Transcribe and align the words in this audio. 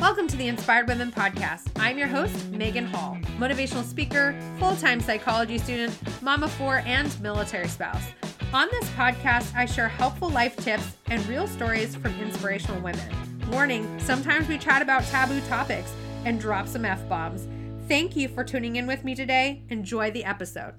Welcome 0.00 0.28
to 0.28 0.36
the 0.36 0.46
Inspired 0.46 0.86
Women 0.86 1.10
Podcast. 1.10 1.70
I'm 1.76 1.98
your 1.98 2.06
host, 2.06 2.50
Megan 2.50 2.86
Hall, 2.86 3.18
motivational 3.36 3.82
speaker, 3.82 4.38
full 4.60 4.76
time 4.76 5.00
psychology 5.00 5.58
student, 5.58 5.92
mama 6.22 6.46
four, 6.46 6.84
and 6.86 7.20
military 7.20 7.66
spouse. 7.66 8.04
On 8.52 8.68
this 8.70 8.88
podcast, 8.90 9.52
I 9.56 9.66
share 9.66 9.88
helpful 9.88 10.30
life 10.30 10.56
tips 10.56 10.96
and 11.06 11.26
real 11.26 11.48
stories 11.48 11.96
from 11.96 12.14
inspirational 12.20 12.80
women. 12.80 13.12
Warning 13.50 13.98
sometimes 13.98 14.46
we 14.46 14.56
chat 14.56 14.82
about 14.82 15.02
taboo 15.02 15.40
topics 15.48 15.92
and 16.24 16.40
drop 16.40 16.68
some 16.68 16.84
F 16.84 17.06
bombs. 17.08 17.48
Thank 17.88 18.14
you 18.14 18.28
for 18.28 18.44
tuning 18.44 18.76
in 18.76 18.86
with 18.86 19.02
me 19.02 19.16
today. 19.16 19.64
Enjoy 19.68 20.12
the 20.12 20.24
episode. 20.24 20.74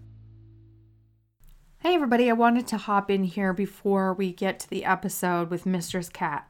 Hey, 1.80 1.94
everybody, 1.94 2.30
I 2.30 2.34
wanted 2.34 2.68
to 2.68 2.78
hop 2.78 3.12
in 3.12 3.26
here 3.26 3.52
before 3.52 4.14
we 4.14 4.32
get 4.32 4.60
to 4.62 4.70
the 4.70 4.86
episode 4.86 5.50
with 5.52 5.66
Mistress 5.66 6.08
Katt. 6.08 6.50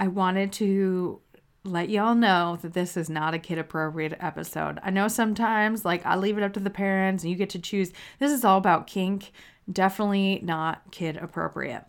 I 0.00 0.08
wanted 0.08 0.52
to 0.54 1.20
let 1.68 1.90
y'all 1.90 2.14
know 2.14 2.58
that 2.62 2.72
this 2.72 2.96
is 2.96 3.08
not 3.08 3.34
a 3.34 3.38
kid 3.38 3.58
appropriate 3.58 4.16
episode. 4.20 4.78
I 4.82 4.90
know 4.90 5.08
sometimes, 5.08 5.84
like, 5.84 6.04
I 6.04 6.16
leave 6.16 6.38
it 6.38 6.42
up 6.42 6.52
to 6.54 6.60
the 6.60 6.70
parents 6.70 7.22
and 7.22 7.30
you 7.30 7.36
get 7.36 7.50
to 7.50 7.58
choose. 7.58 7.92
This 8.18 8.32
is 8.32 8.44
all 8.44 8.58
about 8.58 8.86
kink. 8.86 9.32
Definitely 9.70 10.40
not 10.42 10.90
kid 10.90 11.16
appropriate. 11.16 11.84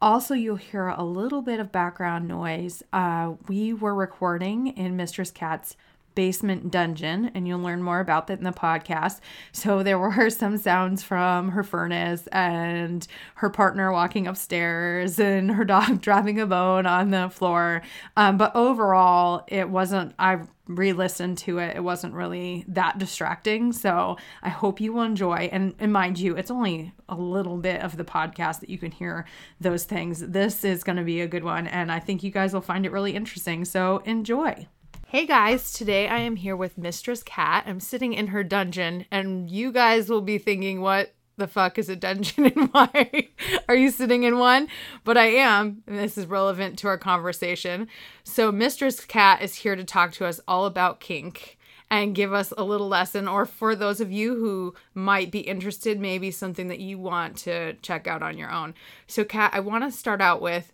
Also, 0.00 0.34
you'll 0.34 0.56
hear 0.56 0.88
a 0.88 1.02
little 1.02 1.42
bit 1.42 1.58
of 1.58 1.72
background 1.72 2.28
noise. 2.28 2.82
Uh, 2.92 3.34
we 3.48 3.72
were 3.72 3.94
recording 3.94 4.68
in 4.68 4.96
Mistress 4.96 5.30
Katt's 5.30 5.76
basement 6.14 6.70
dungeon, 6.70 7.30
and 7.34 7.46
you'll 7.46 7.60
learn 7.60 7.82
more 7.82 8.00
about 8.00 8.26
that 8.26 8.38
in 8.38 8.44
the 8.44 8.52
podcast. 8.52 9.20
So 9.52 9.82
there 9.82 9.98
were 9.98 10.30
some 10.30 10.56
sounds 10.56 11.02
from 11.02 11.50
her 11.50 11.62
furnace 11.62 12.26
and 12.28 13.06
her 13.36 13.50
partner 13.50 13.92
walking 13.92 14.26
upstairs 14.26 15.18
and 15.18 15.52
her 15.52 15.64
dog 15.64 16.00
dropping 16.02 16.40
a 16.40 16.46
bone 16.46 16.86
on 16.86 17.10
the 17.10 17.30
floor. 17.30 17.82
Um, 18.16 18.36
but 18.36 18.54
overall, 18.54 19.44
it 19.48 19.68
wasn't. 19.68 20.14
I 20.18 20.40
re-listened 20.66 21.38
to 21.38 21.58
it. 21.58 21.76
It 21.76 21.84
wasn't 21.84 22.14
really 22.14 22.64
that 22.68 22.98
distracting. 22.98 23.72
So 23.72 24.16
I 24.42 24.48
hope 24.48 24.80
you 24.80 24.92
will 24.92 25.02
enjoy. 25.02 25.48
And, 25.52 25.74
and 25.78 25.92
mind 25.92 26.18
you, 26.18 26.36
it's 26.36 26.50
only 26.50 26.92
a 27.08 27.14
little 27.14 27.58
bit 27.58 27.82
of 27.82 27.96
the 27.96 28.04
podcast 28.04 28.60
that 28.60 28.70
you 28.70 28.78
can 28.78 28.90
hear 28.90 29.26
those 29.60 29.84
things. 29.84 30.20
This 30.20 30.64
is 30.64 30.84
going 30.84 30.96
to 30.96 31.04
be 31.04 31.20
a 31.20 31.26
good 31.26 31.44
one, 31.44 31.66
and 31.66 31.92
I 31.92 31.98
think 31.98 32.22
you 32.22 32.30
guys 32.30 32.54
will 32.54 32.60
find 32.60 32.86
it 32.86 32.92
really 32.92 33.14
interesting. 33.14 33.64
So 33.64 33.98
enjoy. 33.98 34.66
Hey 35.08 35.26
guys, 35.26 35.72
today 35.72 36.08
I 36.08 36.18
am 36.18 36.34
here 36.34 36.56
with 36.56 36.78
Mistress 36.78 37.22
Katt. 37.22 37.64
I'm 37.68 37.78
sitting 37.78 38.14
in 38.14 38.28
her 38.28 38.42
dungeon, 38.42 39.04
and 39.12 39.48
you 39.48 39.70
guys 39.70 40.08
will 40.08 40.22
be 40.22 40.38
thinking, 40.38 40.80
what 40.80 41.14
the 41.36 41.46
fuck 41.46 41.78
is 41.78 41.88
a 41.88 41.94
dungeon 41.94 42.46
and 42.46 42.68
why 42.72 43.28
are 43.68 43.76
you 43.76 43.90
sitting 43.90 44.24
in 44.24 44.38
one? 44.38 44.66
But 45.04 45.16
I 45.16 45.26
am, 45.26 45.82
and 45.86 45.98
this 45.98 46.18
is 46.18 46.26
relevant 46.26 46.78
to 46.80 46.88
our 46.88 46.98
conversation. 46.98 47.86
So, 48.24 48.50
Mistress 48.50 49.04
Katt 49.04 49.40
is 49.42 49.56
here 49.56 49.76
to 49.76 49.84
talk 49.84 50.12
to 50.12 50.26
us 50.26 50.40
all 50.48 50.66
about 50.66 51.00
kink 51.00 51.58
and 51.90 52.14
give 52.14 52.32
us 52.32 52.52
a 52.56 52.64
little 52.64 52.88
lesson, 52.88 53.28
or 53.28 53.46
for 53.46 53.76
those 53.76 54.00
of 54.00 54.10
you 54.10 54.34
who 54.34 54.74
might 54.94 55.30
be 55.30 55.40
interested, 55.40 56.00
maybe 56.00 56.32
something 56.32 56.66
that 56.68 56.80
you 56.80 56.98
want 56.98 57.36
to 57.36 57.74
check 57.82 58.08
out 58.08 58.22
on 58.22 58.36
your 58.36 58.50
own. 58.50 58.74
So, 59.06 59.22
Katt, 59.24 59.54
I 59.54 59.60
want 59.60 59.84
to 59.84 59.96
start 59.96 60.20
out 60.20 60.42
with 60.42 60.72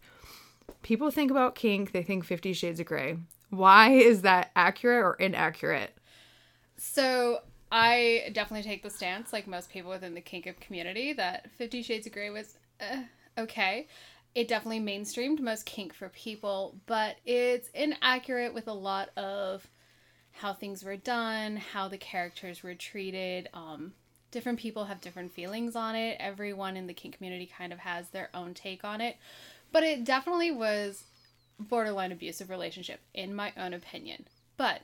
people 0.82 1.10
think 1.10 1.30
about 1.30 1.54
kink, 1.54 1.92
they 1.92 2.02
think 2.02 2.24
Fifty 2.24 2.54
Shades 2.54 2.80
of 2.80 2.86
Grey. 2.86 3.18
Why 3.50 3.90
is 3.90 4.22
that 4.22 4.50
accurate 4.56 5.04
or 5.04 5.14
inaccurate? 5.14 5.92
So 6.76 7.40
I 7.70 8.30
definitely 8.32 8.68
take 8.68 8.82
the 8.82 8.90
stance, 8.90 9.32
like 9.32 9.46
most 9.46 9.70
people 9.70 9.90
within 9.90 10.14
the 10.14 10.20
kink 10.20 10.46
of 10.46 10.58
community, 10.60 11.12
that 11.12 11.50
Fifty 11.52 11.82
Shades 11.82 12.06
of 12.06 12.12
Grey 12.12 12.30
was 12.30 12.56
uh, 12.80 13.02
okay. 13.38 13.86
It 14.34 14.46
definitely 14.48 14.80
mainstreamed 14.80 15.40
most 15.40 15.66
kink 15.66 15.92
for 15.92 16.08
people, 16.10 16.76
but 16.86 17.16
it's 17.26 17.68
inaccurate 17.74 18.54
with 18.54 18.68
a 18.68 18.72
lot 18.72 19.10
of 19.16 19.66
how 20.32 20.54
things 20.54 20.84
were 20.84 20.96
done, 20.96 21.56
how 21.56 21.88
the 21.88 21.98
characters 21.98 22.62
were 22.62 22.74
treated. 22.74 23.48
Um, 23.52 23.92
different 24.30 24.60
people 24.60 24.84
have 24.84 25.00
different 25.00 25.32
feelings 25.32 25.74
on 25.74 25.96
it. 25.96 26.16
Everyone 26.20 26.76
in 26.76 26.86
the 26.86 26.94
kink 26.94 27.16
community 27.16 27.50
kind 27.58 27.72
of 27.72 27.80
has 27.80 28.10
their 28.10 28.30
own 28.32 28.54
take 28.54 28.84
on 28.84 29.00
it, 29.00 29.16
but 29.72 29.82
it 29.82 30.04
definitely 30.04 30.52
was 30.52 31.04
borderline 31.60 32.12
abusive 32.12 32.50
relationship, 32.50 33.00
in 33.14 33.34
my 33.34 33.52
own 33.56 33.74
opinion. 33.74 34.26
But 34.56 34.82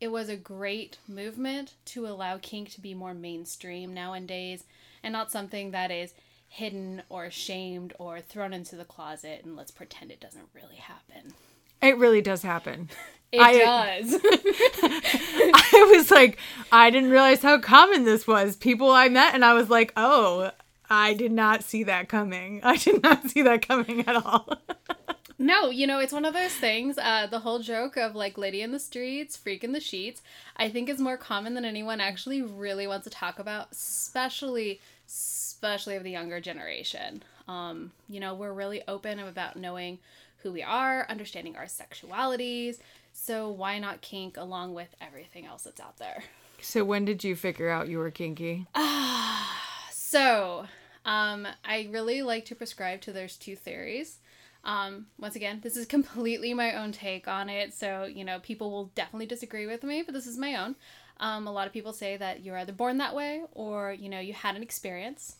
it 0.00 0.08
was 0.08 0.28
a 0.28 0.36
great 0.36 0.98
movement 1.08 1.74
to 1.86 2.06
allow 2.06 2.38
kink 2.38 2.70
to 2.72 2.80
be 2.80 2.94
more 2.94 3.14
mainstream 3.14 3.94
nowadays 3.94 4.64
and 5.02 5.12
not 5.12 5.32
something 5.32 5.70
that 5.70 5.90
is 5.90 6.14
hidden 6.48 7.02
or 7.08 7.30
shamed 7.30 7.92
or 7.98 8.20
thrown 8.20 8.52
into 8.52 8.76
the 8.76 8.84
closet 8.84 9.42
and 9.44 9.56
let's 9.56 9.70
pretend 9.70 10.10
it 10.10 10.20
doesn't 10.20 10.48
really 10.54 10.76
happen. 10.76 11.34
It 11.82 11.96
really 11.98 12.22
does 12.22 12.42
happen. 12.42 12.88
It 13.32 13.40
I, 13.40 13.58
does. 13.58 14.20
I 14.22 15.94
was 15.96 16.10
like, 16.10 16.38
I 16.70 16.90
didn't 16.90 17.10
realize 17.10 17.42
how 17.42 17.58
common 17.58 18.04
this 18.04 18.26
was. 18.26 18.56
People 18.56 18.90
I 18.90 19.08
met, 19.08 19.34
and 19.34 19.44
I 19.44 19.54
was 19.54 19.68
like, 19.68 19.92
oh, 19.96 20.52
I 20.88 21.14
did 21.14 21.32
not 21.32 21.64
see 21.64 21.82
that 21.82 22.08
coming. 22.08 22.60
I 22.62 22.76
did 22.76 23.02
not 23.02 23.28
see 23.28 23.42
that 23.42 23.66
coming 23.66 24.06
at 24.06 24.16
all. 24.16 24.56
No, 25.38 25.68
you 25.70 25.86
know, 25.86 25.98
it's 25.98 26.12
one 26.12 26.24
of 26.24 26.34
those 26.34 26.52
things. 26.54 26.96
Uh, 26.96 27.26
the 27.26 27.40
whole 27.40 27.58
joke 27.58 27.96
of 27.96 28.14
like 28.14 28.38
lady 28.38 28.62
in 28.62 28.70
the 28.70 28.78
streets, 28.78 29.36
freak 29.36 29.64
in 29.64 29.72
the 29.72 29.80
sheets, 29.80 30.22
I 30.56 30.68
think 30.68 30.88
is 30.88 31.00
more 31.00 31.16
common 31.16 31.54
than 31.54 31.64
anyone 31.64 32.00
actually 32.00 32.42
really 32.42 32.86
wants 32.86 33.04
to 33.04 33.10
talk 33.10 33.38
about, 33.38 33.72
especially, 33.72 34.80
especially 35.08 35.96
of 35.96 36.04
the 36.04 36.10
younger 36.10 36.40
generation. 36.40 37.22
Um, 37.48 37.92
you 38.08 38.20
know, 38.20 38.34
we're 38.34 38.52
really 38.52 38.82
open 38.86 39.18
about 39.18 39.56
knowing 39.56 39.98
who 40.38 40.52
we 40.52 40.62
are, 40.62 41.06
understanding 41.08 41.56
our 41.56 41.64
sexualities. 41.64 42.78
So 43.12 43.50
why 43.50 43.78
not 43.78 44.02
kink 44.02 44.36
along 44.36 44.74
with 44.74 44.94
everything 45.00 45.46
else 45.46 45.64
that's 45.64 45.80
out 45.80 45.98
there? 45.98 46.24
So 46.60 46.84
when 46.84 47.04
did 47.04 47.24
you 47.24 47.36
figure 47.36 47.68
out 47.68 47.88
you 47.88 47.98
were 47.98 48.10
kinky? 48.10 48.66
Ah, 48.74 49.60
so 49.90 50.66
um, 51.04 51.46
I 51.64 51.88
really 51.90 52.22
like 52.22 52.44
to 52.46 52.54
prescribe 52.54 53.00
to 53.02 53.12
there's 53.12 53.36
two 53.36 53.56
theories. 53.56 54.18
Um, 54.64 55.06
once 55.18 55.36
again, 55.36 55.60
this 55.62 55.76
is 55.76 55.86
completely 55.86 56.54
my 56.54 56.74
own 56.74 56.90
take 56.92 57.28
on 57.28 57.48
it, 57.48 57.74
so 57.74 58.04
you 58.04 58.24
know 58.24 58.40
people 58.40 58.70
will 58.70 58.90
definitely 58.94 59.26
disagree 59.26 59.66
with 59.66 59.82
me, 59.82 60.02
but 60.02 60.14
this 60.14 60.26
is 60.26 60.38
my 60.38 60.56
own. 60.56 60.76
Um, 61.20 61.46
a 61.46 61.52
lot 61.52 61.66
of 61.66 61.72
people 61.72 61.92
say 61.92 62.16
that 62.16 62.44
you're 62.44 62.56
either 62.58 62.72
born 62.72 62.98
that 62.98 63.14
way 63.14 63.42
or 63.52 63.92
you 63.92 64.08
know 64.08 64.20
you 64.20 64.32
had 64.32 64.56
an 64.56 64.62
experience. 64.62 65.36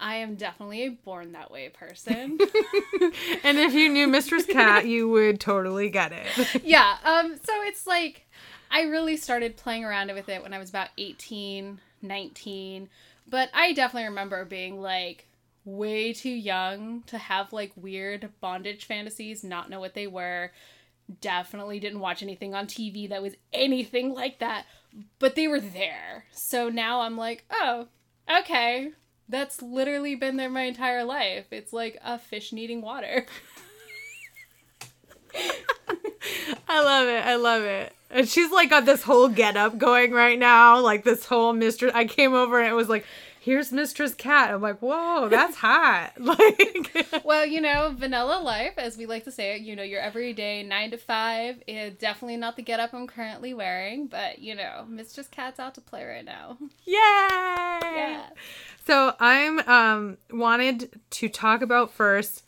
I 0.00 0.16
am 0.16 0.34
definitely 0.34 0.82
a 0.82 0.88
born 0.90 1.32
that 1.32 1.50
way 1.52 1.68
person. 1.68 2.38
and 3.44 3.58
if 3.58 3.72
you 3.72 3.88
knew 3.88 4.08
Mistress 4.08 4.46
Katt, 4.46 4.86
you 4.86 5.08
would 5.08 5.38
totally 5.38 5.90
get 5.90 6.12
it. 6.12 6.62
yeah. 6.64 6.96
Um. 7.04 7.38
So 7.44 7.52
it's 7.62 7.86
like 7.86 8.26
I 8.70 8.82
really 8.82 9.16
started 9.18 9.56
playing 9.56 9.84
around 9.84 10.12
with 10.12 10.28
it 10.30 10.42
when 10.42 10.54
I 10.54 10.58
was 10.58 10.70
about 10.70 10.88
18, 10.96 11.78
19. 12.00 12.88
But 13.28 13.50
I 13.52 13.74
definitely 13.74 14.08
remember 14.08 14.44
being 14.44 14.80
like, 14.80 15.28
way 15.64 16.12
too 16.12 16.30
young 16.30 17.02
to 17.06 17.18
have 17.18 17.52
like 17.52 17.72
weird 17.76 18.30
bondage 18.40 18.84
fantasies, 18.84 19.44
not 19.44 19.70
know 19.70 19.80
what 19.80 19.94
they 19.94 20.06
were. 20.06 20.50
Definitely 21.20 21.80
didn't 21.80 22.00
watch 22.00 22.22
anything 22.22 22.54
on 22.54 22.66
TV 22.66 23.08
that 23.08 23.22
was 23.22 23.34
anything 23.52 24.14
like 24.14 24.38
that, 24.38 24.66
but 25.18 25.34
they 25.34 25.48
were 25.48 25.60
there. 25.60 26.24
So 26.32 26.68
now 26.68 27.02
I'm 27.02 27.16
like, 27.16 27.44
oh, 27.50 27.88
okay. 28.40 28.90
That's 29.28 29.62
literally 29.62 30.14
been 30.14 30.36
there 30.36 30.50
my 30.50 30.62
entire 30.62 31.04
life. 31.04 31.46
It's 31.50 31.72
like 31.72 31.98
a 32.04 32.18
fish 32.18 32.52
needing 32.52 32.82
water. 32.82 33.26
I 36.68 36.82
love 36.82 37.08
it. 37.08 37.24
I 37.24 37.36
love 37.36 37.62
it. 37.62 37.94
And 38.10 38.28
she's 38.28 38.50
like 38.50 38.70
got 38.70 38.84
this 38.84 39.02
whole 39.02 39.28
get 39.28 39.56
up 39.56 39.78
going 39.78 40.12
right 40.12 40.38
now, 40.38 40.80
like 40.80 41.04
this 41.04 41.24
whole 41.24 41.52
mistress. 41.52 41.92
I 41.94 42.04
came 42.04 42.34
over 42.34 42.58
and 42.58 42.68
it 42.68 42.74
was 42.74 42.88
like, 42.88 43.06
here's 43.42 43.72
Mistress 43.72 44.14
Katt. 44.14 44.52
I'm 44.52 44.62
like, 44.62 44.78
whoa, 44.78 45.28
that's 45.28 45.56
hot. 45.56 46.12
like, 46.18 47.24
well, 47.24 47.44
you 47.44 47.60
know, 47.60 47.92
vanilla 47.96 48.40
life, 48.40 48.74
as 48.76 48.96
we 48.96 49.04
like 49.04 49.24
to 49.24 49.32
say 49.32 49.56
it, 49.56 49.62
you 49.62 49.74
know, 49.74 49.82
your 49.82 50.00
everyday 50.00 50.62
nine 50.62 50.92
to 50.92 50.96
five 50.96 51.60
is 51.66 51.94
definitely 51.94 52.36
not 52.36 52.54
the 52.54 52.62
getup 52.62 52.94
I'm 52.94 53.08
currently 53.08 53.52
wearing, 53.52 54.06
but 54.06 54.38
you 54.38 54.54
know, 54.54 54.86
Mistress 54.88 55.26
Katt's 55.26 55.58
out 55.58 55.74
to 55.74 55.80
play 55.80 56.04
right 56.04 56.24
now. 56.24 56.56
Yay! 56.84 56.94
Yeah. 56.94 58.26
So 58.86 59.14
I'm 59.18 59.58
um 59.60 60.18
wanted 60.30 61.00
to 61.10 61.28
talk 61.28 61.62
about 61.62 61.92
first 61.92 62.44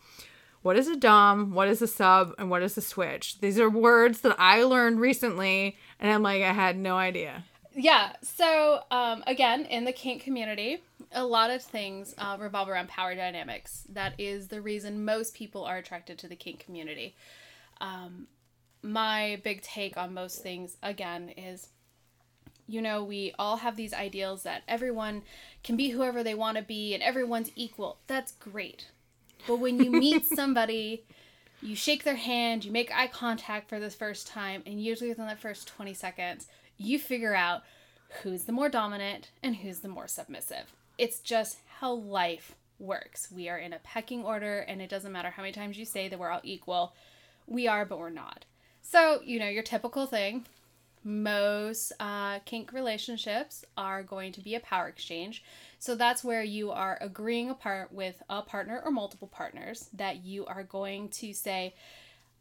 what 0.63 0.79
is 0.79 0.89
a 0.89 0.97
dom, 0.97 1.53
what 1.53 1.69
is 1.69 1.83
a 1.83 1.87
sub, 1.87 2.33
and 2.39 2.49
what 2.49 2.63
is 2.63 2.79
a 2.79 2.81
switch. 2.81 3.41
These 3.41 3.59
are 3.59 3.69
words 3.69 4.23
that 4.23 4.35
I 4.39 4.63
learned 4.63 4.99
recently, 4.99 5.77
and 6.01 6.11
I'm 6.11 6.23
like, 6.23 6.43
I 6.43 6.53
had 6.53 6.79
no 6.79 6.97
idea 6.97 7.45
yeah 7.75 8.13
so 8.23 8.83
um, 8.91 9.23
again 9.27 9.65
in 9.67 9.85
the 9.85 9.93
kink 9.93 10.23
community 10.23 10.81
a 11.13 11.25
lot 11.25 11.51
of 11.51 11.63
things 11.63 12.15
uh, 12.19 12.37
revolve 12.41 12.69
around 12.69 12.89
power 12.89 13.15
dynamics. 13.15 13.85
That 13.91 14.15
is 14.19 14.49
the 14.49 14.61
reason 14.61 15.05
most 15.05 15.35
people 15.35 15.65
are 15.65 15.77
attracted 15.79 16.19
to 16.19 16.29
the 16.29 16.37
kink 16.37 16.61
community. 16.61 17.15
Um, 17.81 18.27
my 18.83 19.41
big 19.45 19.63
take 19.63 19.97
on 19.97 20.13
most 20.15 20.43
things 20.43 20.77
again 20.83 21.31
is 21.31 21.69
you 22.67 22.81
know 22.83 23.03
we 23.05 23.33
all 23.39 23.59
have 23.59 23.77
these 23.77 23.93
ideals 23.95 24.43
that 24.45 24.63
everyone 24.69 25.23
can 25.63 25.77
be 25.77 25.91
whoever 25.91 26.23
they 26.23 26.35
want 26.35 26.57
to 26.57 26.63
be 26.63 26.95
and 26.95 27.03
everyone's 27.03 27.51
equal. 27.57 27.99
That's 28.07 28.33
great. 28.33 28.89
But 29.47 29.59
when 29.61 29.79
you 29.83 29.91
meet 29.91 30.27
somebody 30.35 31.05
You 31.63 31.77
shake 31.77 32.05
their 32.05 32.17
hand, 32.17 32.65
you 32.65 32.73
make 32.73 32.93
eye 32.95 33.07
contact 33.09 33.69
for 33.71 33.81
the 33.81 33.91
first 33.91 34.27
time, 34.27 34.63
and 34.67 34.83
usually 34.83 35.09
within 35.09 35.27
the 35.29 35.37
first 35.37 35.67
20 35.69 35.95
seconds, 35.95 36.47
you 36.77 36.99
figure 36.99 37.35
out 37.35 37.63
who's 38.23 38.45
the 38.45 38.53
more 38.53 38.69
dominant 38.69 39.31
and 39.43 39.57
who's 39.57 39.81
the 39.81 39.89
more 39.89 40.09
submissive. 40.09 40.73
It's 40.99 41.21
just 41.21 41.59
how 41.81 41.93
life 41.93 42.55
works. 42.79 43.29
We 43.31 43.49
are 43.49 43.59
in 43.59 43.73
a 43.73 43.79
pecking 43.79 44.25
order, 44.25 44.61
and 44.61 44.81
it 44.81 44.91
doesn't 44.91 45.13
matter 45.13 45.31
how 45.31 45.43
many 45.43 45.53
times 45.53 45.79
you 45.79 45.85
say 45.85 46.09
that 46.09 46.19
we're 46.19 46.31
all 46.31 46.41
equal. 46.43 46.95
We 47.47 47.67
are, 47.69 47.85
but 47.85 47.99
we're 47.99 48.11
not. 48.11 48.45
So, 48.83 49.21
you 49.25 49.39
know, 49.39 49.49
your 49.49 49.63
typical 49.63 50.07
thing 50.07 50.47
most 51.05 51.93
uh, 52.01 52.39
kink 52.41 52.73
relationships 52.73 53.65
are 53.77 54.03
going 54.03 54.33
to 54.33 54.41
be 54.41 54.55
a 54.55 54.61
power 54.61 54.89
exchange. 54.89 55.45
So 55.79 55.95
that's 55.95 56.25
where 56.25 56.43
you 56.43 56.71
are 56.71 56.97
agreeing 57.01 57.51
apart 57.51 57.93
with 57.93 58.23
a 58.31 58.41
partner 58.41 58.81
or 58.83 58.91
multiple 58.91 59.29
partners 59.29 59.91
that 59.93 60.25
you 60.25 60.47
are 60.47 60.63
going 60.63 61.11
to 61.11 61.35
say, 61.35 61.75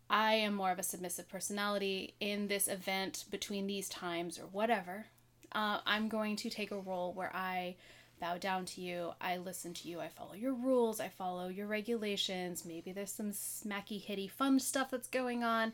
I 0.09 0.33
am 0.35 0.53
more 0.53 0.71
of 0.71 0.79
a 0.79 0.83
submissive 0.83 1.29
personality 1.29 2.13
in 2.19 2.47
this 2.47 2.67
event 2.67 3.25
between 3.31 3.67
these 3.67 3.89
times 3.89 4.37
or 4.37 4.43
whatever. 4.43 5.07
Uh, 5.51 5.79
I'm 5.85 6.09
going 6.09 6.35
to 6.37 6.49
take 6.49 6.71
a 6.71 6.79
role 6.79 7.13
where 7.13 7.31
I 7.35 7.75
bow 8.19 8.37
down 8.37 8.65
to 8.65 8.81
you, 8.81 9.11
I 9.19 9.37
listen 9.37 9.73
to 9.73 9.87
you, 9.87 9.99
I 9.99 10.07
follow 10.07 10.33
your 10.33 10.53
rules, 10.53 10.99
I 10.99 11.09
follow 11.09 11.47
your 11.49 11.67
regulations. 11.67 12.63
Maybe 12.65 12.91
there's 12.91 13.11
some 13.11 13.31
smacky, 13.31 14.01
hitty, 14.01 14.27
fun 14.27 14.59
stuff 14.59 14.91
that's 14.91 15.07
going 15.07 15.43
on 15.43 15.73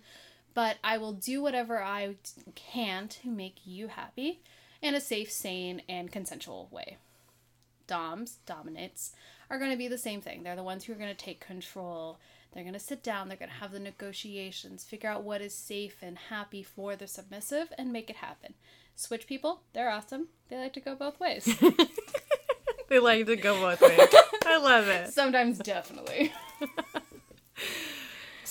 but 0.54 0.78
I 0.84 0.98
will 0.98 1.14
do 1.14 1.42
whatever 1.42 1.82
I 1.82 2.16
can 2.56 3.08
to 3.08 3.30
make 3.30 3.60
you 3.66 3.88
happy 3.88 4.42
in 4.82 4.96
a 4.96 5.02
safe, 5.02 5.32
sane, 5.32 5.82
and 5.88 6.12
consensual 6.12 6.68
way. 6.72 6.98
Doms, 7.88 8.40
dominates, 8.46 9.14
are 9.50 9.58
going 9.58 9.72
to 9.72 9.78
be 9.78 9.88
the 9.88 9.98
same 9.98 10.22
thing. 10.22 10.44
They're 10.44 10.56
the 10.56 10.64
ones 10.64 10.84
who 10.84 10.94
are 10.94 10.98
going 10.98 11.10
to 11.10 11.16
take 11.16 11.40
control. 11.40 12.20
They're 12.52 12.64
going 12.64 12.74
to 12.74 12.80
sit 12.80 13.04
down, 13.04 13.28
they're 13.28 13.38
going 13.38 13.50
to 13.50 13.56
have 13.56 13.72
the 13.72 13.80
negotiations, 13.80 14.84
figure 14.84 15.10
out 15.10 15.24
what 15.24 15.42
is 15.42 15.54
safe 15.54 15.98
and 16.02 16.18
happy 16.18 16.64
for 16.64 16.96
the 16.96 17.08
submissive, 17.08 17.72
and 17.78 17.94
make 17.94 18.10
it 18.10 18.18
happen. 18.18 18.56
Switch 18.96 19.28
people, 19.28 19.62
they're 19.74 19.90
awesome. 19.90 20.30
They 20.50 20.58
like 20.58 20.74
to 20.74 20.80
go 20.80 20.96
both 20.96 21.20
ways. 21.20 21.46
they 22.90 23.00
like 23.00 23.28
to 23.28 23.36
go 23.36 23.56
both 23.60 23.82
ways. 23.82 24.00
I 24.46 24.58
love 24.58 24.88
it. 24.88 25.14
Sometimes, 25.14 25.60
definitely. 25.60 26.34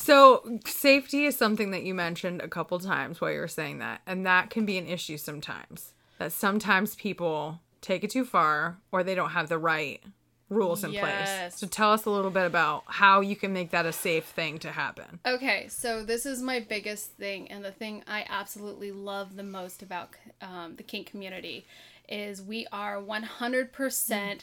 So, 0.08 0.58
safety 0.64 1.26
is 1.26 1.36
something 1.36 1.70
that 1.72 1.82
you 1.82 1.92
mentioned 1.92 2.40
a 2.40 2.48
couple 2.48 2.78
times 2.78 3.20
while 3.20 3.30
you 3.30 3.40
were 3.40 3.46
saying 3.46 3.80
that, 3.80 4.00
and 4.06 4.24
that 4.24 4.48
can 4.48 4.64
be 4.64 4.78
an 4.78 4.86
issue 4.86 5.18
sometimes. 5.18 5.92
That 6.18 6.32
sometimes 6.32 6.94
people 6.94 7.60
take 7.82 8.02
it 8.02 8.08
too 8.08 8.24
far 8.24 8.78
or 8.90 9.04
they 9.04 9.14
don't 9.14 9.32
have 9.32 9.50
the 9.50 9.58
right 9.58 10.02
rules 10.48 10.84
in 10.84 10.92
yes. 10.92 11.02
place. 11.02 11.60
So, 11.60 11.66
tell 11.66 11.92
us 11.92 12.04
a 12.04 12.10
little 12.10 12.30
bit 12.30 12.46
about 12.46 12.84
how 12.86 13.20
you 13.20 13.36
can 13.36 13.52
make 13.52 13.70
that 13.70 13.86
a 13.86 13.92
safe 13.92 14.24
thing 14.24 14.58
to 14.60 14.70
happen. 14.70 15.20
Okay, 15.26 15.66
so 15.68 16.04
this 16.04 16.26
is 16.26 16.42
my 16.42 16.60
biggest 16.60 17.12
thing, 17.12 17.50
and 17.50 17.64
the 17.64 17.72
thing 17.72 18.02
I 18.06 18.24
absolutely 18.28 18.92
love 18.92 19.36
the 19.36 19.42
most 19.42 19.82
about 19.82 20.10
um, 20.40 20.76
the 20.76 20.82
kink 20.82 21.10
community 21.10 21.66
is 22.08 22.40
we 22.40 22.66
are 22.72 22.96
100% 22.96 23.70
mm. 23.70 24.40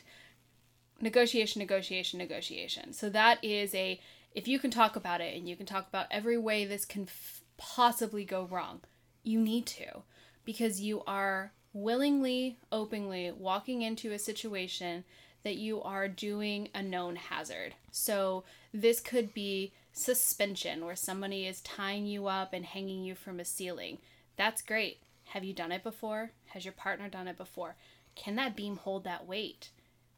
negotiation, 1.01 1.59
negotiation, 1.59 2.19
negotiation. 2.19 2.93
So, 2.93 3.09
that 3.09 3.43
is 3.43 3.73
a 3.73 3.99
if 4.33 4.49
you 4.49 4.59
can 4.59 4.69
talk 4.69 4.95
about 4.95 5.21
it 5.21 5.35
and 5.35 5.47
you 5.47 5.55
can 5.55 5.65
talk 5.65 5.87
about 5.87 6.07
every 6.11 6.37
way 6.37 6.65
this 6.65 6.83
can 6.83 7.03
f- 7.03 7.41
possibly 7.57 8.25
go 8.25 8.43
wrong, 8.43 8.81
you 9.23 9.39
need 9.39 9.65
to 9.65 10.03
because 10.43 10.81
you 10.81 11.01
are 11.07 11.53
willingly, 11.73 12.57
openly 12.71 13.31
walking 13.31 13.81
into 13.81 14.11
a 14.11 14.19
situation 14.19 15.03
that 15.45 15.55
you 15.55 15.81
are 15.83 16.09
doing 16.09 16.67
a 16.73 16.83
known 16.83 17.15
hazard. 17.15 17.75
So, 17.91 18.43
this 18.73 18.99
could 18.99 19.33
be 19.33 19.71
suspension 19.93 20.83
where 20.83 20.95
somebody 20.95 21.45
is 21.45 21.61
tying 21.61 22.05
you 22.05 22.27
up 22.27 22.51
and 22.51 22.65
hanging 22.65 23.05
you 23.05 23.15
from 23.15 23.39
a 23.39 23.45
ceiling. 23.45 23.99
That's 24.35 24.61
great. 24.61 24.97
Have 25.29 25.43
you 25.43 25.53
done 25.53 25.71
it 25.71 25.83
before? 25.83 26.31
Has 26.47 26.65
your 26.65 26.73
partner 26.73 27.07
done 27.07 27.27
it 27.27 27.37
before? 27.37 27.75
Can 28.15 28.35
that 28.35 28.55
beam 28.55 28.77
hold 28.77 29.03
that 29.03 29.27
weight? 29.27 29.69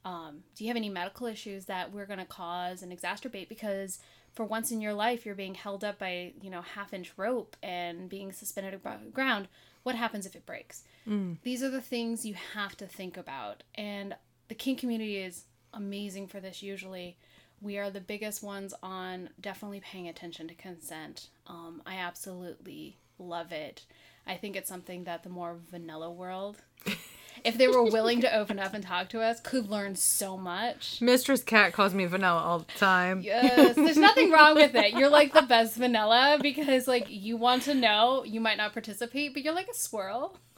Um, 0.06 0.44
do 0.56 0.64
you 0.64 0.70
have 0.70 0.78
any 0.78 0.90
medical 0.90 1.28
issues 1.28 1.66
that 1.66 1.92
we're 1.92 2.06
going 2.06 2.20
to 2.20 2.26
cause 2.26 2.82
and 2.82 2.98
exacerbate 2.98 3.50
because 3.50 4.00
for 4.32 4.46
once 4.46 4.72
in 4.72 4.80
your 4.80 4.94
life 4.94 5.26
you're 5.26 5.36
being 5.36 5.56
held 5.56 5.84
up 5.84 6.00
by 6.00 6.32
you 6.42 6.50
know 6.50 6.62
half 6.62 6.94
inch 6.94 7.12
rope 7.18 7.58
and 7.62 8.08
being 8.08 8.32
suspended 8.32 8.74
above 8.74 9.04
the 9.04 9.10
ground 9.10 9.48
what 9.84 9.96
happens 9.96 10.26
if 10.26 10.36
it 10.36 10.46
breaks 10.46 10.84
mm. 11.08 11.36
these 11.44 11.62
are 11.62 11.70
the 11.70 11.82
things 11.82 12.26
you 12.26 12.36
have 12.54 12.78
to 12.78 12.86
think 12.86 13.18
about 13.18 13.64
and 13.76 14.16
the 14.48 14.56
kink 14.56 14.80
community 14.80 15.18
is 15.18 15.44
amazing 15.74 16.28
for 16.28 16.40
this 16.40 16.62
usually 16.62 17.18
we 17.62 17.78
are 17.78 17.90
the 17.90 18.00
biggest 18.00 18.44
ones 18.44 18.74
on 18.84 19.30
definitely 19.42 19.80
paying 19.80 20.08
attention 20.08 20.48
to 20.48 20.54
consent 20.56 21.28
um, 21.48 21.82
i 21.86 21.96
absolutely 21.96 22.98
love 23.20 23.52
it 23.52 23.84
i 24.26 24.36
think 24.36 24.56
it's 24.56 24.70
something 24.70 25.04
that 25.04 25.24
the 25.24 25.30
more 25.30 25.58
vanilla 25.70 26.10
world 26.10 26.62
if 27.44 27.58
they 27.58 27.68
were 27.68 27.84
willing 27.84 28.22
to 28.22 28.36
open 28.36 28.60
up 28.60 28.74
and 28.74 28.84
talk 28.84 29.10
to 29.10 29.22
us, 29.22 29.40
could 29.40 29.70
learn 29.70 29.96
so 29.96 30.38
much. 30.38 31.02
Mistress 31.02 31.44
Katt 31.44 31.74
calls 31.74 31.94
me 31.94 32.06
vanilla 32.06 32.42
all 32.42 32.60
the 32.60 32.74
time. 32.78 33.22
Yes, 33.22 33.76
there's 33.76 33.98
nothing 33.98 34.32
wrong 34.32 34.56
with 34.56 34.76
it. 34.76 34.94
You're 34.94 35.10
like 35.10 35.34
the 35.34 35.44
best 35.44 35.76
vanilla 35.76 36.40
because 36.42 36.88
like 36.88 37.06
you 37.10 37.38
want 37.38 37.64
to 37.64 37.74
know, 37.74 38.24
you 38.24 38.42
might 38.42 38.58
not 38.58 38.74
participate, 38.74 39.34
but 39.34 39.44
you're 39.44 39.54
like 39.54 39.68
a 39.70 39.74
squirrel. 39.74 40.38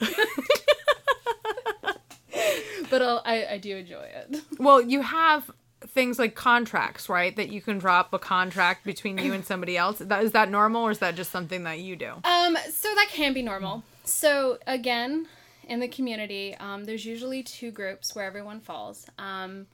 but 2.89 3.01
I'll, 3.01 3.21
I 3.25 3.45
I 3.45 3.57
do 3.57 3.75
enjoy 3.77 4.03
it. 4.03 4.41
Well, 4.59 4.81
you 4.81 5.01
have 5.01 5.49
things 5.87 6.19
like 6.19 6.35
contracts, 6.35 7.07
right? 7.07 7.35
That 7.35 7.49
you 7.49 7.61
can 7.61 7.77
drop 7.77 8.13
a 8.13 8.19
contract 8.19 8.83
between 8.83 9.17
you 9.17 9.33
and 9.33 9.45
somebody 9.45 9.77
else. 9.77 9.99
That 9.99 10.23
is 10.23 10.33
that 10.33 10.49
normal, 10.49 10.83
or 10.83 10.91
is 10.91 10.99
that 10.99 11.15
just 11.15 11.31
something 11.31 11.63
that 11.63 11.79
you 11.79 11.95
do? 11.95 12.11
Um, 12.23 12.57
so 12.71 12.93
that 12.95 13.07
can 13.09 13.33
be 13.33 13.41
normal. 13.41 13.83
So 14.03 14.57
again, 14.67 15.27
in 15.67 15.79
the 15.79 15.87
community, 15.87 16.55
um, 16.59 16.85
there's 16.85 17.05
usually 17.05 17.43
two 17.43 17.71
groups 17.71 18.15
where 18.15 18.25
everyone 18.25 18.59
falls. 18.59 19.05
Um, 19.17 19.67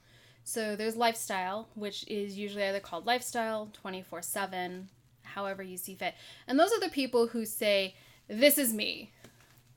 so 0.44 0.76
there's 0.76 0.96
lifestyle, 0.96 1.70
which 1.74 2.08
is 2.08 2.38
usually 2.38 2.64
either 2.64 2.80
called 2.80 3.08
lifestyle, 3.08 3.70
24 3.74 4.22
7, 4.22 4.90
however 5.24 5.64
you 5.64 5.78
see 5.78 5.96
fit. 5.96 6.14
And 6.48 6.60
those 6.60 6.72
are 6.72 6.80
the 6.80 6.90
people 6.90 7.28
who 7.28 7.46
say, 7.46 7.96
This 8.28 8.58
is 8.58 8.74
me. 8.74 9.12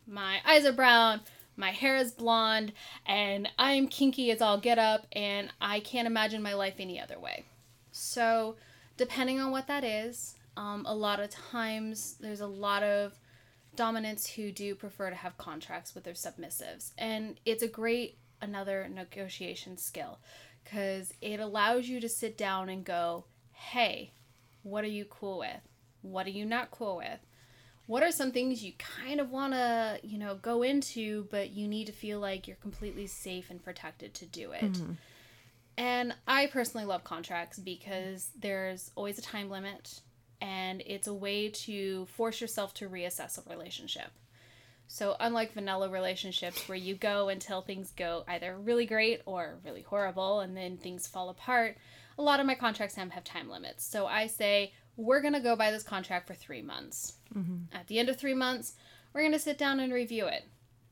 My 0.06 0.38
eyes 0.44 0.66
are 0.66 0.72
brown, 0.72 1.20
my 1.58 1.72
hair 1.72 1.96
is 1.96 2.12
blonde, 2.12 2.72
and 3.04 3.48
I'm 3.58 3.88
kinky 3.88 4.30
as 4.30 4.40
all 4.40 4.58
get 4.58 4.78
up, 4.78 5.06
and 5.12 5.50
I 5.60 5.80
can't 5.80 6.06
imagine 6.06 6.42
my 6.42 6.54
life 6.54 6.74
any 6.78 7.00
other 7.00 7.18
way. 7.18 7.44
So, 7.90 8.56
depending 8.96 9.40
on 9.40 9.50
what 9.50 9.66
that 9.66 9.84
is, 9.84 10.36
um, 10.56 10.86
a 10.86 10.94
lot 10.94 11.20
of 11.20 11.30
times 11.30 12.16
there's 12.20 12.40
a 12.40 12.46
lot 12.46 12.82
of 12.82 13.18
dominants 13.76 14.28
who 14.28 14.50
do 14.50 14.74
prefer 14.74 15.10
to 15.10 15.16
have 15.16 15.36
contracts 15.38 15.94
with 15.94 16.04
their 16.04 16.14
submissives. 16.14 16.92
And 16.96 17.38
it's 17.44 17.62
a 17.62 17.68
great 17.68 18.18
another 18.40 18.88
negotiation 18.92 19.76
skill 19.76 20.18
because 20.64 21.14
it 21.20 21.40
allows 21.40 21.88
you 21.88 22.00
to 22.00 22.08
sit 22.08 22.36
down 22.36 22.68
and 22.68 22.84
go, 22.84 23.24
hey, 23.52 24.12
what 24.62 24.84
are 24.84 24.88
you 24.88 25.04
cool 25.04 25.38
with? 25.38 25.60
What 26.02 26.26
are 26.26 26.30
you 26.30 26.44
not 26.44 26.70
cool 26.70 26.96
with? 26.96 27.20
What 27.88 28.02
are 28.02 28.12
some 28.12 28.32
things 28.32 28.62
you 28.62 28.72
kind 28.78 29.18
of 29.18 29.30
want 29.30 29.54
to, 29.54 29.98
you 30.02 30.18
know, 30.18 30.34
go 30.34 30.62
into, 30.62 31.26
but 31.30 31.50
you 31.50 31.66
need 31.66 31.86
to 31.86 31.92
feel 31.92 32.20
like 32.20 32.46
you're 32.46 32.58
completely 32.58 33.06
safe 33.06 33.48
and 33.48 33.64
protected 33.64 34.12
to 34.14 34.26
do 34.26 34.52
it? 34.52 34.72
Mm-hmm. 34.72 34.92
And 35.78 36.14
I 36.26 36.48
personally 36.48 36.86
love 36.86 37.02
contracts 37.02 37.58
because 37.58 38.28
there's 38.38 38.90
always 38.94 39.18
a 39.18 39.22
time 39.22 39.48
limit 39.48 40.02
and 40.40 40.82
it's 40.84 41.06
a 41.06 41.14
way 41.14 41.48
to 41.48 42.04
force 42.14 42.42
yourself 42.42 42.74
to 42.74 42.90
reassess 42.90 43.38
a 43.38 43.48
relationship. 43.48 44.10
So, 44.86 45.16
unlike 45.18 45.54
vanilla 45.54 45.88
relationships 45.88 46.68
where 46.68 46.76
you 46.76 46.94
go 46.94 47.30
until 47.30 47.62
things 47.62 47.92
go 47.96 48.24
either 48.28 48.54
really 48.56 48.84
great 48.84 49.22
or 49.24 49.58
really 49.64 49.82
horrible 49.82 50.40
and 50.40 50.54
then 50.54 50.76
things 50.76 51.06
fall 51.06 51.30
apart, 51.30 51.78
a 52.18 52.22
lot 52.22 52.40
of 52.40 52.46
my 52.46 52.54
contracts 52.54 52.96
have 52.96 53.24
time 53.24 53.48
limits. 53.48 53.86
So, 53.86 54.06
I 54.06 54.26
say, 54.26 54.72
we're 54.96 55.20
going 55.20 55.34
to 55.34 55.40
go 55.40 55.56
by 55.56 55.70
this 55.70 55.84
contract 55.84 56.26
for 56.26 56.34
three 56.34 56.62
months. 56.62 57.14
Mm-hmm. 57.36 57.76
At 57.76 57.86
the 57.86 57.98
end 57.98 58.08
of 58.08 58.16
three 58.16 58.34
months, 58.34 58.74
we're 59.12 59.22
going 59.22 59.32
to 59.32 59.38
sit 59.38 59.58
down 59.58 59.80
and 59.80 59.92
review 59.92 60.26
it. 60.26 60.44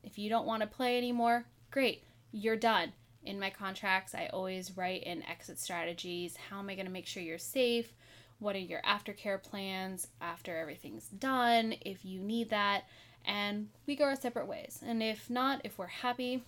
If 0.03 0.17
you 0.17 0.29
don't 0.29 0.45
want 0.45 0.61
to 0.61 0.67
play 0.67 0.97
anymore, 0.97 1.45
great, 1.71 2.03
you're 2.31 2.55
done. 2.55 2.93
In 3.23 3.39
my 3.39 3.49
contracts, 3.49 4.15
I 4.15 4.29
always 4.31 4.77
write 4.77 5.03
in 5.03 5.23
exit 5.23 5.59
strategies. 5.59 6.37
How 6.49 6.59
am 6.59 6.69
I 6.69 6.75
going 6.75 6.85
to 6.85 6.91
make 6.91 7.07
sure 7.07 7.21
you're 7.21 7.37
safe? 7.37 7.93
What 8.39 8.55
are 8.55 8.59
your 8.59 8.81
aftercare 8.83 9.41
plans 9.41 10.07
after 10.21 10.55
everything's 10.55 11.07
done, 11.07 11.75
if 11.81 12.05
you 12.05 12.19
need 12.19 12.51
that? 12.51 12.83
And 13.25 13.69
we 13.85 13.95
go 13.95 14.05
our 14.05 14.15
separate 14.15 14.47
ways. 14.47 14.79
And 14.85 15.03
if 15.03 15.29
not, 15.29 15.61
if 15.63 15.77
we're 15.77 15.87
happy, 15.87 16.43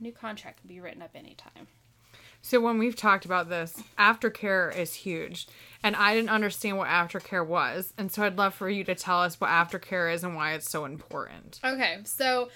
new 0.00 0.10
contract 0.10 0.60
can 0.60 0.68
be 0.68 0.80
written 0.80 1.02
up 1.02 1.10
anytime. 1.14 1.68
So 2.44 2.60
when 2.60 2.76
we've 2.76 2.94
talked 2.94 3.24
about 3.24 3.48
this, 3.48 3.82
aftercare 3.98 4.76
is 4.76 4.92
huge. 4.92 5.46
And 5.82 5.96
I 5.96 6.14
didn't 6.14 6.28
understand 6.28 6.76
what 6.76 6.88
aftercare 6.88 7.46
was. 7.46 7.94
And 7.96 8.12
so 8.12 8.22
I'd 8.22 8.36
love 8.36 8.52
for 8.54 8.68
you 8.68 8.84
to 8.84 8.94
tell 8.94 9.20
us 9.20 9.40
what 9.40 9.48
aftercare 9.48 10.12
is 10.12 10.22
and 10.22 10.36
why 10.36 10.52
it's 10.52 10.68
so 10.68 10.84
important. 10.84 11.58
Okay. 11.64 12.00
So 12.04 12.50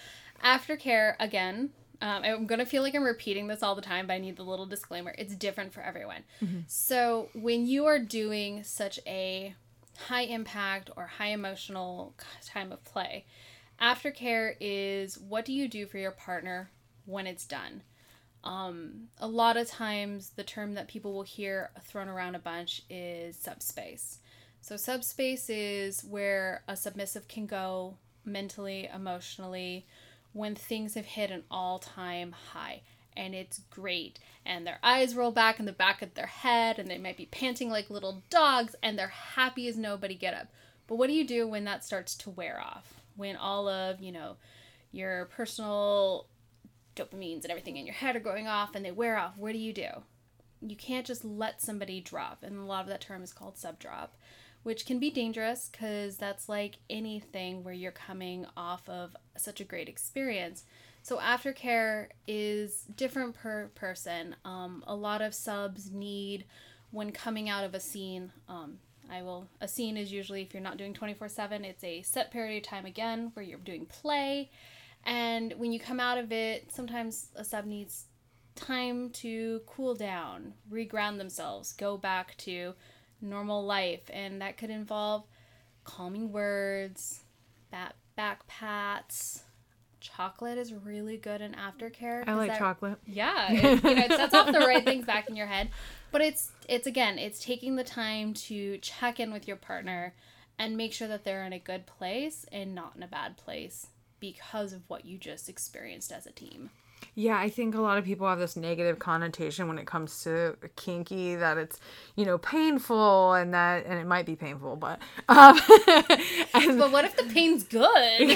aftercare 0.44 1.14
again, 1.18 1.70
um, 2.02 2.22
I'm 2.22 2.46
gonna 2.46 2.66
feel 2.66 2.82
like 2.82 2.94
I'm 2.94 3.02
repeating 3.02 3.46
this 3.46 3.62
all 3.62 3.74
the 3.74 3.80
time, 3.80 4.06
but 4.06 4.12
I 4.12 4.18
need 4.18 4.36
the 4.36 4.42
little 4.42 4.66
disclaimer. 4.66 5.14
It's 5.16 5.34
different 5.34 5.72
for 5.72 5.80
everyone. 5.80 6.24
Mm-hmm. 6.44 6.60
So 6.66 7.30
when 7.32 7.66
you 7.66 7.86
are 7.86 7.98
doing 7.98 8.64
such 8.64 9.00
a 9.06 9.54
high 10.06 10.22
impact 10.22 10.90
or 10.96 11.06
high 11.06 11.28
emotional 11.28 12.14
time 12.46 12.72
of 12.72 12.84
play. 12.84 13.24
Aftercare 13.80 14.54
is 14.60 15.18
what 15.18 15.44
do 15.44 15.52
you 15.52 15.66
do 15.66 15.86
for 15.86 15.98
your 15.98 16.10
partner 16.10 16.70
when 17.06 17.26
it's 17.26 17.46
done? 17.46 17.82
Um, 18.44 19.08
a 19.18 19.26
lot 19.26 19.56
of 19.56 19.68
times, 19.68 20.30
the 20.36 20.44
term 20.44 20.74
that 20.74 20.88
people 20.88 21.12
will 21.12 21.22
hear 21.22 21.70
thrown 21.82 22.08
around 22.08 22.34
a 22.34 22.38
bunch 22.38 22.82
is 22.88 23.36
subspace. 23.36 24.18
So, 24.60 24.76
subspace 24.76 25.50
is 25.50 26.02
where 26.04 26.62
a 26.68 26.76
submissive 26.76 27.28
can 27.28 27.46
go 27.46 27.96
mentally, 28.24 28.88
emotionally, 28.94 29.86
when 30.32 30.54
things 30.54 30.94
have 30.94 31.06
hit 31.06 31.30
an 31.30 31.44
all 31.50 31.78
time 31.78 32.32
high 32.52 32.82
and 33.18 33.34
it's 33.34 33.60
great. 33.70 34.20
And 34.46 34.66
their 34.66 34.78
eyes 34.82 35.14
roll 35.14 35.32
back 35.32 35.58
in 35.58 35.66
the 35.66 35.72
back 35.72 36.00
of 36.00 36.14
their 36.14 36.26
head 36.26 36.78
and 36.78 36.88
they 36.88 36.96
might 36.96 37.16
be 37.16 37.26
panting 37.26 37.68
like 37.68 37.90
little 37.90 38.22
dogs 38.30 38.74
and 38.82 38.98
they're 38.98 39.08
happy 39.08 39.68
as 39.68 39.76
nobody 39.76 40.14
get 40.14 40.32
up. 40.32 40.46
But 40.86 40.96
what 40.96 41.08
do 41.08 41.12
you 41.12 41.26
do 41.26 41.46
when 41.46 41.64
that 41.64 41.84
starts 41.84 42.14
to 42.16 42.30
wear 42.30 42.60
off? 42.60 42.94
When 43.16 43.36
all 43.36 43.68
of, 43.68 44.00
you 44.00 44.12
know, 44.12 44.36
your 44.92 45.26
personal 45.26 46.26
dopamines 46.98 47.42
and 47.42 47.50
everything 47.50 47.76
in 47.76 47.86
your 47.86 47.94
head 47.94 48.16
are 48.16 48.20
going 48.20 48.46
off 48.46 48.74
and 48.74 48.84
they 48.84 48.90
wear 48.90 49.18
off, 49.18 49.36
what 49.36 49.52
do 49.52 49.58
you 49.58 49.72
do? 49.72 49.88
You 50.60 50.76
can't 50.76 51.06
just 51.06 51.24
let 51.24 51.62
somebody 51.62 52.00
drop. 52.00 52.42
And 52.42 52.58
a 52.58 52.64
lot 52.64 52.82
of 52.82 52.88
that 52.88 53.00
term 53.00 53.22
is 53.22 53.32
called 53.32 53.56
subdrop 53.56 54.08
which 54.62 54.86
can 54.86 54.98
be 54.98 55.10
dangerous 55.10 55.70
because 55.70 56.16
that's 56.16 56.48
like 56.48 56.76
anything 56.90 57.62
where 57.64 57.74
you're 57.74 57.92
coming 57.92 58.46
off 58.56 58.88
of 58.88 59.16
such 59.36 59.60
a 59.60 59.64
great 59.64 59.88
experience. 59.88 60.64
So 61.02 61.18
aftercare 61.18 62.08
is 62.26 62.84
different 62.96 63.34
per 63.34 63.68
person. 63.74 64.36
Um, 64.44 64.84
a 64.86 64.94
lot 64.94 65.22
of 65.22 65.34
subs 65.34 65.90
need 65.90 66.44
when 66.90 67.12
coming 67.12 67.48
out 67.48 67.64
of 67.64 67.74
a 67.74 67.80
scene. 67.80 68.32
Um, 68.48 68.78
I 69.10 69.22
will. 69.22 69.48
A 69.60 69.68
scene 69.68 69.96
is 69.96 70.12
usually 70.12 70.42
if 70.42 70.52
you're 70.52 70.62
not 70.62 70.76
doing 70.76 70.92
24 70.92 71.28
seven, 71.30 71.64
it's 71.64 71.82
a 71.82 72.02
set 72.02 72.30
period 72.30 72.58
of 72.58 72.68
time 72.68 72.84
again 72.84 73.30
where 73.32 73.44
you're 73.44 73.58
doing 73.58 73.86
play, 73.86 74.50
and 75.04 75.54
when 75.56 75.72
you 75.72 75.80
come 75.80 76.00
out 76.00 76.18
of 76.18 76.32
it, 76.32 76.70
sometimes 76.72 77.28
a 77.34 77.44
sub 77.44 77.64
needs 77.64 78.04
time 78.54 79.10
to 79.10 79.60
cool 79.66 79.94
down, 79.94 80.54
reground 80.70 81.18
themselves, 81.18 81.72
go 81.72 81.96
back 81.96 82.36
to 82.38 82.74
normal 83.20 83.64
life, 83.64 84.02
and 84.10 84.42
that 84.42 84.56
could 84.56 84.70
involve 84.70 85.24
calming 85.84 86.32
words, 86.32 87.20
back 87.70 87.94
back 88.16 88.46
pats. 88.46 89.44
Chocolate 90.00 90.58
is 90.58 90.72
really 90.72 91.16
good 91.16 91.40
in 91.40 91.54
aftercare. 91.54 92.22
I 92.26 92.34
like 92.34 92.50
that, 92.50 92.58
chocolate. 92.58 92.98
Yeah, 93.04 93.52
it, 93.52 93.82
you 93.82 93.94
know, 93.94 94.04
it 94.04 94.12
sets 94.12 94.34
off 94.34 94.52
the 94.52 94.60
right 94.60 94.84
things 94.84 95.04
back 95.04 95.28
in 95.28 95.34
your 95.36 95.46
head. 95.46 95.70
But 96.12 96.20
it's 96.20 96.50
it's 96.68 96.86
again, 96.86 97.18
it's 97.18 97.42
taking 97.42 97.76
the 97.76 97.84
time 97.84 98.34
to 98.34 98.78
check 98.78 99.18
in 99.18 99.32
with 99.32 99.48
your 99.48 99.56
partner 99.56 100.14
and 100.58 100.76
make 100.76 100.92
sure 100.92 101.08
that 101.08 101.24
they're 101.24 101.44
in 101.44 101.52
a 101.52 101.58
good 101.58 101.86
place 101.86 102.44
and 102.52 102.74
not 102.74 102.92
in 102.96 103.02
a 103.02 103.08
bad 103.08 103.36
place 103.36 103.88
because 104.20 104.72
of 104.72 104.82
what 104.88 105.04
you 105.04 105.18
just 105.18 105.48
experienced 105.48 106.12
as 106.12 106.26
a 106.26 106.32
team. 106.32 106.70
Yeah, 107.14 107.36
I 107.36 107.48
think 107.48 107.74
a 107.74 107.80
lot 107.80 107.98
of 107.98 108.04
people 108.04 108.28
have 108.28 108.38
this 108.38 108.56
negative 108.56 109.00
connotation 109.00 109.66
when 109.66 109.78
it 109.78 109.86
comes 109.86 110.22
to 110.22 110.56
kinky 110.76 111.34
that 111.34 111.58
it's, 111.58 111.80
you 112.14 112.24
know, 112.24 112.38
painful 112.38 113.34
and 113.34 113.52
that 113.54 113.86
and 113.86 113.98
it 113.98 114.06
might 114.06 114.24
be 114.24 114.36
painful, 114.36 114.76
but 114.76 115.00
um 115.28 115.58
and, 116.54 116.78
But 116.78 116.92
what 116.92 117.04
if 117.04 117.16
the 117.16 117.24
pain's 117.24 117.64
good? 117.64 117.80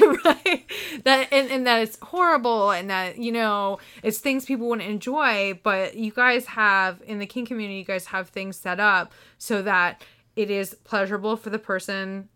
right. 0.25 0.65
That 1.05 1.29
and, 1.31 1.51
and 1.51 1.67
that 1.67 1.83
it's 1.83 1.99
horrible 2.03 2.73
and 2.73 2.91
that, 2.91 3.19
you 3.19 3.31
know, 3.31 3.79
it's 4.03 4.19
things 4.19 4.47
people 4.47 4.69
wouldn't 4.69 4.89
enjoy, 4.89 5.61
but 5.62 5.95
you 5.95 6.11
guys 6.11 6.47
have 6.47 7.01
in 7.07 7.21
the 7.21 7.27
kink 7.27 7.49
community 7.49 7.79
you 7.79 7.85
guys 7.85 8.07
have 8.07 8.31
things 8.31 8.57
set 8.57 8.81
up 8.81 9.12
so 9.39 9.62
that 9.62 10.03
it 10.35 10.51
is 10.51 10.75
pleasurable 10.83 11.37
for 11.37 11.51
the 11.51 11.59
person 11.59 12.29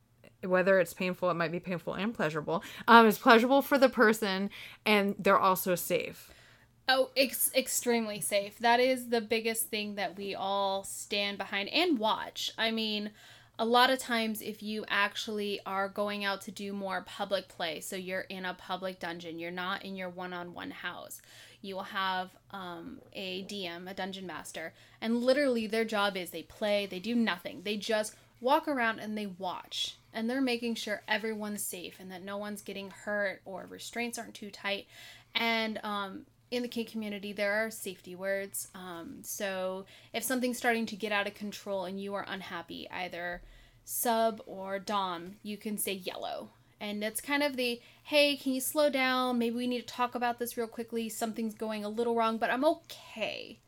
whether 0.42 0.78
it's 0.78 0.94
painful, 0.94 1.30
it 1.30 1.34
might 1.34 1.52
be 1.52 1.60
painful 1.60 1.94
and 1.94 2.14
pleasurable. 2.14 2.62
Um, 2.86 3.06
it's 3.06 3.18
pleasurable 3.18 3.62
for 3.62 3.78
the 3.78 3.88
person, 3.88 4.50
and 4.84 5.14
they're 5.18 5.38
also 5.38 5.74
safe. 5.74 6.30
Oh, 6.88 7.10
ex- 7.16 7.50
extremely 7.54 8.20
safe. 8.20 8.58
That 8.60 8.78
is 8.78 9.08
the 9.08 9.20
biggest 9.20 9.68
thing 9.70 9.96
that 9.96 10.16
we 10.16 10.34
all 10.34 10.84
stand 10.84 11.36
behind 11.36 11.68
and 11.70 11.98
watch. 11.98 12.52
I 12.56 12.70
mean, 12.70 13.10
a 13.58 13.64
lot 13.64 13.90
of 13.90 13.98
times, 13.98 14.40
if 14.40 14.62
you 14.62 14.84
actually 14.88 15.60
are 15.66 15.88
going 15.88 16.24
out 16.24 16.42
to 16.42 16.50
do 16.50 16.72
more 16.72 17.02
public 17.06 17.48
play, 17.48 17.80
so 17.80 17.96
you're 17.96 18.20
in 18.20 18.44
a 18.44 18.54
public 18.54 19.00
dungeon, 19.00 19.38
you're 19.38 19.50
not 19.50 19.84
in 19.84 19.96
your 19.96 20.10
one 20.10 20.32
on 20.32 20.52
one 20.54 20.70
house, 20.70 21.20
you 21.62 21.74
will 21.74 21.82
have 21.82 22.30
um, 22.52 23.00
a 23.14 23.42
DM, 23.44 23.90
a 23.90 23.94
dungeon 23.94 24.26
master, 24.26 24.72
and 25.00 25.22
literally 25.22 25.66
their 25.66 25.84
job 25.84 26.16
is 26.16 26.30
they 26.30 26.42
play, 26.42 26.86
they 26.86 27.00
do 27.00 27.14
nothing. 27.14 27.62
They 27.64 27.76
just 27.76 28.14
walk 28.40 28.68
around 28.68 29.00
and 29.00 29.16
they 29.16 29.26
watch 29.26 29.96
and 30.16 30.30
they're 30.30 30.40
making 30.40 30.74
sure 30.74 31.02
everyone's 31.06 31.62
safe 31.62 31.96
and 32.00 32.10
that 32.10 32.24
no 32.24 32.38
one's 32.38 32.62
getting 32.62 32.90
hurt 32.90 33.42
or 33.44 33.66
restraints 33.68 34.18
aren't 34.18 34.34
too 34.34 34.50
tight. 34.50 34.86
And 35.34 35.78
um, 35.84 36.22
in 36.50 36.62
the 36.62 36.68
kink 36.68 36.90
community, 36.90 37.34
there 37.34 37.52
are 37.52 37.70
safety 37.70 38.14
words. 38.14 38.68
Um, 38.74 39.18
so 39.22 39.84
if 40.14 40.24
something's 40.24 40.56
starting 40.56 40.86
to 40.86 40.96
get 40.96 41.12
out 41.12 41.26
of 41.26 41.34
control 41.34 41.84
and 41.84 42.00
you 42.00 42.14
are 42.14 42.24
unhappy, 42.26 42.88
either 42.90 43.42
sub 43.84 44.40
or 44.46 44.78
dom, 44.78 45.36
you 45.42 45.58
can 45.58 45.76
say 45.76 45.92
yellow. 45.92 46.48
And 46.80 47.04
it's 47.04 47.20
kind 47.20 47.42
of 47.42 47.56
the 47.56 47.80
hey, 48.04 48.36
can 48.36 48.54
you 48.54 48.60
slow 48.62 48.88
down? 48.88 49.38
Maybe 49.38 49.56
we 49.56 49.66
need 49.66 49.86
to 49.86 49.94
talk 49.94 50.14
about 50.14 50.38
this 50.38 50.56
real 50.56 50.66
quickly. 50.66 51.10
Something's 51.10 51.54
going 51.54 51.84
a 51.84 51.90
little 51.90 52.14
wrong, 52.14 52.38
but 52.38 52.50
I'm 52.50 52.64
okay. 52.64 53.58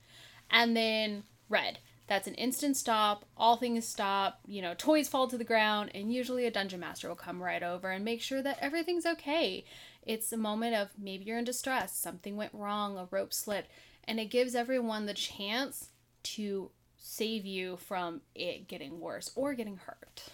And 0.50 0.74
then 0.74 1.24
red 1.50 1.78
that's 2.08 2.26
an 2.26 2.34
instant 2.34 2.76
stop, 2.76 3.26
all 3.36 3.56
things 3.56 3.86
stop, 3.86 4.40
you 4.46 4.62
know, 4.62 4.74
toys 4.76 5.08
fall 5.08 5.28
to 5.28 5.36
the 5.36 5.44
ground, 5.44 5.90
and 5.94 6.12
usually 6.12 6.46
a 6.46 6.50
dungeon 6.50 6.80
master 6.80 7.06
will 7.08 7.14
come 7.14 7.42
right 7.42 7.62
over 7.62 7.90
and 7.90 8.04
make 8.04 8.22
sure 8.22 8.42
that 8.42 8.58
everything's 8.60 9.04
okay. 9.04 9.64
It's 10.02 10.32
a 10.32 10.38
moment 10.38 10.74
of 10.74 10.88
maybe 10.98 11.24
you're 11.24 11.38
in 11.38 11.44
distress, 11.44 11.94
something 11.94 12.34
went 12.34 12.54
wrong, 12.54 12.96
a 12.96 13.06
rope 13.10 13.34
slipped, 13.34 13.70
and 14.04 14.18
it 14.18 14.30
gives 14.30 14.54
everyone 14.54 15.04
the 15.04 15.12
chance 15.12 15.90
to 16.22 16.70
save 16.96 17.44
you 17.44 17.76
from 17.76 18.22
it 18.34 18.68
getting 18.68 19.00
worse 19.00 19.30
or 19.36 19.52
getting 19.52 19.76
hurt. 19.76 20.24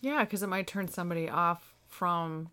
Yeah, 0.00 0.24
because 0.24 0.42
it 0.42 0.48
might 0.48 0.66
turn 0.66 0.88
somebody 0.88 1.28
off 1.28 1.74
from 1.86 2.50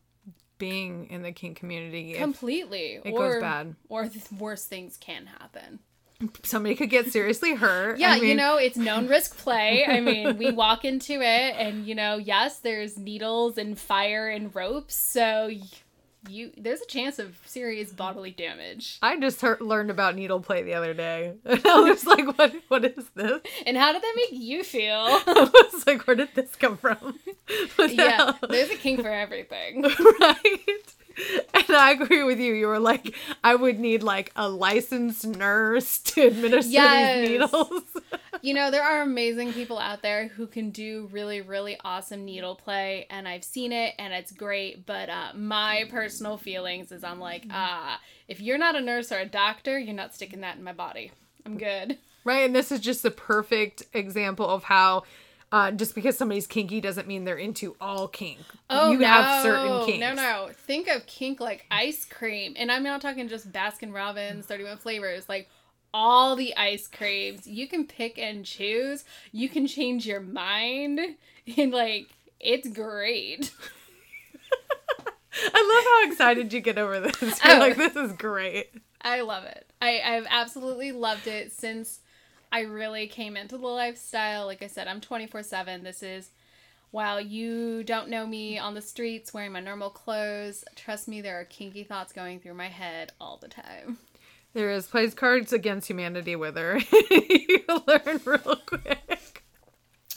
being 0.59 1.07
in 1.09 1.23
the 1.23 1.31
kink 1.31 1.57
community. 1.57 2.13
Completely. 2.13 2.99
It 3.03 3.11
or, 3.11 3.33
goes 3.33 3.41
bad. 3.41 3.75
Or 3.89 4.09
worse 4.39 4.65
things 4.65 4.97
can 4.97 5.25
happen 5.25 5.79
somebody 6.43 6.75
could 6.75 6.89
get 6.89 7.11
seriously 7.11 7.55
hurt. 7.55 7.99
Yeah, 7.99 8.11
I 8.11 8.19
mean... 8.19 8.29
you 8.29 8.35
know, 8.35 8.57
it's 8.57 8.77
known 8.77 9.07
risk 9.07 9.37
play. 9.37 9.85
I 9.85 9.99
mean, 9.99 10.37
we 10.37 10.51
walk 10.51 10.85
into 10.85 11.13
it 11.13 11.55
and 11.57 11.85
you 11.85 11.95
know, 11.95 12.17
yes, 12.17 12.59
there's 12.59 12.97
needles 12.97 13.57
and 13.57 13.77
fire 13.77 14.27
and 14.27 14.53
ropes, 14.55 14.95
so 14.95 15.51
you 16.29 16.51
there's 16.57 16.81
a 16.81 16.85
chance 16.85 17.19
of 17.19 17.37
serious 17.45 17.91
bodily 17.91 18.31
damage. 18.31 18.97
I 19.01 19.19
just 19.19 19.41
heard, 19.41 19.61
learned 19.61 19.91
about 19.91 20.15
needle 20.15 20.39
play 20.39 20.63
the 20.63 20.73
other 20.73 20.93
day. 20.93 21.33
And 21.45 21.61
I 21.65 21.89
was 21.89 22.05
like, 22.05 22.37
what 22.37 22.53
what 22.67 22.85
is 22.85 23.09
this? 23.15 23.41
And 23.65 23.77
how 23.77 23.93
did 23.93 24.01
that 24.01 24.13
make 24.15 24.31
you 24.31 24.63
feel? 24.63 24.95
I 24.97 25.49
was 25.73 25.87
like, 25.87 26.05
where 26.07 26.15
did 26.15 26.29
this 26.35 26.55
come 26.55 26.77
from? 26.77 27.19
yeah, 27.79 28.33
there's 28.49 28.69
a 28.69 28.75
kink 28.75 29.01
for 29.01 29.11
everything. 29.11 29.83
right. 29.83 30.86
And 31.67 31.77
I 31.77 31.91
agree 31.91 32.23
with 32.23 32.39
you. 32.39 32.53
You 32.53 32.67
were 32.67 32.79
like, 32.79 33.15
I 33.43 33.55
would 33.55 33.79
need 33.79 34.03
like 34.03 34.31
a 34.35 34.49
licensed 34.49 35.25
nurse 35.25 35.99
to 36.07 36.27
administer 36.27 36.71
yes. 36.71 37.19
these 37.19 37.29
needles. 37.29 37.83
you 38.41 38.53
know, 38.53 38.71
there 38.71 38.83
are 38.83 39.01
amazing 39.01 39.53
people 39.53 39.79
out 39.79 40.01
there 40.01 40.27
who 40.27 40.47
can 40.47 40.71
do 40.71 41.09
really, 41.11 41.41
really 41.41 41.77
awesome 41.83 42.25
needle 42.25 42.55
play, 42.55 43.07
and 43.09 43.27
I've 43.27 43.43
seen 43.43 43.71
it 43.71 43.95
and 43.99 44.13
it's 44.13 44.31
great. 44.31 44.85
But 44.85 45.09
uh, 45.09 45.31
my 45.35 45.85
personal 45.89 46.37
feelings 46.37 46.91
is 46.91 47.03
I'm 47.03 47.19
like, 47.19 47.45
ah, 47.51 47.99
if 48.27 48.41
you're 48.41 48.57
not 48.57 48.75
a 48.75 48.81
nurse 48.81 49.11
or 49.11 49.19
a 49.19 49.25
doctor, 49.25 49.77
you're 49.77 49.95
not 49.95 50.13
sticking 50.13 50.41
that 50.41 50.57
in 50.57 50.63
my 50.63 50.73
body. 50.73 51.11
I'm 51.45 51.57
good. 51.57 51.97
Right. 52.23 52.45
And 52.45 52.53
this 52.53 52.73
is 52.73 52.81
just 52.81 53.03
the 53.03 53.11
perfect 53.11 53.83
example 53.93 54.47
of 54.47 54.63
how 54.65 55.03
uh, 55.51 55.71
just 55.71 55.95
because 55.95 56.17
somebody's 56.17 56.47
kinky 56.47 56.81
doesn't 56.81 57.07
mean 57.07 57.23
they're 57.23 57.37
into 57.37 57.75
all 57.79 58.07
kink. 58.07 58.39
Oh, 58.69 58.91
you 58.91 58.99
no. 58.99 59.07
have 59.07 59.43
certain 59.43 59.85
kinks. 59.85 59.99
No, 59.99 60.13
no. 60.13 60.49
Think 60.53 60.87
of 60.87 61.05
kink 61.05 61.39
like 61.39 61.65
ice 61.71 62.03
cream. 62.03 62.53
And 62.57 62.71
I'm 62.71 62.83
not 62.83 63.01
talking 63.01 63.27
just 63.29 63.51
Baskin 63.51 63.93
Robbins, 63.93 64.45
31 64.45 64.77
flavors. 64.77 65.29
Like 65.29 65.49
all 65.93 66.35
the 66.35 66.55
ice 66.57 66.87
creams. 66.87 67.47
You 67.47 67.67
can 67.67 67.87
pick 67.87 68.17
and 68.17 68.45
choose. 68.45 69.05
You 69.31 69.49
can 69.49 69.67
change 69.67 70.05
your 70.05 70.21
mind. 70.21 70.99
And 71.57 71.71
like, 71.71 72.09
it's 72.41 72.67
great. 72.67 73.53
I 75.53 75.75
love 75.75 75.85
how 75.85 76.11
excited 76.11 76.51
you 76.51 76.59
get 76.59 76.77
over 76.77 76.99
this. 76.99 77.21
You're 77.21 77.55
oh, 77.55 77.59
like, 77.59 77.77
this 77.77 77.95
is 77.95 78.11
great. 78.11 78.69
I 79.01 79.21
love 79.21 79.45
it. 79.45 79.65
I, 79.81 80.01
I've 80.01 80.27
absolutely 80.29 80.91
loved 80.91 81.25
it 81.25 81.53
since 81.53 82.01
I 82.51 82.61
really 82.61 83.07
came 83.07 83.35
into 83.35 83.57
the 83.57 83.67
lifestyle. 83.67 84.45
Like 84.45 84.61
I 84.61 84.67
said, 84.67 84.87
I'm 84.87 85.01
24 85.01 85.43
7. 85.43 85.83
This 85.83 86.01
is, 86.01 86.31
while 86.91 87.19
you 87.19 87.83
don't 87.83 88.09
know 88.09 88.25
me 88.25 88.57
on 88.57 88.73
the 88.73 88.81
streets 88.81 89.33
wearing 89.33 89.51
my 89.51 89.59
normal 89.59 89.89
clothes, 89.89 90.63
trust 90.75 91.07
me, 91.07 91.21
there 91.21 91.39
are 91.39 91.45
kinky 91.45 91.83
thoughts 91.83 92.13
going 92.13 92.39
through 92.39 92.53
my 92.53 92.69
head 92.69 93.11
all 93.19 93.37
the 93.37 93.49
time. 93.49 93.97
There 94.53 94.71
is 94.71 94.87
plays 94.87 95.13
Cards 95.13 95.53
Against 95.53 95.87
Humanity 95.87 96.35
with 96.35 96.55
her. 96.55 96.79
you 97.11 97.63
learn 97.85 98.21
real 98.25 98.55
quick. 98.65 99.43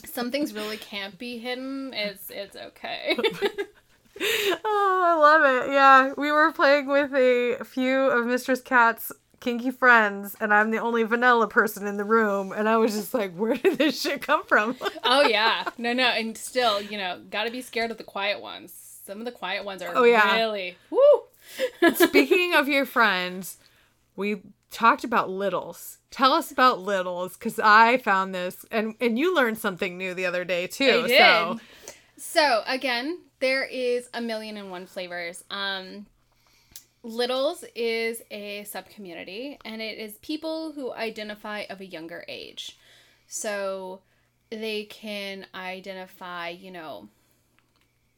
Some 0.05 0.31
things 0.31 0.53
really 0.53 0.77
can't 0.77 1.17
be 1.17 1.37
hidden. 1.37 1.93
It's 1.93 2.29
it's 2.29 2.55
okay. 2.55 3.17
oh, 4.65 5.01
I 5.05 5.13
love 5.19 5.65
it. 5.67 5.71
Yeah, 5.71 6.13
we 6.17 6.31
were 6.31 6.51
playing 6.51 6.87
with 6.87 7.13
a 7.13 7.63
few 7.63 7.97
of 7.97 8.25
Mistress 8.25 8.61
Katt's 8.61 9.11
kinky 9.41 9.71
friends, 9.71 10.35
and 10.39 10.53
I'm 10.53 10.71
the 10.71 10.77
only 10.77 11.03
vanilla 11.03 11.47
person 11.49 11.85
in 11.85 11.97
the 11.97 12.05
room, 12.05 12.53
and 12.53 12.69
I 12.69 12.77
was 12.77 12.93
just 12.93 13.13
like, 13.13 13.35
where 13.35 13.55
did 13.55 13.77
this 13.77 13.99
shit 13.99 14.21
come 14.21 14.45
from? 14.45 14.77
oh 15.03 15.23
yeah, 15.23 15.65
no, 15.77 15.91
no, 15.91 16.05
and 16.05 16.37
still, 16.37 16.81
you 16.81 16.97
know, 16.97 17.19
got 17.29 17.43
to 17.43 17.51
be 17.51 17.61
scared 17.61 17.91
of 17.91 17.97
the 17.97 18.03
quiet 18.05 18.39
ones. 18.41 18.73
Some 19.05 19.19
of 19.19 19.25
the 19.25 19.31
quiet 19.31 19.65
ones 19.65 19.81
are 19.81 19.91
Oh, 19.95 20.03
yeah. 20.03 20.35
really 20.37 20.77
woo. 20.89 21.23
Speaking 21.95 22.53
of 22.53 22.69
your 22.69 22.85
friends, 22.85 23.57
we 24.15 24.41
talked 24.69 25.03
about 25.03 25.29
littles. 25.29 25.97
Tell 26.11 26.31
us 26.31 26.51
about 26.51 26.79
littles, 26.79 27.33
because 27.35 27.59
I 27.59 27.97
found 27.97 28.33
this, 28.33 28.65
and 28.71 28.95
and 29.01 29.17
you 29.19 29.35
learned 29.35 29.57
something 29.57 29.97
new 29.97 30.13
the 30.13 30.25
other 30.25 30.45
day 30.45 30.67
too. 30.67 31.03
I 31.05 31.07
did. 31.07 31.17
So 31.17 31.59
So 32.17 32.63
again, 32.67 33.19
there 33.39 33.63
is 33.63 34.07
a 34.13 34.21
million 34.21 34.55
and 34.55 34.69
one 34.69 34.85
flavors. 34.85 35.43
Um, 35.49 36.05
Littles 37.03 37.63
is 37.75 38.21
a 38.29 38.63
sub 38.65 38.87
community, 38.89 39.57
and 39.65 39.81
it 39.81 39.97
is 39.97 40.17
people 40.17 40.71
who 40.73 40.93
identify 40.93 41.61
of 41.69 41.81
a 41.81 41.85
younger 41.85 42.23
age. 42.27 42.77
So 43.27 44.01
they 44.51 44.83
can 44.83 45.47
identify, 45.55 46.49
you 46.49 46.69
know, 46.69 47.07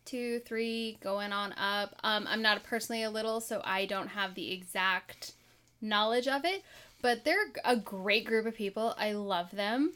two, 0.06 0.40
three, 0.40 0.98
going 1.02 1.32
on 1.32 1.54
up. 1.54 1.96
Um, 2.04 2.28
I'm 2.28 2.42
not 2.42 2.64
personally 2.64 3.04
a 3.04 3.10
little, 3.10 3.40
so 3.40 3.62
I 3.64 3.86
don't 3.86 4.10
have 4.10 4.36
the 4.36 4.52
exact 4.52 5.34
knowledge 5.80 6.28
of 6.28 6.44
it, 6.44 6.64
but 7.02 7.24
they're 7.24 7.52
a 7.64 7.78
great 7.78 8.26
group 8.26 8.46
of 8.46 8.56
people. 8.56 8.96
I 8.98 9.14
love 9.14 9.52
them. 9.52 9.94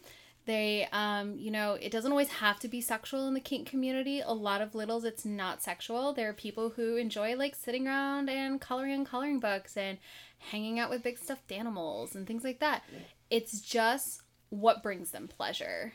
They, 0.48 0.88
um, 0.94 1.38
you 1.38 1.52
know, 1.52 1.74
it 1.74 1.92
doesn't 1.92 2.10
always 2.12 2.30
have 2.30 2.58
to 2.62 2.68
be 2.70 2.80
sexual 2.82 3.28
in 3.28 3.34
the 3.34 3.40
kink 3.42 3.68
community. 3.70 4.22
A 4.26 4.34
lot 4.34 4.62
of 4.62 4.74
littles, 4.74 5.04
it's 5.04 5.26
not 5.26 5.62
sexual. 5.62 6.14
There 6.14 6.30
are 6.30 6.34
people 6.34 6.70
who 6.72 6.96
enjoy 6.96 7.36
like 7.36 7.54
sitting 7.54 7.86
around 7.88 8.30
and 8.30 8.60
coloring 8.60 8.94
in 8.94 9.06
coloring 9.06 9.40
books 9.42 9.76
and 9.78 9.98
hanging 10.40 10.80
out 10.80 10.90
with 10.90 11.04
big 11.04 11.18
stuffed 11.20 11.52
animals 11.52 12.16
and 12.16 12.26
things 12.26 12.44
like 12.46 12.60
that. 12.60 12.84
It's 13.30 13.60
just 13.60 14.22
what 14.50 14.82
brings 14.82 15.12
them 15.12 15.28
pleasure. 15.28 15.92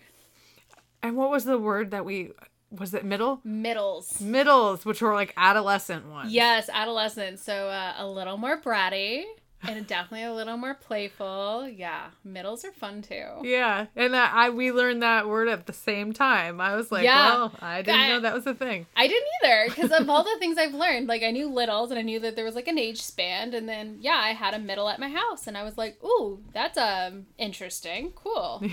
and 1.02 1.16
what 1.16 1.30
was 1.30 1.44
the 1.44 1.59
word 1.59 1.90
that 1.90 2.04
we 2.04 2.30
was 2.71 2.94
it 2.94 3.04
middle 3.04 3.40
Middles. 3.44 4.21
middles, 4.21 4.85
which 4.85 5.00
were 5.02 5.14
like 5.14 5.32
adolescent 5.37 6.06
ones. 6.06 6.32
Yes, 6.32 6.68
adolescent. 6.73 7.38
So 7.38 7.68
uh, 7.68 7.94
a 7.99 8.06
little 8.06 8.37
more 8.37 8.61
bratty 8.61 9.25
and 9.66 9.87
definitely 9.87 10.25
a 10.25 10.33
little 10.33 10.57
more 10.57 10.75
playful. 10.75 11.69
Yeah, 11.69 12.07
middles 12.25 12.64
are 12.64 12.73
fun 12.73 13.02
too. 13.02 13.26
Yeah, 13.42 13.87
and 13.97 14.14
I, 14.16 14.47
I 14.47 14.50
we 14.50 14.73
learned 14.73 15.02
that 15.02 15.28
word 15.28 15.49
at 15.49 15.66
the 15.66 15.73
same 15.73 16.12
time. 16.12 16.61
I 16.61 16.75
was 16.76 16.90
like, 16.92 17.04
Yeah. 17.04 17.26
well, 17.35 17.52
I 17.61 17.83
didn't 17.83 18.00
I- 18.00 18.09
know 18.09 18.21
that 18.21 18.35
was 18.35 18.47
a 18.47 18.54
thing. 18.54 18.87
I 18.97 19.07
didn't 19.07 19.28
either 19.45 19.64
because 19.69 19.90
of 19.92 20.09
all 20.11 20.25
the 20.25 20.37
things 20.38 20.59
I've 20.59 20.75
learned. 20.75 21.09
Like 21.09 21.23
I 21.23 21.31
knew 21.31 21.49
littles 21.49 21.90
and 21.90 21.99
I 21.99 22.02
knew 22.02 22.21
that 22.21 22.37
there 22.37 22.45
was 22.45 22.54
like 22.54 22.69
an 22.69 22.78
age 22.78 23.00
span, 23.02 23.54
and 23.54 23.69
then 23.69 23.99
yeah, 24.00 24.21
I 24.23 24.31
had 24.33 24.54
a 24.54 24.59
middle 24.59 24.88
at 24.88 24.99
my 25.00 25.09
house, 25.09 25.47
and 25.47 25.57
I 25.57 25.62
was 25.62 25.78
like, 25.78 26.02
ooh, 26.04 26.40
that's 26.52 26.78
um 26.78 27.26
interesting, 27.38 28.12
cool. 28.14 28.62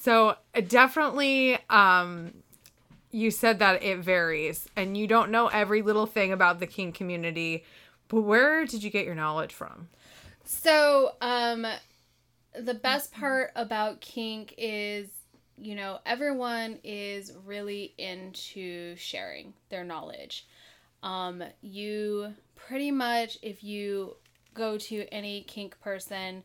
So 0.00 0.36
definitely, 0.68 1.58
um, 1.68 2.32
you 3.10 3.30
said 3.30 3.58
that 3.58 3.82
it 3.82 3.98
varies, 3.98 4.68
and 4.76 4.96
you 4.96 5.06
don't 5.06 5.30
know 5.30 5.48
every 5.48 5.82
little 5.82 6.06
thing 6.06 6.32
about 6.32 6.60
the 6.60 6.66
kink 6.66 6.94
community. 6.94 7.64
But 8.08 8.22
where 8.22 8.64
did 8.64 8.82
you 8.82 8.90
get 8.90 9.04
your 9.04 9.14
knowledge 9.14 9.52
from? 9.52 9.88
So, 10.44 11.12
um, 11.20 11.66
the 12.58 12.74
best 12.74 13.12
part 13.12 13.52
about 13.54 14.00
kink 14.00 14.54
is, 14.56 15.08
you 15.56 15.74
know, 15.74 15.98
everyone 16.06 16.78
is 16.84 17.32
really 17.44 17.94
into 17.98 18.96
sharing 18.96 19.52
their 19.68 19.84
knowledge. 19.84 20.46
Um, 21.02 21.44
you 21.60 22.34
pretty 22.56 22.90
much, 22.90 23.38
if 23.42 23.62
you 23.62 24.16
go 24.54 24.78
to 24.78 25.06
any 25.12 25.42
kink 25.42 25.78
person 25.80 26.42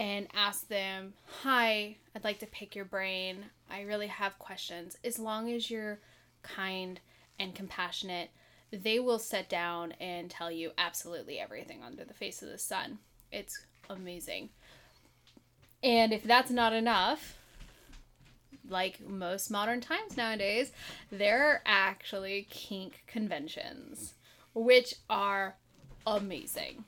and 0.00 0.28
ask 0.32 0.66
them, 0.68 1.12
Hi, 1.42 1.96
I'd 2.16 2.24
like 2.24 2.38
to 2.38 2.46
pick 2.46 2.74
your 2.74 2.86
brain. 2.86 3.44
I 3.70 3.82
really 3.82 4.06
have 4.06 4.38
questions. 4.38 4.96
As 5.04 5.18
long 5.18 5.52
as 5.52 5.70
you're 5.70 6.00
kind 6.42 6.98
and 7.38 7.54
compassionate, 7.54 8.30
they 8.72 8.98
will 8.98 9.18
sit 9.18 9.50
down 9.50 9.92
and 10.00 10.30
tell 10.30 10.50
you 10.50 10.70
absolutely 10.78 11.38
everything 11.38 11.82
under 11.84 12.02
the 12.02 12.14
face 12.14 12.40
of 12.40 12.48
the 12.48 12.56
sun. 12.56 12.98
It's 13.30 13.60
amazing. 13.90 14.48
And 15.82 16.14
if 16.14 16.22
that's 16.22 16.50
not 16.50 16.72
enough, 16.72 17.36
like 18.70 19.06
most 19.06 19.50
modern 19.50 19.82
times 19.82 20.16
nowadays, 20.16 20.72
there 21.12 21.46
are 21.46 21.62
actually 21.66 22.46
kink 22.48 23.02
conventions, 23.06 24.14
which 24.54 24.94
are 25.10 25.56
amazing. 26.06 26.84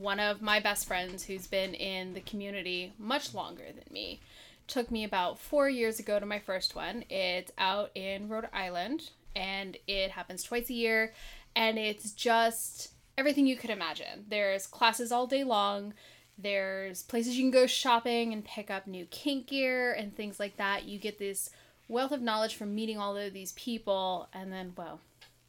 One 0.00 0.18
of 0.18 0.40
my 0.40 0.60
best 0.60 0.86
friends, 0.86 1.24
who's 1.24 1.46
been 1.46 1.74
in 1.74 2.14
the 2.14 2.22
community 2.22 2.94
much 2.98 3.34
longer 3.34 3.64
than 3.66 3.84
me, 3.92 4.20
took 4.66 4.90
me 4.90 5.04
about 5.04 5.38
four 5.38 5.68
years 5.68 5.98
ago 5.98 6.18
to 6.18 6.24
my 6.24 6.38
first 6.38 6.74
one. 6.74 7.04
It's 7.10 7.52
out 7.58 7.90
in 7.94 8.30
Rhode 8.30 8.48
Island 8.50 9.10
and 9.36 9.76
it 9.86 10.12
happens 10.12 10.42
twice 10.42 10.70
a 10.70 10.72
year 10.72 11.12
and 11.54 11.78
it's 11.78 12.12
just 12.12 12.92
everything 13.18 13.46
you 13.46 13.58
could 13.58 13.68
imagine. 13.68 14.24
There's 14.26 14.66
classes 14.66 15.12
all 15.12 15.26
day 15.26 15.44
long. 15.44 15.92
There's 16.38 17.02
places 17.02 17.36
you 17.36 17.42
can 17.42 17.50
go 17.50 17.66
shopping 17.66 18.32
and 18.32 18.42
pick 18.42 18.70
up 18.70 18.86
new 18.86 19.04
kink 19.04 19.48
gear 19.48 19.92
and 19.92 20.16
things 20.16 20.40
like 20.40 20.56
that. 20.56 20.86
You 20.86 20.98
get 20.98 21.18
this 21.18 21.50
wealth 21.88 22.12
of 22.12 22.22
knowledge 22.22 22.54
from 22.54 22.74
meeting 22.74 22.96
all 22.96 23.18
of 23.18 23.34
these 23.34 23.52
people 23.52 24.30
and 24.32 24.50
then 24.50 24.72
well, 24.78 25.00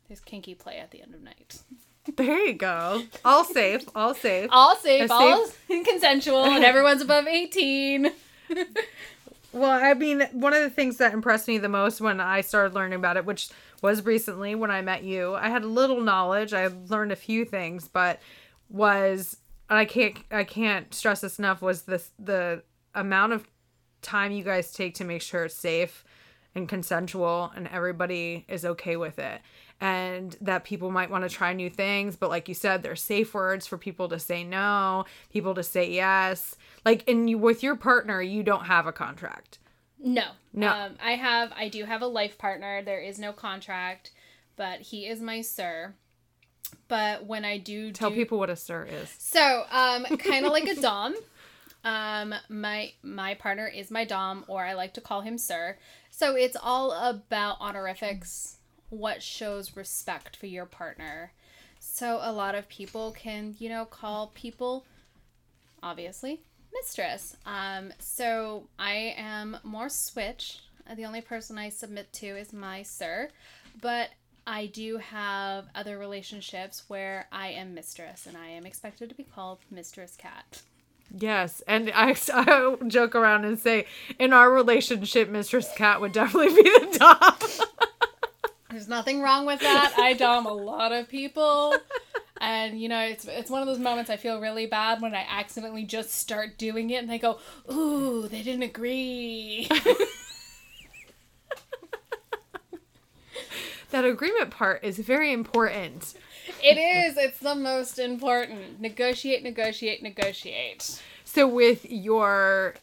there's 0.09 0.19
kinky 0.19 0.55
play 0.55 0.77
at 0.77 0.91
the 0.91 1.01
end 1.01 1.15
of 1.15 1.23
night. 1.23 1.59
There 2.15 2.39
you 2.45 2.53
go. 2.53 3.03
All 3.23 3.43
safe. 3.43 3.87
All 3.95 4.13
safe. 4.13 4.49
All 4.51 4.75
safe, 4.75 5.09
A 5.09 5.13
all 5.13 5.47
consensual, 5.85 6.45
and 6.45 6.63
everyone's 6.63 7.01
above 7.01 7.27
18. 7.27 8.11
Well, 9.53 9.69
I 9.69 9.93
mean, 9.95 10.21
one 10.31 10.53
of 10.53 10.61
the 10.61 10.69
things 10.69 10.97
that 10.97 11.13
impressed 11.13 11.47
me 11.47 11.57
the 11.57 11.67
most 11.67 11.99
when 11.99 12.21
I 12.21 12.39
started 12.39 12.73
learning 12.73 12.97
about 12.97 13.17
it, 13.17 13.25
which 13.25 13.49
was 13.81 14.05
recently 14.05 14.55
when 14.55 14.71
I 14.71 14.81
met 14.81 15.03
you, 15.03 15.35
I 15.35 15.49
had 15.49 15.65
little 15.65 15.99
knowledge. 15.99 16.53
I 16.53 16.69
learned 16.87 17.11
a 17.11 17.17
few 17.17 17.43
things, 17.43 17.87
but 17.87 18.21
was 18.69 19.37
and 19.69 19.77
I 19.77 19.85
can't 19.85 20.17
I 20.31 20.45
can't 20.45 20.93
stress 20.93 21.21
this 21.21 21.37
enough 21.37 21.61
was 21.61 21.81
this 21.83 22.11
the 22.17 22.63
amount 22.95 23.33
of 23.33 23.47
time 24.01 24.31
you 24.31 24.43
guys 24.43 24.71
take 24.71 24.95
to 24.95 25.03
make 25.03 25.21
sure 25.21 25.45
it's 25.45 25.55
safe 25.55 26.05
and 26.55 26.67
consensual 26.67 27.51
and 27.55 27.67
everybody 27.67 28.45
is 28.47 28.63
okay 28.63 28.95
with 28.95 29.19
it. 29.19 29.41
And 29.81 30.37
that 30.41 30.63
people 30.63 30.91
might 30.91 31.09
want 31.09 31.23
to 31.23 31.29
try 31.29 31.53
new 31.53 31.69
things, 31.69 32.15
but 32.15 32.29
like 32.29 32.47
you 32.47 32.53
said, 32.53 32.83
there's 32.83 33.01
safe 33.01 33.33
words 33.33 33.65
for 33.65 33.79
people 33.79 34.07
to 34.09 34.19
say 34.19 34.43
no, 34.43 35.05
people 35.33 35.55
to 35.55 35.63
say 35.63 35.89
yes. 35.89 36.55
Like, 36.85 37.03
and 37.09 37.27
you 37.27 37.39
with 37.39 37.63
your 37.63 37.75
partner, 37.75 38.21
you 38.21 38.43
don't 38.43 38.65
have 38.65 38.85
a 38.85 38.91
contract. 38.91 39.57
No. 39.99 40.25
No. 40.53 40.69
Um, 40.69 40.91
I 41.03 41.13
have, 41.13 41.51
I 41.55 41.67
do 41.67 41.85
have 41.85 42.03
a 42.03 42.07
life 42.07 42.37
partner. 42.37 42.83
There 42.83 42.99
is 42.99 43.17
no 43.17 43.33
contract, 43.33 44.11
but 44.55 44.81
he 44.81 45.07
is 45.07 45.19
my 45.19 45.41
sir. 45.41 45.95
But 46.87 47.25
when 47.25 47.45
I 47.45 47.57
do 47.57 47.91
Tell 47.91 48.09
do, 48.09 48.15
people 48.15 48.37
what 48.37 48.49
a 48.49 48.55
sir 48.55 48.85
is. 48.85 49.13
So, 49.17 49.65
um, 49.71 50.05
kind 50.17 50.45
of 50.45 50.51
like 50.51 50.67
a 50.67 50.79
dom. 50.79 51.15
Um, 51.83 52.35
my 52.49 52.91
my 53.01 53.33
partner 53.33 53.67
is 53.67 53.89
my 53.89 54.05
dom, 54.05 54.45
or 54.47 54.63
I 54.63 54.73
like 54.73 54.93
to 54.95 55.01
call 55.01 55.21
him 55.21 55.37
sir. 55.37 55.77
So 56.11 56.35
it's 56.35 56.57
all 56.61 56.91
about 56.91 57.57
honorifics, 57.59 58.57
what 58.91 59.23
shows 59.23 59.75
respect 59.75 60.35
for 60.35 60.45
your 60.45 60.65
partner. 60.65 61.31
So 61.79 62.19
a 62.21 62.31
lot 62.31 62.53
of 62.53 62.69
people 62.69 63.11
can, 63.11 63.55
you 63.57 63.67
know, 63.67 63.85
call 63.85 64.31
people, 64.35 64.85
obviously, 65.81 66.41
mistress. 66.71 67.35
Um, 67.45 67.91
so 67.97 68.67
I 68.77 69.15
am 69.17 69.57
more 69.63 69.89
switch. 69.89 70.59
The 70.95 71.05
only 71.05 71.21
person 71.21 71.57
I 71.57 71.69
submit 71.69 72.13
to 72.13 72.27
is 72.27 72.53
my 72.53 72.83
sir, 72.83 73.29
but 73.81 74.09
I 74.45 74.67
do 74.67 74.97
have 74.97 75.65
other 75.73 75.97
relationships 75.97 76.83
where 76.87 77.27
I 77.31 77.49
am 77.49 77.73
mistress 77.73 78.27
and 78.27 78.35
I 78.37 78.47
am 78.49 78.65
expected 78.65 79.09
to 79.09 79.15
be 79.15 79.23
called 79.23 79.59
Mistress 79.71 80.15
Katt. 80.17 80.61
Yes, 81.17 81.61
and 81.67 81.91
I, 81.93 82.15
I 82.33 82.75
joke 82.87 83.15
around 83.15 83.45
and 83.45 83.59
say, 83.59 83.85
in 84.19 84.33
our 84.33 84.51
relationship, 84.51 85.29
Mistress 85.29 85.69
Katt 85.75 86.01
would 86.01 86.11
definitely 86.13 86.61
be 86.61 86.69
the 86.69 86.97
dom. 86.99 87.67
There's 88.71 88.87
nothing 88.87 89.21
wrong 89.21 89.45
with 89.45 89.59
that. 89.59 89.93
I 89.97 90.13
dom 90.13 90.45
a 90.45 90.53
lot 90.53 90.91
of 90.91 91.09
people. 91.09 91.75
And 92.39 92.79
you 92.81 92.89
know, 92.89 92.99
it's 93.01 93.25
it's 93.25 93.51
one 93.51 93.61
of 93.61 93.67
those 93.67 93.77
moments 93.79 94.09
I 94.09 94.17
feel 94.17 94.41
really 94.41 94.65
bad 94.65 94.99
when 95.01 95.13
I 95.13 95.25
accidentally 95.29 95.83
just 95.83 96.11
start 96.11 96.57
doing 96.57 96.89
it 96.89 96.95
and 96.97 97.09
they 97.09 97.19
go, 97.19 97.37
"Ooh, 97.71 98.27
they 98.27 98.41
didn't 98.41 98.63
agree." 98.63 99.69
that 103.91 104.05
agreement 104.05 104.49
part 104.49 104.83
is 104.83 104.97
very 104.97 105.31
important. 105.31 106.15
it 106.63 106.77
is. 106.77 107.15
It's 107.17 107.37
the 107.39 107.53
most 107.53 107.99
important. 107.99 108.81
Negotiate, 108.81 109.43
negotiate, 109.43 110.01
negotiate. 110.01 110.99
So 111.23 111.47
with 111.47 111.85
your 111.91 112.73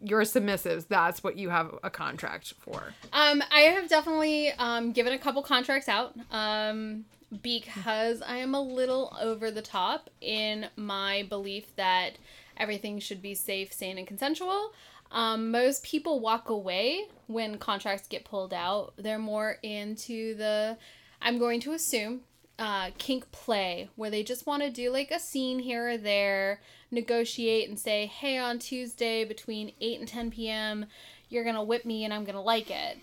your 0.00 0.22
submissives, 0.22 0.86
that's 0.88 1.24
what 1.24 1.36
you 1.36 1.50
have 1.50 1.74
a 1.82 1.90
contract 1.90 2.54
for. 2.58 2.92
Um, 3.12 3.42
I 3.50 3.60
have 3.60 3.88
definitely 3.88 4.52
um, 4.52 4.92
given 4.92 5.12
a 5.12 5.18
couple 5.18 5.42
contracts 5.42 5.88
out 5.88 6.14
um, 6.30 7.04
because 7.42 8.22
I 8.22 8.38
am 8.38 8.54
a 8.54 8.60
little 8.60 9.16
over 9.20 9.50
the 9.50 9.62
top 9.62 10.10
in 10.20 10.66
my 10.76 11.24
belief 11.28 11.74
that 11.76 12.12
everything 12.56 12.98
should 12.98 13.22
be 13.22 13.34
safe, 13.34 13.72
sane, 13.72 13.98
and 13.98 14.06
consensual. 14.06 14.72
Um, 15.10 15.50
most 15.50 15.82
people 15.82 16.20
walk 16.20 16.48
away 16.50 17.04
when 17.26 17.58
contracts 17.58 18.08
get 18.08 18.24
pulled 18.24 18.52
out. 18.52 18.94
They're 18.96 19.18
more 19.18 19.58
into 19.62 20.34
the, 20.34 20.76
I'm 21.22 21.38
going 21.38 21.60
to 21.60 21.72
assume, 21.72 22.22
uh, 22.58 22.90
kink 22.98 23.30
play, 23.32 23.88
where 23.96 24.10
they 24.10 24.22
just 24.22 24.46
want 24.46 24.62
to 24.62 24.70
do 24.70 24.90
like 24.90 25.10
a 25.10 25.20
scene 25.20 25.58
here 25.58 25.90
or 25.90 25.98
there, 25.98 26.60
negotiate 26.90 27.68
and 27.68 27.78
say, 27.78 28.06
hey, 28.06 28.38
on 28.38 28.58
Tuesday 28.58 29.24
between 29.24 29.72
8 29.80 30.00
and 30.00 30.08
10 30.08 30.30
p.m., 30.30 30.86
you're 31.28 31.44
going 31.44 31.56
to 31.56 31.62
whip 31.62 31.84
me 31.84 32.04
and 32.04 32.14
I'm 32.14 32.24
going 32.24 32.34
to 32.34 32.40
like 32.40 32.70
it. 32.70 32.98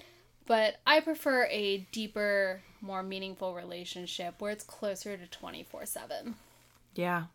But 0.45 0.75
I 0.85 0.99
prefer 0.99 1.45
a 1.49 1.87
deeper, 1.91 2.61
more 2.81 3.03
meaningful 3.03 3.53
relationship 3.53 4.35
where 4.39 4.51
it's 4.51 4.63
closer 4.63 5.15
to 5.17 5.27
24 5.27 5.85
7. 5.85 6.35
Yeah. 6.95 7.25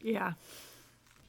Yeah. 0.00 0.32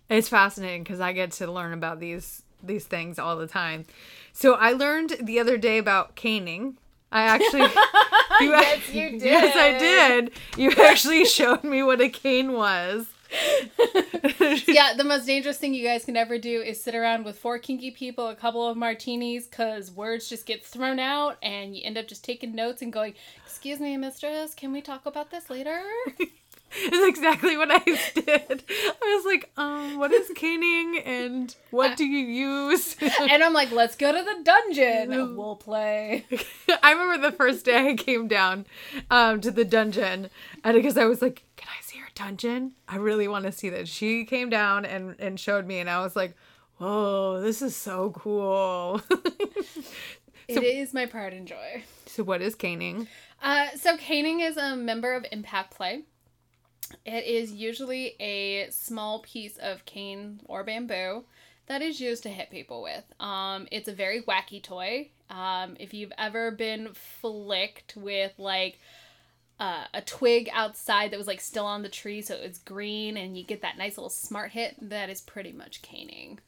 It's 0.10 0.30
fascinating 0.30 0.84
because 0.84 1.02
I 1.02 1.12
get 1.12 1.32
to 1.34 1.52
learn 1.52 1.74
about 1.74 2.00
these 2.00 2.44
these 2.64 2.86
things 2.86 3.20
all 3.20 3.38
the 3.38 3.48
time. 3.48 3.86
So 4.34 4.54
I 4.54 4.72
learned 4.72 5.18
the 5.22 5.40
other 5.40 5.58
day 5.58 5.78
about 5.78 6.16
caning. 6.16 6.78
I 7.12 7.22
actually 7.24 7.62
you, 8.42 8.50
yes, 8.52 8.90
you 8.94 9.10
did. 9.12 9.22
Yes, 9.24 9.56
I 9.56 9.78
did. 9.78 10.32
You 10.58 10.72
actually 10.84 11.26
showed 11.26 11.64
me 11.64 11.84
what 11.84 12.02
a 12.02 12.10
cane 12.10 12.54
was. 12.54 13.08
yeah, 14.68 14.94
the 14.96 15.04
most 15.04 15.26
dangerous 15.26 15.58
thing 15.58 15.74
you 15.74 15.86
guys 15.86 16.06
can 16.06 16.18
ever 16.18 16.38
do 16.38 16.62
is 16.62 16.82
sit 16.82 16.96
around 16.96 17.26
with 17.26 17.38
four 17.38 17.60
kinky 17.60 17.92
people, 17.92 18.28
a 18.28 18.36
couple 18.36 18.68
of 18.68 18.78
martinis, 18.78 19.48
because 19.48 19.92
words 19.92 20.30
just 20.30 20.46
get 20.46 20.64
thrown 20.64 21.00
out 21.00 21.38
and 21.42 21.76
you 21.76 21.84
end 21.84 21.98
up 21.98 22.08
just 22.08 22.24
taking 22.24 22.56
notes 22.56 22.82
and 22.82 22.92
going, 22.94 23.14
Excuse 23.46 23.80
me, 23.80 23.98
mistress, 23.98 24.54
can 24.54 24.72
we 24.72 24.82
talk 24.82 25.06
about 25.06 25.32
this 25.32 25.50
later? 25.50 25.82
It's 26.70 27.18
exactly 27.18 27.58
what 27.58 27.70
I 27.72 27.80
did. 27.80 28.64
I 28.68 29.16
was 29.16 29.26
like, 29.26 29.50
um, 29.58 29.98
what 29.98 30.12
is 30.12 30.30
caning 30.36 31.00
and 31.00 31.56
what 31.72 31.98
do 31.98 32.06
you 32.06 32.20
use? 32.20 32.96
and 33.20 33.44
I'm 33.44 33.54
like, 33.54 33.72
let's 33.72 33.96
go 33.96 34.12
to 34.12 34.24
the 34.24 34.44
dungeon. 34.44 35.36
We'll 35.38 35.56
play. 35.56 36.26
I 36.84 36.92
remember 36.92 37.30
the 37.30 37.36
first 37.36 37.66
day 37.66 37.90
I 37.90 37.94
came 37.96 38.28
down 38.28 38.66
um, 39.10 39.42
to 39.42 39.52
the 39.52 39.66
dungeon, 39.66 40.30
and 40.64 40.76
because 40.76 40.98
I 40.98 41.06
was 41.06 41.22
like, 41.22 41.44
can 41.56 41.70
I 41.70 41.82
dungeon? 42.18 42.74
I 42.88 42.98
really 42.98 43.28
want 43.28 43.46
to 43.46 43.52
see 43.52 43.70
this. 43.70 43.88
She 43.88 44.26
came 44.26 44.50
down 44.50 44.86
and, 44.86 45.16
and 45.20 45.40
showed 45.40 45.68
me, 45.68 45.80
and 45.80 45.90
I 45.90 46.02
was 46.02 46.16
like, 46.16 46.36
whoa, 46.78 47.40
this 47.42 47.62
is 47.62 47.76
so 47.76 48.12
cool. 48.12 49.02
so, 49.10 49.86
it 50.48 50.64
is 50.64 50.94
my 50.94 51.06
pride 51.06 51.34
and 51.34 51.48
joy. 51.48 51.84
So, 52.08 52.24
what 52.24 52.42
is 52.42 52.56
caning? 52.56 53.08
Uh, 53.42 53.68
so, 53.76 53.98
caning 53.98 54.40
is 54.40 54.58
a 54.58 54.76
member 54.76 55.14
of 55.14 55.26
Impact 55.32 55.76
Play. 55.76 56.04
It 57.06 57.26
is 57.26 57.52
usually 57.52 58.16
a 58.20 58.70
small 58.72 59.20
piece 59.20 59.58
of 59.58 59.86
cane 59.86 60.42
or 60.46 60.64
bamboo 60.64 61.26
that 61.68 61.82
is 61.82 62.00
used 62.00 62.24
to 62.24 62.30
hit 62.30 62.50
people 62.50 62.82
with. 62.82 63.04
Um, 63.20 63.68
it's 63.72 63.88
a 63.88 63.94
very 63.94 64.22
wacky 64.22 64.64
toy. 64.64 65.10
Um, 65.30 65.76
if 65.80 65.94
you've 65.94 66.14
ever 66.18 66.50
been 66.52 66.94
flicked 66.94 67.96
with 67.98 68.34
like 68.38 68.80
uh, 69.60 69.86
a 69.94 70.02
twig 70.02 70.50
outside 70.54 71.12
that 71.12 71.18
was 71.18 71.28
like 71.28 71.42
still 71.42 71.66
on 71.66 71.84
the 71.84 71.90
tree, 71.90 72.22
so 72.22 72.36
it's 72.36 72.60
green, 72.60 73.18
and 73.18 73.38
you 73.38 73.44
get 73.44 73.62
that 73.62 73.78
nice 73.78 73.98
little 73.98 74.10
smart 74.10 74.52
hit, 74.52 74.76
that 74.82 75.10
is 75.10 75.22
pretty 75.22 75.52
much 75.52 75.82
caning. 75.82 76.40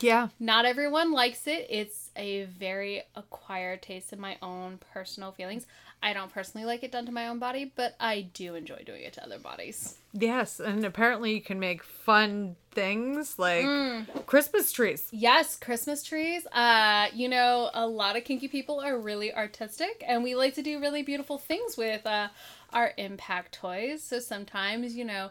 Yeah. 0.00 0.28
Not 0.40 0.64
everyone 0.64 1.12
likes 1.12 1.46
it. 1.46 1.66
It's 1.70 2.10
a 2.16 2.44
very 2.44 3.02
acquired 3.14 3.82
taste 3.82 4.12
in 4.12 4.20
my 4.20 4.36
own 4.42 4.78
personal 4.92 5.32
feelings. 5.32 5.66
I 6.06 6.12
don't 6.12 6.32
personally 6.32 6.64
like 6.64 6.84
it 6.84 6.92
done 6.92 7.04
to 7.06 7.10
my 7.10 7.26
own 7.26 7.40
body, 7.40 7.72
but 7.74 7.96
I 7.98 8.28
do 8.32 8.54
enjoy 8.54 8.84
doing 8.86 9.02
it 9.02 9.14
to 9.14 9.24
other 9.24 9.40
bodies. 9.40 9.96
Yes, 10.12 10.60
and 10.60 10.84
apparently 10.84 11.34
you 11.34 11.40
can 11.40 11.58
make 11.58 11.82
fun 11.82 12.54
things 12.70 13.40
like 13.40 13.64
mm. 13.64 14.24
Christmas 14.24 14.70
trees. 14.70 15.08
Yes, 15.10 15.56
Christmas 15.56 16.04
trees. 16.04 16.46
Uh, 16.52 17.08
you 17.12 17.28
know, 17.28 17.70
a 17.74 17.88
lot 17.88 18.16
of 18.16 18.22
kinky 18.22 18.46
people 18.46 18.78
are 18.78 18.96
really 18.96 19.34
artistic, 19.34 20.04
and 20.06 20.22
we 20.22 20.36
like 20.36 20.54
to 20.54 20.62
do 20.62 20.78
really 20.78 21.02
beautiful 21.02 21.38
things 21.38 21.76
with 21.76 22.06
uh, 22.06 22.28
our 22.72 22.92
impact 22.98 23.54
toys. 23.54 24.00
So 24.04 24.20
sometimes, 24.20 24.94
you 24.94 25.04
know, 25.04 25.30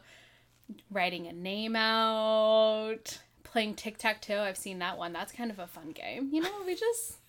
writing 0.92 1.26
a 1.28 1.32
name 1.32 1.78
out, 1.78 3.20
playing 3.46 3.76
tic 3.76 3.98
tac 3.98 4.22
toe. 4.22 4.42
I've 4.42 4.58
seen 4.58 4.80
that 4.80 4.98
one. 4.98 5.14
That's 5.14 5.32
kind 5.32 5.52
of 5.52 5.60
a 5.60 5.68
fun 5.68 5.92
game. 5.92 6.32
You 6.34 6.42
know, 6.42 6.64
we 6.66 6.76
just 6.76 7.20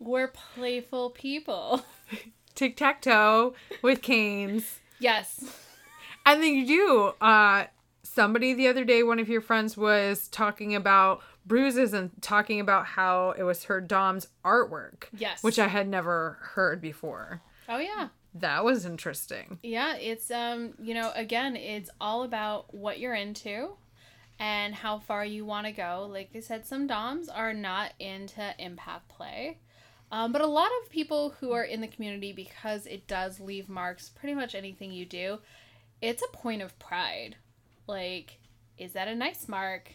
we're 0.00 0.26
playful 0.26 1.10
people. 1.10 1.84
tic 2.56 2.76
tac 2.76 3.00
toe 3.00 3.54
with 3.82 4.02
canes. 4.02 4.80
Yes. 4.98 5.44
And 6.24 6.42
then 6.42 6.54
you 6.54 6.66
do. 6.66 7.12
Uh, 7.24 7.66
somebody 8.02 8.52
the 8.54 8.66
other 8.66 8.84
day, 8.84 9.04
one 9.04 9.20
of 9.20 9.28
your 9.28 9.40
friends 9.40 9.76
was 9.76 10.26
talking 10.28 10.74
about 10.74 11.22
bruises 11.44 11.92
and 11.92 12.10
talking 12.20 12.58
about 12.58 12.86
how 12.86 13.32
it 13.38 13.44
was 13.44 13.64
her 13.64 13.80
Dom's 13.80 14.26
artwork. 14.44 15.04
Yes. 15.16 15.42
Which 15.44 15.60
I 15.60 15.68
had 15.68 15.86
never 15.86 16.38
heard 16.40 16.80
before. 16.80 17.42
Oh, 17.68 17.78
yeah. 17.78 18.08
That 18.34 18.64
was 18.64 18.84
interesting. 18.84 19.58
Yeah, 19.62 19.96
it's 19.96 20.30
um, 20.30 20.74
you 20.82 20.92
know, 20.92 21.10
again, 21.14 21.56
it's 21.56 21.88
all 22.00 22.22
about 22.22 22.74
what 22.74 22.98
you're 22.98 23.14
into 23.14 23.76
and 24.38 24.74
how 24.74 24.98
far 24.98 25.24
you 25.24 25.46
want 25.46 25.66
to 25.66 25.72
go. 25.72 26.06
Like 26.10 26.30
I 26.34 26.40
said, 26.40 26.66
some 26.66 26.86
DOMs 26.86 27.28
are 27.28 27.54
not 27.54 27.92
into 27.98 28.54
impact 28.58 29.08
play. 29.08 29.58
Um, 30.12 30.32
but 30.32 30.40
a 30.40 30.46
lot 30.46 30.70
of 30.82 30.90
people 30.90 31.34
who 31.40 31.52
are 31.52 31.64
in 31.64 31.80
the 31.80 31.88
community, 31.88 32.32
because 32.32 32.86
it 32.86 33.06
does 33.06 33.40
leave 33.40 33.68
marks, 33.68 34.08
pretty 34.08 34.34
much 34.34 34.54
anything 34.54 34.92
you 34.92 35.04
do, 35.04 35.38
it's 36.00 36.22
a 36.22 36.36
point 36.36 36.62
of 36.62 36.78
pride. 36.78 37.36
Like, 37.86 38.38
is 38.78 38.92
that 38.92 39.08
a 39.08 39.14
nice 39.14 39.48
mark? 39.48 39.92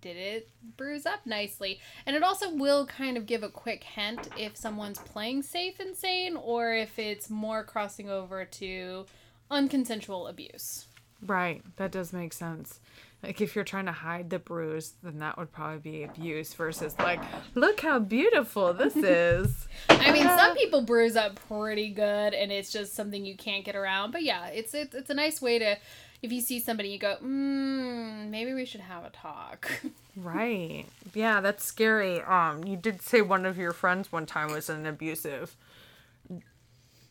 Did 0.00 0.16
it 0.16 0.48
bruise 0.78 1.04
up 1.04 1.26
nicely? 1.26 1.78
And 2.06 2.16
it 2.16 2.22
also 2.22 2.54
will 2.54 2.86
kind 2.86 3.18
of 3.18 3.26
give 3.26 3.42
a 3.42 3.50
quick 3.50 3.84
hint 3.84 4.28
if 4.38 4.56
someone's 4.56 4.98
playing 4.98 5.42
safe 5.42 5.78
and 5.78 5.94
sane 5.94 6.36
or 6.36 6.72
if 6.72 6.98
it's 6.98 7.28
more 7.28 7.62
crossing 7.64 8.08
over 8.08 8.46
to 8.46 9.04
unconsensual 9.50 10.30
abuse. 10.30 10.86
Right. 11.26 11.62
That 11.76 11.92
does 11.92 12.14
make 12.14 12.32
sense. 12.32 12.80
Like 13.22 13.40
if 13.42 13.54
you're 13.54 13.64
trying 13.64 13.86
to 13.86 13.92
hide 13.92 14.30
the 14.30 14.38
bruise, 14.38 14.94
then 15.02 15.18
that 15.18 15.36
would 15.36 15.52
probably 15.52 15.78
be 15.78 16.02
abuse 16.04 16.54
versus 16.54 16.98
like, 16.98 17.20
look 17.54 17.80
how 17.80 17.98
beautiful 17.98 18.72
this 18.72 18.96
is. 18.96 19.68
I 19.90 20.10
mean, 20.10 20.24
some 20.24 20.56
people 20.56 20.82
bruise 20.82 21.16
up 21.16 21.38
pretty 21.48 21.90
good, 21.90 22.32
and 22.32 22.50
it's 22.50 22.72
just 22.72 22.94
something 22.94 23.24
you 23.24 23.36
can't 23.36 23.64
get 23.64 23.76
around. 23.76 24.12
But 24.12 24.22
yeah, 24.22 24.46
it's 24.46 24.72
it's, 24.72 24.94
it's 24.94 25.10
a 25.10 25.14
nice 25.14 25.42
way 25.42 25.58
to, 25.58 25.76
if 26.22 26.32
you 26.32 26.40
see 26.40 26.60
somebody, 26.60 26.88
you 26.88 26.98
go, 26.98 27.16
mm, 27.22 28.30
maybe 28.30 28.54
we 28.54 28.64
should 28.64 28.80
have 28.80 29.04
a 29.04 29.10
talk. 29.10 29.70
right. 30.16 30.86
Yeah, 31.12 31.42
that's 31.42 31.62
scary. 31.62 32.22
Um, 32.22 32.64
you 32.64 32.76
did 32.78 33.02
say 33.02 33.20
one 33.20 33.44
of 33.44 33.58
your 33.58 33.72
friends 33.72 34.10
one 34.10 34.24
time 34.24 34.50
was 34.50 34.70
in 34.70 34.76
an 34.76 34.86
abusive 34.86 35.56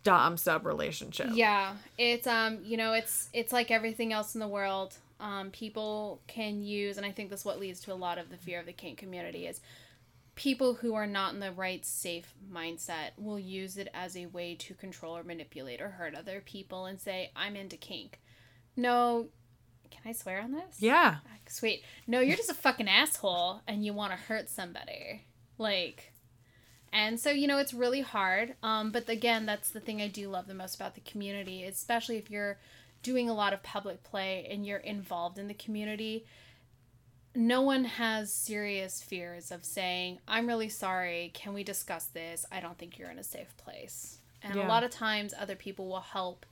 dom 0.03 0.37
sub 0.37 0.65
relationship. 0.65 1.27
Yeah, 1.33 1.73
it's 1.99 2.25
um, 2.25 2.59
you 2.63 2.77
know, 2.77 2.93
it's 2.93 3.29
it's 3.31 3.53
like 3.53 3.69
everything 3.69 4.11
else 4.11 4.33
in 4.33 4.39
the 4.39 4.47
world 4.47 4.95
um, 5.19 5.51
people 5.51 6.21
can 6.27 6.61
use, 6.61 6.97
and 6.97 7.05
I 7.05 7.11
think 7.11 7.29
that's 7.29 7.45
what 7.45 7.59
leads 7.59 7.81
to 7.81 7.93
a 7.93 7.95
lot 7.95 8.17
of 8.17 8.29
the 8.29 8.37
fear 8.37 8.59
of 8.59 8.65
the 8.65 8.73
kink 8.73 8.97
community 8.97 9.47
is 9.47 9.61
people 10.35 10.75
who 10.75 10.95
are 10.95 11.07
not 11.07 11.33
in 11.33 11.41
the 11.41 11.51
right 11.51 11.85
safe 11.85 12.33
mindset 12.49 13.09
will 13.17 13.39
use 13.39 13.75
it 13.75 13.89
as 13.93 14.15
a 14.15 14.27
way 14.27 14.55
to 14.55 14.73
control 14.73 15.17
or 15.17 15.23
manipulate 15.23 15.81
or 15.81 15.89
hurt 15.89 16.15
other 16.15 16.41
people 16.45 16.85
and 16.85 16.99
say, 16.99 17.29
I'm 17.35 17.57
into 17.57 17.75
kink. 17.75 18.21
No, 18.77 19.27
can 19.91 20.01
I 20.05 20.13
swear 20.13 20.39
on 20.41 20.53
this? 20.53 20.77
Yeah. 20.79 21.17
Sweet. 21.47 21.83
No, 22.07 22.21
you're 22.21 22.37
just 22.37 22.49
a 22.49 22.55
fucking 22.55 22.87
asshole 22.87 23.61
and 23.67 23.83
you 23.83 23.93
want 23.93 24.13
to 24.13 24.17
hurt 24.17 24.49
somebody. 24.49 25.25
Like, 25.57 26.13
and 26.93 27.19
so, 27.19 27.31
you 27.31 27.47
know, 27.47 27.57
it's 27.57 27.73
really 27.73 28.01
hard. 28.01 28.55
Um, 28.63 28.91
but 28.91 29.09
again, 29.09 29.45
that's 29.45 29.71
the 29.71 29.79
thing 29.79 30.01
I 30.01 30.07
do 30.07 30.29
love 30.29 30.47
the 30.47 30.53
most 30.53 30.75
about 30.75 30.95
the 30.95 31.01
community, 31.01 31.65
especially 31.65 32.17
if 32.17 32.31
you're 32.31 32.59
doing 33.03 33.29
a 33.29 33.33
lot 33.33 33.53
of 33.53 33.63
public 33.63 34.03
play 34.03 34.47
and 34.49 34.65
you're 34.65 34.77
involved 34.77 35.37
in 35.37 35.47
the 35.47 35.53
community, 35.53 36.25
no 37.35 37.61
one 37.61 37.85
has 37.85 38.33
serious 38.33 39.01
fears 39.01 39.51
of 39.51 39.63
saying, 39.63 40.19
I'm 40.27 40.47
really 40.47 40.69
sorry, 40.69 41.31
can 41.33 41.53
we 41.53 41.63
discuss 41.63 42.05
this? 42.05 42.45
I 42.51 42.59
don't 42.59 42.77
think 42.77 42.97
you're 42.97 43.11
in 43.11 43.19
a 43.19 43.23
safe 43.23 43.55
place. 43.57 44.17
And 44.41 44.55
yeah. 44.55 44.65
a 44.65 44.67
lot 44.67 44.83
of 44.83 44.91
times, 44.91 45.33
other 45.37 45.55
people 45.55 45.87
will 45.87 45.99
help 45.99 46.45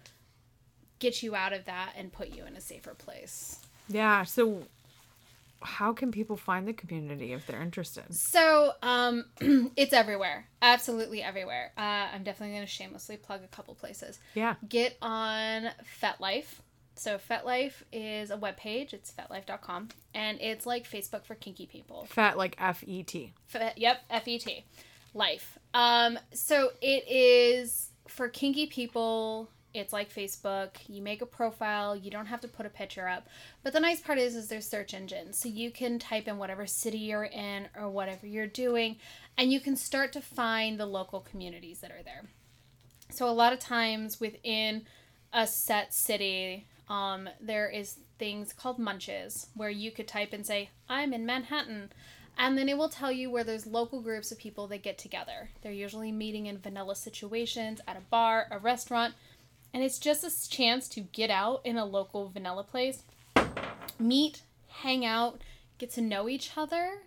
get 0.99 1.23
you 1.23 1.35
out 1.35 1.53
of 1.53 1.65
that 1.65 1.93
and 1.97 2.11
put 2.11 2.29
you 2.29 2.45
in 2.45 2.55
a 2.55 2.61
safer 2.61 2.93
place. 2.93 3.59
Yeah. 3.87 4.23
So, 4.23 4.63
how 5.61 5.93
can 5.93 6.11
people 6.11 6.37
find 6.37 6.67
the 6.67 6.73
community 6.73 7.33
if 7.33 7.45
they're 7.47 7.61
interested? 7.61 8.13
So, 8.13 8.71
um, 8.81 9.25
it's 9.75 9.93
everywhere. 9.93 10.47
Absolutely 10.61 11.23
everywhere. 11.23 11.71
Uh, 11.77 12.07
I'm 12.13 12.23
definitely 12.23 12.55
going 12.55 12.65
to 12.65 12.71
shamelessly 12.71 13.17
plug 13.17 13.43
a 13.43 13.47
couple 13.47 13.75
places. 13.75 14.19
Yeah. 14.35 14.55
Get 14.67 14.97
on 15.01 15.69
FetLife. 16.01 16.59
So 16.95 17.17
FetLife 17.17 17.83
is 17.91 18.31
a 18.31 18.37
webpage. 18.37 18.93
It's 18.93 19.11
fetlife.com. 19.11 19.89
And 20.13 20.39
it's 20.41 20.65
like 20.65 20.89
Facebook 20.89 21.25
for 21.25 21.35
kinky 21.35 21.67
people. 21.67 22.05
Fat 22.09 22.37
like 22.37 22.55
F 22.59 22.83
E 22.87 23.03
T. 23.03 23.33
yep, 23.75 24.01
F 24.09 24.27
E 24.27 24.39
T. 24.39 24.65
Life. 25.13 25.57
Um, 25.73 26.17
so 26.33 26.71
it 26.81 27.07
is 27.07 27.91
for 28.07 28.29
kinky 28.29 28.65
people. 28.65 29.49
It's 29.77 29.93
like 29.93 30.13
Facebook. 30.13 30.71
You 30.87 31.01
make 31.01 31.21
a 31.21 31.25
profile. 31.25 31.95
You 31.95 32.11
don't 32.11 32.25
have 32.25 32.41
to 32.41 32.47
put 32.47 32.65
a 32.65 32.69
picture 32.69 33.07
up. 33.07 33.27
But 33.63 33.73
the 33.73 33.79
nice 33.79 34.01
part 34.01 34.17
is, 34.17 34.35
is 34.35 34.47
there's 34.47 34.67
search 34.67 34.93
engines, 34.93 35.39
so 35.39 35.49
you 35.49 35.71
can 35.71 35.99
type 35.99 36.27
in 36.27 36.37
whatever 36.37 36.65
city 36.65 36.97
you're 36.97 37.23
in 37.23 37.67
or 37.75 37.89
whatever 37.89 38.27
you're 38.27 38.47
doing, 38.47 38.97
and 39.37 39.51
you 39.51 39.59
can 39.59 39.75
start 39.75 40.11
to 40.13 40.21
find 40.21 40.79
the 40.79 40.85
local 40.85 41.19
communities 41.19 41.79
that 41.79 41.91
are 41.91 42.03
there. 42.03 42.23
So 43.09 43.29
a 43.29 43.31
lot 43.31 43.53
of 43.53 43.59
times 43.59 44.19
within 44.19 44.85
a 45.31 45.47
set 45.47 45.93
city, 45.93 46.67
um, 46.89 47.29
there 47.39 47.69
is 47.69 47.99
things 48.17 48.53
called 48.53 48.79
munches 48.79 49.47
where 49.55 49.69
you 49.69 49.91
could 49.91 50.07
type 50.07 50.33
and 50.33 50.45
say, 50.45 50.69
"I'm 50.89 51.13
in 51.13 51.25
Manhattan." 51.25 51.91
And 52.39 52.55
then 52.55 52.69
it 52.69 52.77
will 52.77 52.89
tell 52.89 53.11
you 53.11 53.31
where 53.31 53.43
there's 53.43 53.65
local 53.65 53.99
groups 53.99 54.31
of 54.31 54.37
people 54.37 54.67
that 54.67 54.83
get 54.83 54.99
together. 54.99 55.49
They're 55.61 55.71
usually 55.71 56.11
meeting 56.11 56.45
in 56.45 56.59
vanilla 56.59 56.95
situations 56.95 57.81
at 57.87 57.97
a 57.97 58.01
bar, 58.11 58.47
a 58.51 58.59
restaurant, 58.59 59.15
and 59.77 59.85
it's 59.85 59.99
just 59.99 60.23
a 60.23 60.49
chance 60.49 60.87
to 60.87 61.01
get 61.01 61.29
out 61.29 61.61
in 61.63 61.77
a 61.77 61.85
local 61.85 62.29
vanilla 62.29 62.63
place, 62.63 63.03
meet, 63.99 64.41
hang 64.69 65.05
out, 65.05 65.43
get 65.77 65.91
to 65.91 66.01
know 66.01 66.27
each 66.27 66.53
other 66.57 67.03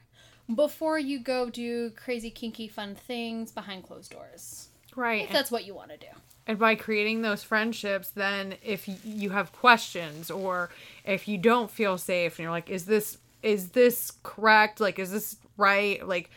before 0.54 0.96
you 0.96 1.18
go 1.18 1.50
do 1.50 1.90
crazy, 1.90 2.30
kinky, 2.30 2.68
fun 2.68 2.94
things 2.94 3.50
behind 3.50 3.82
closed 3.82 4.12
doors. 4.12 4.68
Right. 4.94 5.24
If 5.24 5.32
that's 5.32 5.50
what 5.50 5.66
you 5.66 5.74
want 5.74 5.90
to 5.90 5.96
do. 5.96 6.06
And 6.46 6.60
by 6.60 6.76
creating 6.76 7.22
those 7.22 7.42
friendships, 7.42 8.10
then 8.10 8.54
if 8.62 8.88
you 9.04 9.30
have 9.30 9.50
questions 9.50 10.30
or 10.30 10.70
if 11.04 11.26
you 11.26 11.38
don't 11.38 11.72
feel 11.72 11.98
safe 11.98 12.38
and 12.38 12.44
you're 12.44 12.52
like, 12.52 12.70
is 12.70 12.84
this 12.84 13.18
is 13.42 13.70
this 13.70 14.12
correct? 14.22 14.78
Like, 14.78 15.00
is 15.00 15.10
this 15.10 15.38
right? 15.56 16.06
Like, 16.06 16.30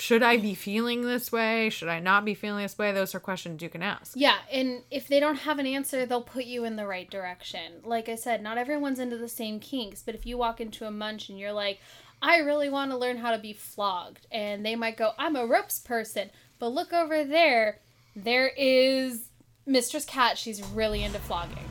should 0.00 0.22
I 0.22 0.38
be 0.38 0.54
feeling 0.54 1.02
this 1.02 1.30
way? 1.30 1.68
Should 1.70 1.88
I 1.88 2.00
not 2.00 2.24
be 2.24 2.34
feeling 2.34 2.62
this 2.62 2.78
way? 2.78 2.92
Those 2.92 3.14
are 3.14 3.20
questions 3.20 3.62
you 3.62 3.68
can 3.68 3.82
ask. 3.82 4.12
Yeah, 4.16 4.36
and 4.50 4.82
if 4.90 5.08
they 5.08 5.20
don't 5.20 5.36
have 5.36 5.58
an 5.58 5.66
answer, 5.66 6.06
they'll 6.06 6.22
put 6.22 6.44
you 6.44 6.64
in 6.64 6.76
the 6.76 6.86
right 6.86 7.08
direction. 7.10 7.80
Like 7.84 8.08
I 8.08 8.14
said, 8.14 8.42
not 8.42 8.58
everyone's 8.58 8.98
into 8.98 9.18
the 9.18 9.28
same 9.28 9.60
kinks, 9.60 10.02
but 10.02 10.14
if 10.14 10.24
you 10.24 10.38
walk 10.38 10.60
into 10.60 10.86
a 10.86 10.90
munch 10.90 11.28
and 11.28 11.38
you're 11.38 11.52
like, 11.52 11.80
I 12.22 12.38
really 12.38 12.68
want 12.68 12.90
to 12.90 12.96
learn 12.96 13.18
how 13.18 13.30
to 13.30 13.38
be 13.38 13.52
flogged, 13.52 14.26
and 14.30 14.64
they 14.64 14.76
might 14.76 14.96
go, 14.96 15.12
I'm 15.18 15.36
a 15.36 15.46
ropes 15.46 15.78
person, 15.78 16.30
but 16.58 16.68
look 16.68 16.92
over 16.92 17.24
there, 17.24 17.78
there 18.16 18.48
is 18.48 19.28
Mistress 19.66 20.04
Katt. 20.04 20.36
She's 20.36 20.62
really 20.62 21.02
into 21.02 21.18
flogging. 21.18 21.64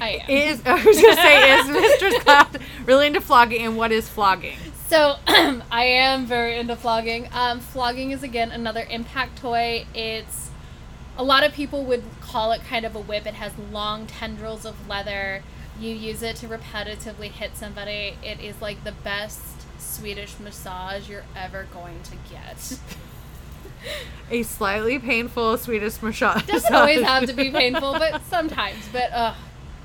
I 0.00 0.22
am. 0.22 0.30
Is 0.30 0.62
I 0.66 0.74
was 0.74 1.00
gonna 1.00 1.16
say 1.16 1.58
is 1.58 1.68
Mistress 2.00 2.22
Katt 2.24 2.56
really 2.86 3.06
into 3.06 3.20
flogging, 3.20 3.62
and 3.62 3.76
what 3.76 3.92
is 3.92 4.08
flogging? 4.08 4.56
So 4.92 5.16
I 5.26 5.84
am 5.84 6.26
very 6.26 6.58
into 6.58 6.76
flogging. 6.76 7.26
Um, 7.32 7.60
flogging 7.60 8.10
is 8.10 8.22
again 8.22 8.50
another 8.50 8.86
impact 8.90 9.38
toy. 9.38 9.86
It's 9.94 10.50
a 11.16 11.24
lot 11.24 11.44
of 11.44 11.54
people 11.54 11.86
would 11.86 12.04
call 12.20 12.52
it 12.52 12.60
kind 12.68 12.84
of 12.84 12.94
a 12.94 13.00
whip. 13.00 13.26
It 13.26 13.32
has 13.32 13.52
long 13.56 14.06
tendrils 14.06 14.66
of 14.66 14.86
leather. 14.86 15.44
You 15.80 15.94
use 15.94 16.22
it 16.22 16.36
to 16.36 16.46
repetitively 16.46 17.30
hit 17.30 17.56
somebody. 17.56 18.18
It 18.22 18.38
is 18.40 18.60
like 18.60 18.84
the 18.84 18.92
best 18.92 19.40
Swedish 19.78 20.38
massage 20.38 21.08
you're 21.08 21.24
ever 21.34 21.66
going 21.72 22.02
to 22.02 22.16
get. 22.30 22.78
A 24.30 24.42
slightly 24.42 24.98
painful 24.98 25.56
Swedish 25.56 26.02
massage. 26.02 26.42
Doesn't 26.42 26.74
always 26.74 27.00
have 27.00 27.24
to 27.28 27.32
be 27.32 27.50
painful, 27.50 27.94
but 27.94 28.20
sometimes. 28.28 28.86
But 28.92 29.10
uh, 29.10 29.34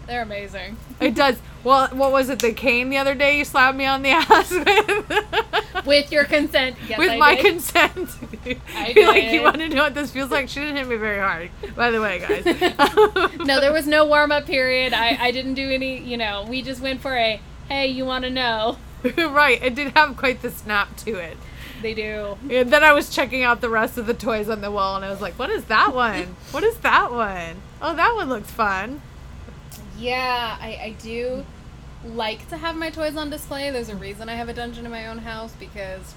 they're 0.08 0.22
amazing. 0.24 0.78
It 1.00 1.14
does. 1.16 1.38
Well, 1.64 1.88
what 1.90 2.12
was 2.12 2.30
it? 2.30 2.40
The 2.40 2.54
cane 2.54 2.90
the 2.90 2.98
other 2.98 3.14
day 3.14 3.38
you 3.38 3.46
slapped 3.46 3.78
me 3.78 3.86
on 3.86 4.02
the 4.02 4.10
ass 4.12 4.52
with. 4.52 5.86
with 5.86 6.12
your 6.12 6.26
consent. 6.26 6.78
Yes, 6.88 6.98
with 6.98 7.12
I 7.12 7.18
my 7.18 7.36
did. 7.36 7.46
consent. 7.46 8.10
I 8.76 8.94
You're 8.96 9.08
like, 9.08 9.26
you 9.32 9.42
want 9.44 9.58
to 9.58 9.70
know 9.70 9.84
what 9.84 9.94
this 9.94 10.12
feels 10.12 10.32
like? 10.32 10.50
She 10.50 10.60
didn't 10.62 10.78
hit 10.78 10.88
me 10.88 10.96
very 10.96 11.20
hard, 11.20 11.50
by 11.76 11.92
the 11.92 12.02
way, 12.02 12.20
guys. 12.20 12.46
no, 13.46 13.60
there 13.60 13.74
was 13.74 13.86
no 13.88 14.06
warm 14.06 14.32
up 14.32 14.46
period. 14.46 14.94
I, 14.94 15.18
I 15.20 15.32
didn't 15.32 15.56
do 15.56 15.70
any, 15.70 16.00
you 16.00 16.18
know, 16.18 16.46
we 16.48 16.62
just 16.62 16.82
went 16.82 17.02
for 17.02 17.16
a, 17.16 17.40
hey, 17.68 17.88
you 17.88 18.06
want 18.06 18.24
to 18.24 18.30
know? 18.30 18.78
right. 19.18 19.62
It 19.62 19.76
did 19.76 19.94
have 19.94 20.16
quite 20.18 20.42
the 20.42 20.52
snap 20.52 20.96
to 20.98 21.16
it. 21.16 21.38
They 21.82 21.94
do. 21.94 22.38
And 22.50 22.72
then 22.72 22.84
I 22.84 22.94
was 22.94 23.10
checking 23.10 23.44
out 23.44 23.62
the 23.62 23.70
rest 23.70 23.98
of 23.98 24.08
the 24.08 24.14
toys 24.14 24.50
on 24.50 24.62
the 24.62 24.72
wall, 24.72 24.96
and 24.96 25.06
I 25.06 25.12
was 25.12 25.22
like, 25.22 25.38
"What 25.38 25.52
is 25.52 25.66
that 25.66 25.94
one? 25.94 26.36
What 26.50 26.64
is 26.64 26.78
that 26.78 27.12
one? 27.12 27.58
Oh, 27.82 27.96
that 27.96 28.16
one 28.16 28.30
looks 28.30 28.50
fun." 28.50 29.02
Yeah, 29.98 30.58
I, 30.60 30.68
I 30.68 30.96
do 31.02 31.46
like 32.06 32.48
to 32.50 32.58
have 32.58 32.76
my 32.76 32.90
toys 32.90 33.16
on 33.16 33.30
display. 33.30 33.70
There's 33.72 33.90
a 33.90 33.96
reason 33.96 34.30
I 34.30 34.36
have 34.36 34.50
a 34.50 34.54
dungeon 34.54 34.86
in 34.86 34.92
my 34.92 35.08
own 35.08 35.20
house 35.20 35.54
because 35.60 36.14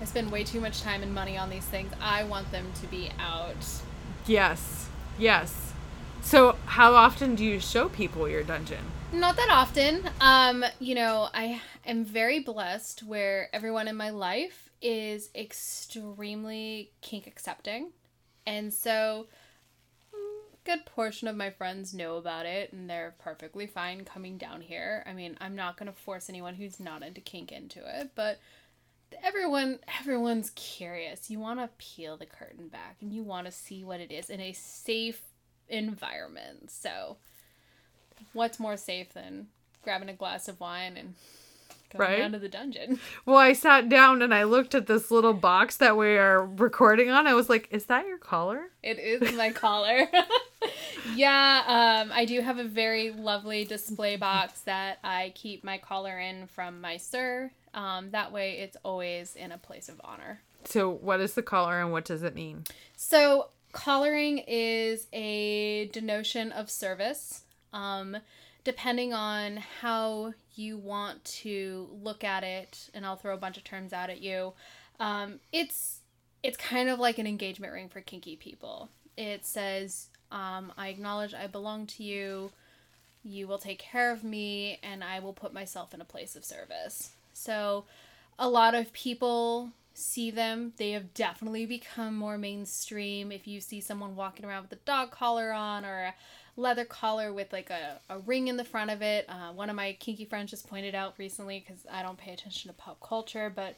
I 0.00 0.04
spend 0.04 0.30
way 0.30 0.44
too 0.44 0.60
much 0.60 0.82
time 0.82 1.02
and 1.02 1.14
money 1.14 1.36
on 1.38 1.50
these 1.50 1.64
things. 1.64 1.92
I 2.00 2.24
want 2.24 2.50
them 2.52 2.66
to 2.80 2.86
be 2.86 3.10
out. 3.18 3.82
Yes, 4.26 4.88
yes. 5.18 5.72
So, 6.20 6.56
how 6.66 6.94
often 6.94 7.34
do 7.34 7.44
you 7.44 7.58
show 7.58 7.88
people 7.88 8.28
your 8.28 8.42
dungeon? 8.42 8.84
Not 9.12 9.36
that 9.36 9.48
often. 9.50 10.02
Um, 10.20 10.64
you 10.78 10.94
know, 10.94 11.28
I 11.32 11.62
am 11.86 12.04
very 12.04 12.40
blessed 12.40 13.02
where 13.02 13.48
everyone 13.54 13.88
in 13.88 13.96
my 13.96 14.10
life 14.10 14.68
is 14.82 15.30
extremely 15.34 16.92
kink 17.00 17.26
accepting. 17.26 17.92
And 18.46 18.72
so 18.72 19.26
good 20.68 20.84
portion 20.84 21.26
of 21.28 21.34
my 21.34 21.48
friends 21.48 21.94
know 21.94 22.18
about 22.18 22.44
it 22.44 22.74
and 22.74 22.90
they're 22.90 23.14
perfectly 23.18 23.66
fine 23.66 24.04
coming 24.04 24.36
down 24.36 24.60
here. 24.60 25.02
I 25.06 25.14
mean, 25.14 25.34
I'm 25.40 25.56
not 25.56 25.78
going 25.78 25.90
to 25.90 25.98
force 25.98 26.28
anyone 26.28 26.54
who's 26.54 26.78
not 26.78 27.02
into 27.02 27.22
kink 27.22 27.50
into 27.50 27.80
it, 27.80 28.10
but 28.14 28.38
everyone 29.24 29.78
everyone's 29.98 30.50
curious. 30.50 31.30
You 31.30 31.40
want 31.40 31.58
to 31.60 31.70
peel 31.78 32.18
the 32.18 32.26
curtain 32.26 32.68
back 32.68 32.96
and 33.00 33.14
you 33.14 33.22
want 33.22 33.46
to 33.46 33.52
see 33.52 33.82
what 33.82 34.00
it 34.00 34.12
is 34.12 34.28
in 34.28 34.40
a 34.40 34.52
safe 34.52 35.22
environment. 35.70 36.70
So, 36.70 37.16
what's 38.34 38.60
more 38.60 38.76
safe 38.76 39.14
than 39.14 39.46
grabbing 39.82 40.10
a 40.10 40.14
glass 40.14 40.48
of 40.48 40.60
wine 40.60 40.98
and 40.98 41.14
going 41.90 42.00
Right. 42.10 42.18
down 42.18 42.32
to 42.32 42.38
the 42.38 42.48
dungeon? 42.48 42.98
Well, 43.26 43.36
I 43.36 43.52
sat 43.52 43.88
down 43.88 44.22
and 44.22 44.32
I 44.34 44.44
looked 44.44 44.74
at 44.74 44.86
this 44.86 45.10
little 45.10 45.34
box 45.34 45.76
that 45.76 45.96
we 45.96 46.16
are 46.16 46.44
recording 46.46 47.10
on. 47.10 47.26
I 47.26 47.34
was 47.34 47.48
like, 47.48 47.68
"Is 47.70 47.86
that 47.86 48.06
your 48.06 48.18
collar?" 48.18 48.70
It 48.82 48.98
is 48.98 49.32
my 49.36 49.50
collar. 49.64 50.08
yeah, 51.14 52.02
um, 52.04 52.10
I 52.12 52.24
do 52.24 52.40
have 52.40 52.58
a 52.58 52.64
very 52.64 53.10
lovely 53.10 53.64
display 53.64 54.16
box 54.16 54.60
that 54.60 54.98
I 55.04 55.32
keep 55.34 55.64
my 55.64 55.78
collar 55.78 56.18
in 56.18 56.46
from 56.46 56.80
my 56.80 56.96
sir. 56.96 57.50
Um, 57.74 58.10
that 58.10 58.32
way, 58.32 58.58
it's 58.58 58.76
always 58.82 59.36
in 59.36 59.52
a 59.52 59.58
place 59.58 59.88
of 59.88 60.00
honor. 60.04 60.40
So, 60.64 60.90
what 60.90 61.20
is 61.20 61.34
the 61.34 61.42
collar 61.42 61.80
and 61.80 61.92
what 61.92 62.04
does 62.04 62.22
it 62.22 62.34
mean? 62.34 62.64
So, 62.96 63.48
collaring 63.72 64.38
is 64.46 65.06
a 65.12 65.86
denotion 65.88 66.52
of 66.52 66.70
service. 66.70 67.42
Um, 67.72 68.16
depending 68.64 69.12
on 69.14 69.58
how 69.80 70.32
you 70.58 70.76
want 70.76 71.24
to 71.24 71.88
look 72.02 72.24
at 72.24 72.42
it, 72.44 72.90
and 72.94 73.06
I'll 73.06 73.16
throw 73.16 73.34
a 73.34 73.38
bunch 73.38 73.56
of 73.56 73.64
terms 73.64 73.92
out 73.92 74.10
at 74.10 74.20
you. 74.20 74.52
Um, 75.00 75.40
it's 75.52 76.00
it's 76.42 76.56
kind 76.56 76.88
of 76.88 76.98
like 76.98 77.18
an 77.18 77.26
engagement 77.26 77.72
ring 77.72 77.88
for 77.88 78.00
kinky 78.00 78.36
people. 78.36 78.90
It 79.16 79.44
says, 79.44 80.08
um, 80.30 80.72
"I 80.76 80.88
acknowledge 80.88 81.34
I 81.34 81.46
belong 81.46 81.86
to 81.88 82.02
you. 82.02 82.50
You 83.24 83.46
will 83.46 83.58
take 83.58 83.78
care 83.78 84.12
of 84.12 84.24
me, 84.24 84.78
and 84.82 85.02
I 85.04 85.20
will 85.20 85.32
put 85.32 85.52
myself 85.52 85.94
in 85.94 86.00
a 86.00 86.04
place 86.04 86.36
of 86.36 86.44
service." 86.44 87.12
So, 87.32 87.84
a 88.38 88.48
lot 88.48 88.74
of 88.74 88.92
people 88.92 89.72
see 89.94 90.30
them. 90.30 90.72
They 90.76 90.92
have 90.92 91.12
definitely 91.14 91.66
become 91.66 92.16
more 92.16 92.38
mainstream. 92.38 93.32
If 93.32 93.46
you 93.46 93.60
see 93.60 93.80
someone 93.80 94.16
walking 94.16 94.44
around 94.44 94.62
with 94.62 94.72
a 94.72 94.84
dog 94.84 95.10
collar 95.10 95.52
on 95.52 95.84
or 95.84 96.14
leather 96.58 96.84
collar 96.84 97.32
with 97.32 97.52
like 97.52 97.70
a, 97.70 98.00
a 98.10 98.18
ring 98.18 98.48
in 98.48 98.56
the 98.56 98.64
front 98.64 98.90
of 98.90 99.00
it, 99.00 99.24
uh, 99.28 99.52
one 99.52 99.70
of 99.70 99.76
my 99.76 99.96
kinky 100.00 100.24
friends 100.24 100.50
just 100.50 100.68
pointed 100.68 100.94
out 100.94 101.14
recently 101.16 101.64
because 101.66 101.86
I 101.90 102.02
don't 102.02 102.18
pay 102.18 102.32
attention 102.32 102.68
to 102.68 102.76
pop 102.76 102.98
culture, 103.00 103.50
but 103.54 103.76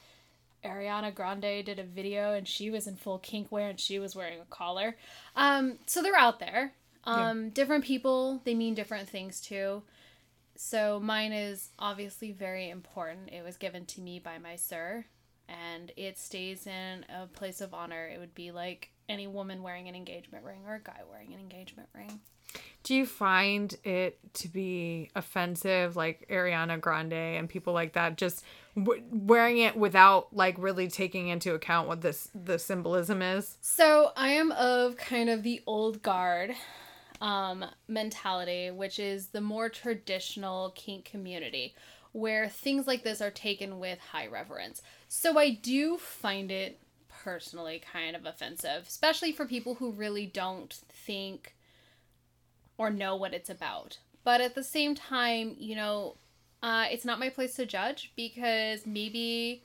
Ariana 0.64 1.14
Grande 1.14 1.64
did 1.64 1.78
a 1.78 1.84
video 1.84 2.32
and 2.32 2.48
she 2.48 2.70
was 2.70 2.86
in 2.86 2.96
full 2.96 3.18
kink 3.18 3.52
wear 3.52 3.68
and 3.68 3.78
she 3.78 3.98
was 3.98 4.16
wearing 4.16 4.40
a 4.40 4.46
collar. 4.46 4.96
Um, 5.36 5.78
so 5.86 6.02
they're 6.02 6.16
out 6.16 6.40
there. 6.40 6.72
Um, 7.04 7.50
Different 7.50 7.84
people, 7.84 8.40
they 8.44 8.54
mean 8.54 8.74
different 8.74 9.08
things 9.08 9.40
too. 9.40 9.82
So 10.56 11.00
mine 11.00 11.32
is 11.32 11.70
obviously 11.78 12.32
very 12.32 12.68
important. 12.68 13.30
It 13.30 13.44
was 13.44 13.56
given 13.56 13.86
to 13.86 14.00
me 14.00 14.18
by 14.18 14.38
my 14.38 14.56
sir, 14.56 15.06
and 15.48 15.90
it 15.96 16.18
stays 16.18 16.66
in 16.66 17.06
a 17.08 17.26
place 17.26 17.62
of 17.62 17.72
honor. 17.72 18.08
It 18.08 18.20
would 18.20 18.34
be 18.34 18.50
like 18.50 18.90
any 19.08 19.26
woman 19.26 19.62
wearing 19.62 19.88
an 19.88 19.94
engagement 19.94 20.44
ring 20.44 20.60
or 20.66 20.74
a 20.74 20.80
guy 20.80 21.00
wearing 21.10 21.32
an 21.32 21.40
engagement 21.40 21.88
ring. 21.94 22.20
Do 22.82 22.94
you 22.94 23.04
find 23.06 23.74
it 23.84 24.18
to 24.34 24.48
be 24.48 25.10
offensive, 25.14 25.96
like 25.96 26.26
Ariana 26.30 26.80
Grande 26.80 27.12
and 27.12 27.48
people 27.48 27.72
like 27.74 27.92
that, 27.92 28.16
just 28.16 28.42
w- 28.74 29.02
wearing 29.10 29.58
it 29.58 29.76
without 29.76 30.34
like 30.34 30.56
really 30.58 30.88
taking 30.88 31.28
into 31.28 31.54
account 31.54 31.88
what 31.88 32.00
this 32.00 32.30
the 32.34 32.58
symbolism 32.58 33.20
is? 33.22 33.58
So 33.60 34.12
I 34.16 34.30
am 34.30 34.50
of 34.52 34.96
kind 34.96 35.28
of 35.28 35.42
the 35.42 35.62
old 35.66 36.02
guard. 36.02 36.54
um, 37.20 37.64
mentality, 37.86 38.70
which 38.70 38.98
is 38.98 39.28
the 39.28 39.40
more 39.42 39.68
traditional 39.68 40.70
kink 40.70 41.04
community, 41.04 41.74
where 42.12 42.48
things 42.48 42.86
like 42.86 43.04
this 43.04 43.20
are 43.20 43.30
taken 43.30 43.78
with 43.78 43.98
high 43.98 44.26
reverence. 44.26 44.80
So 45.08 45.38
I 45.38 45.50
do 45.50 45.98
find 45.98 46.50
it 46.50 46.80
personally 47.22 47.82
kind 47.92 48.16
of 48.16 48.24
offensive, 48.24 48.84
especially 48.88 49.32
for 49.32 49.44
people 49.44 49.74
who 49.74 49.92
really 49.92 50.24
don't 50.26 50.72
think 50.88 51.54
or 52.80 52.88
know 52.88 53.14
what 53.14 53.34
it's 53.34 53.50
about. 53.50 53.98
But 54.24 54.40
at 54.40 54.54
the 54.54 54.64
same 54.64 54.94
time, 54.94 55.54
you 55.58 55.76
know, 55.76 56.16
uh, 56.62 56.86
it's 56.90 57.04
not 57.04 57.20
my 57.20 57.28
place 57.28 57.54
to 57.56 57.66
judge 57.66 58.10
because 58.16 58.86
maybe 58.86 59.64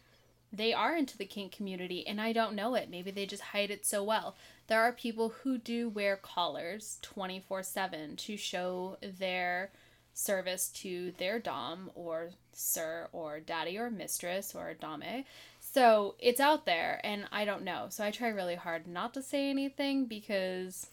they 0.51 0.73
are 0.73 0.97
into 0.97 1.17
the 1.17 1.23
kink 1.23 1.53
community 1.53 2.05
and 2.05 2.19
I 2.19 2.33
don't 2.33 2.55
know 2.55 2.75
it. 2.75 2.89
Maybe 2.89 3.11
they 3.11 3.25
just 3.25 3.41
hide 3.41 3.71
it 3.71 3.85
so 3.85 4.03
well. 4.03 4.35
There 4.67 4.81
are 4.81 4.91
people 4.91 5.29
who 5.29 5.57
do 5.57 5.87
wear 5.87 6.17
collars 6.17 6.99
24 7.03 7.63
7 7.63 8.17
to 8.17 8.35
show 8.35 8.97
their 9.01 9.71
service 10.13 10.67
to 10.81 11.13
their 11.17 11.39
Dom 11.39 11.91
or 11.95 12.31
Sir 12.51 13.07
or 13.13 13.39
Daddy 13.39 13.77
or 13.77 13.89
Mistress 13.89 14.53
or 14.53 14.73
Dame. 14.73 15.23
So 15.61 16.15
it's 16.19 16.41
out 16.41 16.65
there 16.65 16.99
and 17.01 17.27
I 17.31 17.45
don't 17.45 17.63
know. 17.63 17.85
So 17.87 18.03
I 18.03 18.11
try 18.11 18.27
really 18.27 18.55
hard 18.55 18.87
not 18.87 19.13
to 19.13 19.21
say 19.21 19.49
anything 19.49 20.05
because 20.05 20.87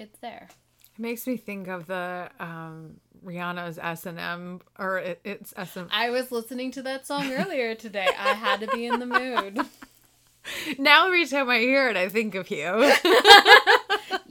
it's 0.00 0.18
there. 0.18 0.48
Makes 1.02 1.26
me 1.26 1.36
think 1.36 1.66
of 1.66 1.88
the 1.88 2.30
um, 2.38 3.00
Rihanna's 3.26 3.76
S 3.76 4.06
and 4.06 4.20
M, 4.20 4.60
or 4.78 4.98
it, 4.98 5.20
it's 5.24 5.52
S 5.56 5.76
and. 5.76 5.88
I 5.90 6.10
was 6.10 6.30
listening 6.30 6.70
to 6.70 6.82
that 6.82 7.08
song 7.08 7.32
earlier 7.32 7.74
today. 7.74 8.06
I 8.16 8.34
had 8.34 8.60
to 8.60 8.68
be 8.68 8.86
in 8.86 9.00
the 9.00 9.06
mood. 9.06 9.58
Now 10.76 11.06
every 11.06 11.24
time 11.26 11.48
I 11.48 11.60
hear 11.60 11.88
it, 11.88 11.96
I 11.96 12.08
think 12.08 12.34
of 12.34 12.50
you. 12.50 12.92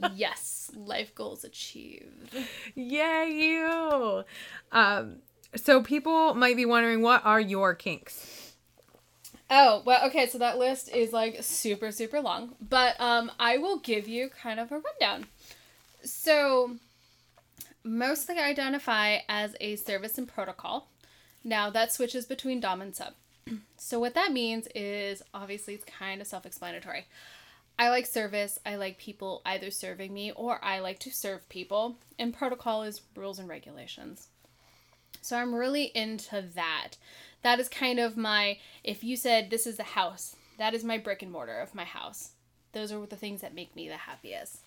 yes, 0.14 0.70
life 0.76 1.14
goals 1.14 1.42
achieved. 1.42 2.36
yeah, 2.74 3.24
you. 3.24 4.22
Um, 4.72 5.16
so 5.56 5.82
people 5.82 6.34
might 6.34 6.54
be 6.54 6.66
wondering, 6.66 7.00
what 7.00 7.24
are 7.24 7.40
your 7.40 7.74
kinks? 7.74 8.52
Oh, 9.48 9.80
well, 9.86 10.06
okay, 10.08 10.26
so 10.26 10.36
that 10.36 10.58
list 10.58 10.94
is 10.94 11.14
like 11.14 11.42
super, 11.42 11.90
super 11.90 12.20
long, 12.20 12.56
but 12.60 13.00
um, 13.00 13.32
I 13.38 13.56
will 13.56 13.78
give 13.78 14.06
you 14.06 14.28
kind 14.28 14.60
of 14.60 14.70
a 14.70 14.80
rundown. 14.80 15.28
So, 16.04 16.76
mostly 17.84 18.38
identify 18.38 19.18
as 19.28 19.54
a 19.60 19.76
service 19.76 20.18
and 20.18 20.28
protocol. 20.28 20.88
Now, 21.44 21.70
that 21.70 21.92
switches 21.92 22.26
between 22.26 22.60
Dom 22.60 22.80
and 22.80 22.94
Sub. 22.94 23.14
So, 23.76 23.98
what 23.98 24.14
that 24.14 24.32
means 24.32 24.68
is 24.76 25.22
obviously 25.34 25.74
it's 25.74 25.84
kind 25.84 26.20
of 26.20 26.26
self 26.28 26.46
explanatory. 26.46 27.06
I 27.78 27.88
like 27.88 28.06
service, 28.06 28.60
I 28.64 28.76
like 28.76 28.96
people 28.96 29.42
either 29.44 29.70
serving 29.72 30.14
me 30.14 30.30
or 30.30 30.64
I 30.64 30.78
like 30.78 31.00
to 31.00 31.10
serve 31.10 31.48
people, 31.48 31.96
and 32.18 32.32
protocol 32.32 32.84
is 32.84 33.02
rules 33.16 33.40
and 33.40 33.48
regulations. 33.48 34.28
So, 35.20 35.36
I'm 35.36 35.54
really 35.54 35.90
into 35.94 36.44
that. 36.54 36.92
That 37.42 37.58
is 37.58 37.68
kind 37.68 37.98
of 37.98 38.16
my, 38.16 38.58
if 38.84 39.02
you 39.02 39.16
said 39.16 39.50
this 39.50 39.66
is 39.66 39.76
the 39.76 39.82
house, 39.82 40.36
that 40.58 40.74
is 40.74 40.84
my 40.84 40.96
brick 40.98 41.22
and 41.22 41.32
mortar 41.32 41.58
of 41.58 41.74
my 41.74 41.84
house. 41.84 42.30
Those 42.72 42.92
are 42.92 43.04
the 43.04 43.16
things 43.16 43.40
that 43.40 43.54
make 43.54 43.74
me 43.74 43.88
the 43.88 43.96
happiest. 43.96 44.60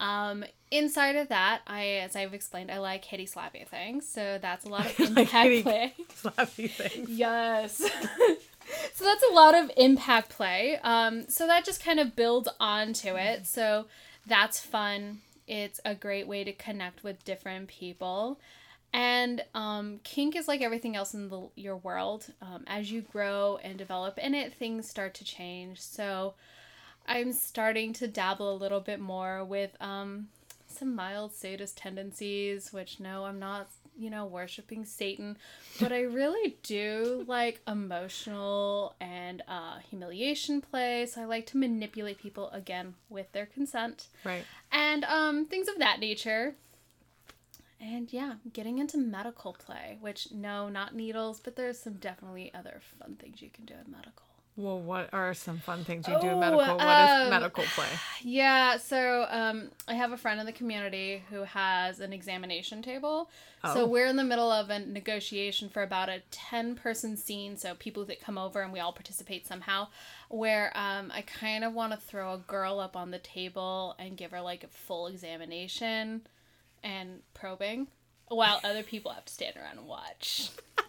Um, 0.00 0.44
inside 0.70 1.16
of 1.16 1.28
that, 1.28 1.62
I, 1.66 1.84
as 2.02 2.16
I've 2.16 2.34
explained, 2.34 2.70
I 2.70 2.78
like 2.78 3.04
hitty 3.04 3.26
slappy 3.26 3.66
things. 3.66 4.08
So 4.08 4.38
that's 4.40 4.64
a 4.64 4.68
lot 4.68 4.86
of 4.98 5.00
impact 5.00 5.32
hitty 5.32 5.62
play. 5.62 5.94
Slappy 6.22 6.70
things. 6.70 7.08
Yes. 7.08 7.76
so 8.94 9.04
that's 9.04 9.24
a 9.30 9.32
lot 9.32 9.54
of 9.54 9.70
impact 9.76 10.30
play. 10.30 10.78
Um, 10.82 11.28
so 11.28 11.46
that 11.46 11.64
just 11.64 11.82
kind 11.82 12.00
of 12.00 12.16
builds 12.16 12.48
onto 12.58 13.16
it. 13.16 13.46
So 13.46 13.86
that's 14.26 14.60
fun. 14.60 15.20
It's 15.46 15.80
a 15.84 15.94
great 15.94 16.26
way 16.26 16.44
to 16.44 16.52
connect 16.52 17.04
with 17.04 17.24
different 17.24 17.68
people. 17.68 18.40
And 18.92 19.44
um, 19.54 19.98
kink 20.04 20.36
is 20.36 20.46
like 20.46 20.62
everything 20.62 20.94
else 20.94 21.14
in 21.14 21.28
the, 21.28 21.48
your 21.56 21.76
world. 21.76 22.26
Um, 22.40 22.62
as 22.66 22.92
you 22.92 23.02
grow 23.02 23.58
and 23.62 23.76
develop 23.76 24.18
in 24.18 24.34
it, 24.34 24.54
things 24.54 24.88
start 24.88 25.14
to 25.14 25.24
change. 25.24 25.80
So 25.80 26.34
I'm 27.06 27.32
starting 27.32 27.92
to 27.94 28.08
dabble 28.08 28.52
a 28.52 28.56
little 28.56 28.80
bit 28.80 29.00
more 29.00 29.44
with 29.44 29.70
um, 29.80 30.28
some 30.66 30.94
mild 30.94 31.32
sadist 31.34 31.76
tendencies, 31.76 32.72
which 32.72 32.98
no, 32.98 33.24
I'm 33.24 33.38
not, 33.38 33.68
you 33.96 34.10
know, 34.10 34.24
worshiping 34.24 34.84
Satan, 34.84 35.36
but 35.78 35.92
I 35.92 36.00
really 36.00 36.56
do 36.62 37.24
like 37.28 37.60
emotional 37.68 38.94
and 39.00 39.42
uh, 39.46 39.78
humiliation 39.88 40.60
play. 40.60 41.06
So 41.06 41.22
I 41.22 41.24
like 41.26 41.46
to 41.48 41.58
manipulate 41.58 42.18
people 42.18 42.48
again 42.50 42.94
with 43.08 43.30
their 43.32 43.46
consent 43.46 44.08
Right. 44.24 44.44
and 44.72 45.04
um, 45.04 45.44
things 45.46 45.68
of 45.68 45.78
that 45.78 46.00
nature. 46.00 46.54
And 47.80 48.10
yeah, 48.12 48.34
getting 48.54 48.78
into 48.78 48.96
medical 48.96 49.52
play, 49.52 49.98
which 50.00 50.28
no, 50.32 50.70
not 50.70 50.94
needles, 50.94 51.38
but 51.38 51.54
there's 51.54 51.78
some 51.78 51.94
definitely 51.94 52.50
other 52.54 52.80
fun 52.98 53.16
things 53.16 53.42
you 53.42 53.50
can 53.50 53.66
do 53.66 53.74
in 53.74 53.92
medical. 53.92 54.24
Well, 54.56 54.78
what 54.78 55.12
are 55.12 55.34
some 55.34 55.58
fun 55.58 55.82
things 55.82 56.06
you 56.06 56.16
do 56.20 56.28
in 56.28 56.34
Oh, 56.34 56.40
medical? 56.40 56.76
What 56.76 57.10
is 57.10 57.24
um, 57.24 57.30
medical 57.30 57.64
play? 57.64 57.88
Yeah, 58.22 58.76
so 58.76 59.26
um, 59.28 59.70
I 59.88 59.94
have 59.94 60.12
a 60.12 60.16
friend 60.16 60.38
in 60.38 60.46
the 60.46 60.52
community 60.52 61.24
who 61.28 61.42
has 61.42 61.98
an 61.98 62.12
examination 62.12 62.80
table. 62.80 63.30
Oh. 63.64 63.74
So 63.74 63.86
we're 63.86 64.06
in 64.06 64.14
the 64.14 64.22
middle 64.22 64.52
of 64.52 64.70
a 64.70 64.78
negotiation 64.78 65.68
for 65.68 65.82
about 65.82 66.08
a 66.08 66.22
10 66.30 66.76
person 66.76 67.16
scene. 67.16 67.56
So 67.56 67.74
people 67.74 68.04
that 68.04 68.20
come 68.20 68.38
over 68.38 68.62
and 68.62 68.72
we 68.72 68.78
all 68.78 68.92
participate 68.92 69.44
somehow. 69.44 69.88
Where 70.28 70.70
um, 70.76 71.10
I 71.12 71.22
kind 71.22 71.64
of 71.64 71.72
want 71.72 71.92
to 71.92 71.98
throw 71.98 72.34
a 72.34 72.38
girl 72.38 72.78
up 72.78 72.94
on 72.94 73.10
the 73.10 73.18
table 73.18 73.96
and 73.98 74.16
give 74.16 74.30
her 74.30 74.40
like 74.40 74.62
a 74.62 74.68
full 74.68 75.08
examination 75.08 76.22
and 76.84 77.22
probing 77.34 77.88
while 78.28 78.60
other 78.62 78.84
people 78.84 79.12
have 79.12 79.24
to 79.24 79.32
stand 79.32 79.56
around 79.56 79.78
and 79.78 79.86
watch. 79.88 80.50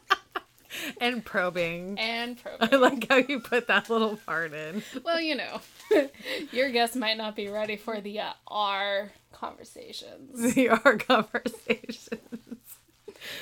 And 1.01 1.23
probing. 1.23 1.97
And 1.99 2.41
probing. 2.41 2.69
I 2.71 2.75
like 2.77 3.07
how 3.09 3.17
you 3.17 3.39
put 3.39 3.67
that 3.67 3.89
little 3.89 4.17
part 4.17 4.53
in. 4.53 4.83
well, 5.03 5.19
you 5.19 5.35
know, 5.35 5.61
your 6.51 6.69
guest 6.69 6.95
might 6.95 7.17
not 7.17 7.35
be 7.35 7.47
ready 7.47 7.75
for 7.75 8.01
the 8.01 8.19
uh, 8.19 8.33
R 8.47 9.11
conversations. 9.31 10.53
The 10.55 10.69
our 10.69 10.97
conversation. 10.97 12.19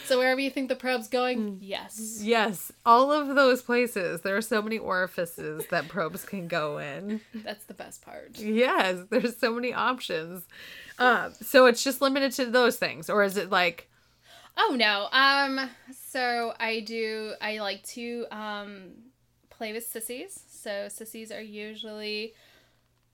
So 0.05 0.17
wherever 0.17 0.39
you 0.39 0.49
think 0.49 0.69
the 0.69 0.75
probe's 0.75 1.07
going, 1.07 1.59
yes. 1.61 2.19
Yes, 2.21 2.71
all 2.85 3.11
of 3.11 3.35
those 3.35 3.61
places. 3.61 4.21
There 4.21 4.37
are 4.37 4.41
so 4.41 4.61
many 4.61 4.77
orifices 4.77 5.65
that 5.71 5.87
probes 5.89 6.23
can 6.23 6.47
go 6.47 6.77
in. 6.77 7.19
That's 7.33 7.65
the 7.65 7.73
best 7.73 8.01
part. 8.01 8.37
Yes, 8.39 8.99
there's 9.09 9.37
so 9.37 9.53
many 9.53 9.73
options. 9.73 10.45
Um, 10.99 11.33
so 11.41 11.65
it's 11.65 11.83
just 11.83 12.01
limited 12.01 12.31
to 12.33 12.45
those 12.45 12.77
things, 12.77 13.09
or 13.09 13.23
is 13.23 13.35
it 13.35 13.49
like 13.49 13.89
Oh 14.57 14.75
no. 14.77 15.07
Um 15.11 15.69
so 15.91 16.53
I 16.59 16.81
do 16.81 17.33
I 17.41 17.59
like 17.59 17.83
to 17.89 18.25
um 18.31 18.91
play 19.49 19.73
with 19.73 19.85
sissies. 19.85 20.43
So 20.47 20.87
sissies 20.89 21.31
are 21.31 21.41
usually 21.41 22.33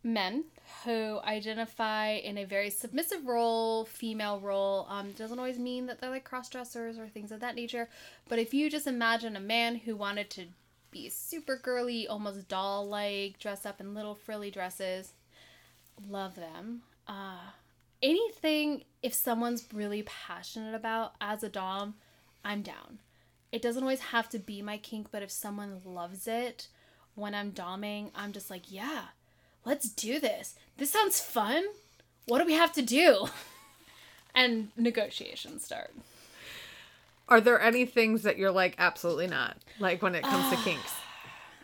men 0.04 0.46
who 0.86 1.20
identify 1.26 2.12
in 2.12 2.38
a 2.38 2.46
very 2.46 2.70
submissive 2.70 3.26
role, 3.28 3.86
female 3.86 4.40
role. 4.40 4.86
Um 4.90 5.12
doesn't 5.14 5.40
always 5.40 5.60
mean 5.60 5.86
that 5.88 6.00
they're 6.02 6.10
like 6.10 6.24
cross 6.24 6.50
dressers 6.50 6.98
or 6.98 7.08
things 7.08 7.32
of 7.32 7.40
that 7.40 7.56
nature. 7.56 7.90
But 8.28 8.40
if 8.40 8.54
you 8.54 8.70
just 8.70 8.88
imagine 8.88 9.36
a 9.36 9.42
man 9.42 9.76
who 9.76 9.96
wanted 9.96 10.30
to 10.32 10.46
be 10.92 11.10
super 11.10 11.56
girly, 11.56 12.08
almost 12.08 12.48
doll 12.48 12.88
like, 12.88 13.40
dress 13.40 13.66
up 13.66 13.80
in 13.80 13.94
little 13.94 14.16
frilly 14.16 14.52
dresses, 14.52 15.14
love 16.10 16.36
them. 16.36 16.82
Uh 17.08 17.40
anything 18.02 18.84
if 19.02 19.14
someone's 19.14 19.68
really 19.74 20.04
passionate 20.04 20.76
about 20.76 21.14
as 21.22 21.44
a 21.44 21.50
dom 21.50 21.96
i'm 22.44 22.62
down. 22.62 23.00
It 23.52 23.62
doesn't 23.62 23.82
always 23.82 24.00
have 24.02 24.30
to 24.30 24.40
be 24.40 24.62
my 24.62 24.78
kink 24.78 25.08
but 25.12 25.24
if 25.24 25.32
someone 25.32 25.82
loves 25.84 26.28
it 26.28 26.68
when 27.16 27.36
i'm 27.36 27.52
doming 27.52 28.12
i'm 28.16 28.32
just 28.32 28.50
like 28.50 28.72
yeah 28.72 29.06
let's 29.66 29.90
do 29.90 30.20
this. 30.20 30.56
This 30.78 30.92
sounds 30.92 31.20
fun. 31.20 31.64
What 32.26 32.40
do 32.40 32.46
we 32.46 32.54
have 32.54 32.74
to 32.74 32.82
do? 32.82 33.28
And 34.36 34.70
negotiations 34.78 35.66
start. 35.66 35.92
Are 37.28 37.42
there 37.42 37.60
any 37.60 37.86
things 37.86 38.22
that 38.22 38.38
you're 38.38 38.52
like 38.52 38.76
absolutely 38.78 39.26
not? 39.26 39.58
Like 39.80 40.04
when 40.04 40.14
it 40.14 40.24
comes 40.24 40.50
to 40.52 40.56
kinks. 40.64 40.94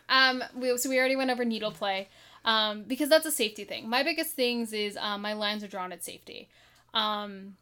Um, 0.08 0.42
we, 0.54 0.76
so 0.76 0.90
we 0.90 0.98
already 0.98 1.14
went 1.16 1.30
over 1.30 1.44
needle 1.44 1.70
play, 1.70 2.08
um, 2.46 2.84
because 2.84 3.08
that's 3.08 3.26
a 3.26 3.32
safety 3.32 3.64
thing. 3.64 3.88
My 3.88 4.04
biggest 4.04 4.34
things 4.34 4.72
is 4.72 4.96
um, 4.96 5.20
my 5.20 5.34
lines 5.34 5.64
are 5.64 5.68
drawn 5.68 5.92
at 5.92 6.02
safety. 6.02 6.48
Um, 6.94 7.56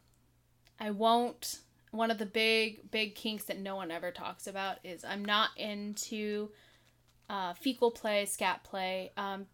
I 0.79 0.91
won't. 0.91 1.59
One 1.91 2.11
of 2.11 2.19
the 2.19 2.25
big 2.25 2.91
big 2.91 3.15
kinks 3.15 3.45
that 3.45 3.59
no 3.59 3.75
one 3.75 3.89
ever 3.89 4.11
talks 4.11 4.47
about 4.47 4.77
is 4.83 5.03
I'm 5.03 5.25
not 5.25 5.49
into 5.57 6.49
uh, 7.29 7.53
fecal 7.53 7.91
play, 7.91 8.25
scat 8.25 8.63
play. 8.63 9.11
Um, 9.17 9.47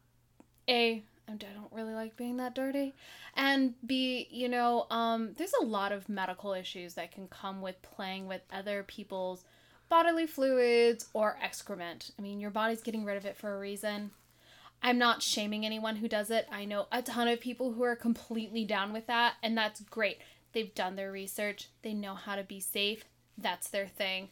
a 0.67 1.03
I 1.29 1.33
don't 1.33 1.71
really 1.71 1.93
like 1.93 2.17
being 2.17 2.37
that 2.37 2.55
dirty, 2.55 2.93
and 3.35 3.73
B 3.85 4.27
you 4.29 4.49
know 4.49 4.87
um, 4.89 5.33
there's 5.37 5.53
a 5.61 5.65
lot 5.65 5.93
of 5.93 6.09
medical 6.09 6.53
issues 6.53 6.95
that 6.95 7.11
can 7.11 7.27
come 7.27 7.61
with 7.61 7.81
playing 7.81 8.27
with 8.27 8.41
other 8.51 8.83
people's 8.83 9.45
bodily 9.87 10.25
fluids 10.25 11.07
or 11.13 11.37
excrement. 11.41 12.11
I 12.17 12.21
mean, 12.21 12.39
your 12.39 12.49
body's 12.49 12.81
getting 12.81 13.05
rid 13.05 13.17
of 13.17 13.25
it 13.25 13.37
for 13.37 13.55
a 13.55 13.59
reason. 13.59 14.11
I'm 14.83 14.97
not 14.97 15.21
shaming 15.21 15.65
anyone 15.65 15.97
who 15.97 16.07
does 16.07 16.31
it. 16.31 16.47
I 16.51 16.65
know 16.65 16.87
a 16.91 17.01
ton 17.01 17.27
of 17.27 17.39
people 17.39 17.73
who 17.73 17.83
are 17.83 17.95
completely 17.95 18.65
down 18.65 18.93
with 18.93 19.07
that, 19.07 19.35
and 19.43 19.57
that's 19.57 19.81
great. 19.81 20.17
They've 20.53 20.73
done 20.73 20.95
their 20.95 21.11
research, 21.11 21.69
they 21.81 21.93
know 21.93 22.15
how 22.15 22.35
to 22.35 22.43
be 22.43 22.59
safe. 22.59 23.05
That's 23.37 23.69
their 23.69 23.87
thing. 23.87 24.29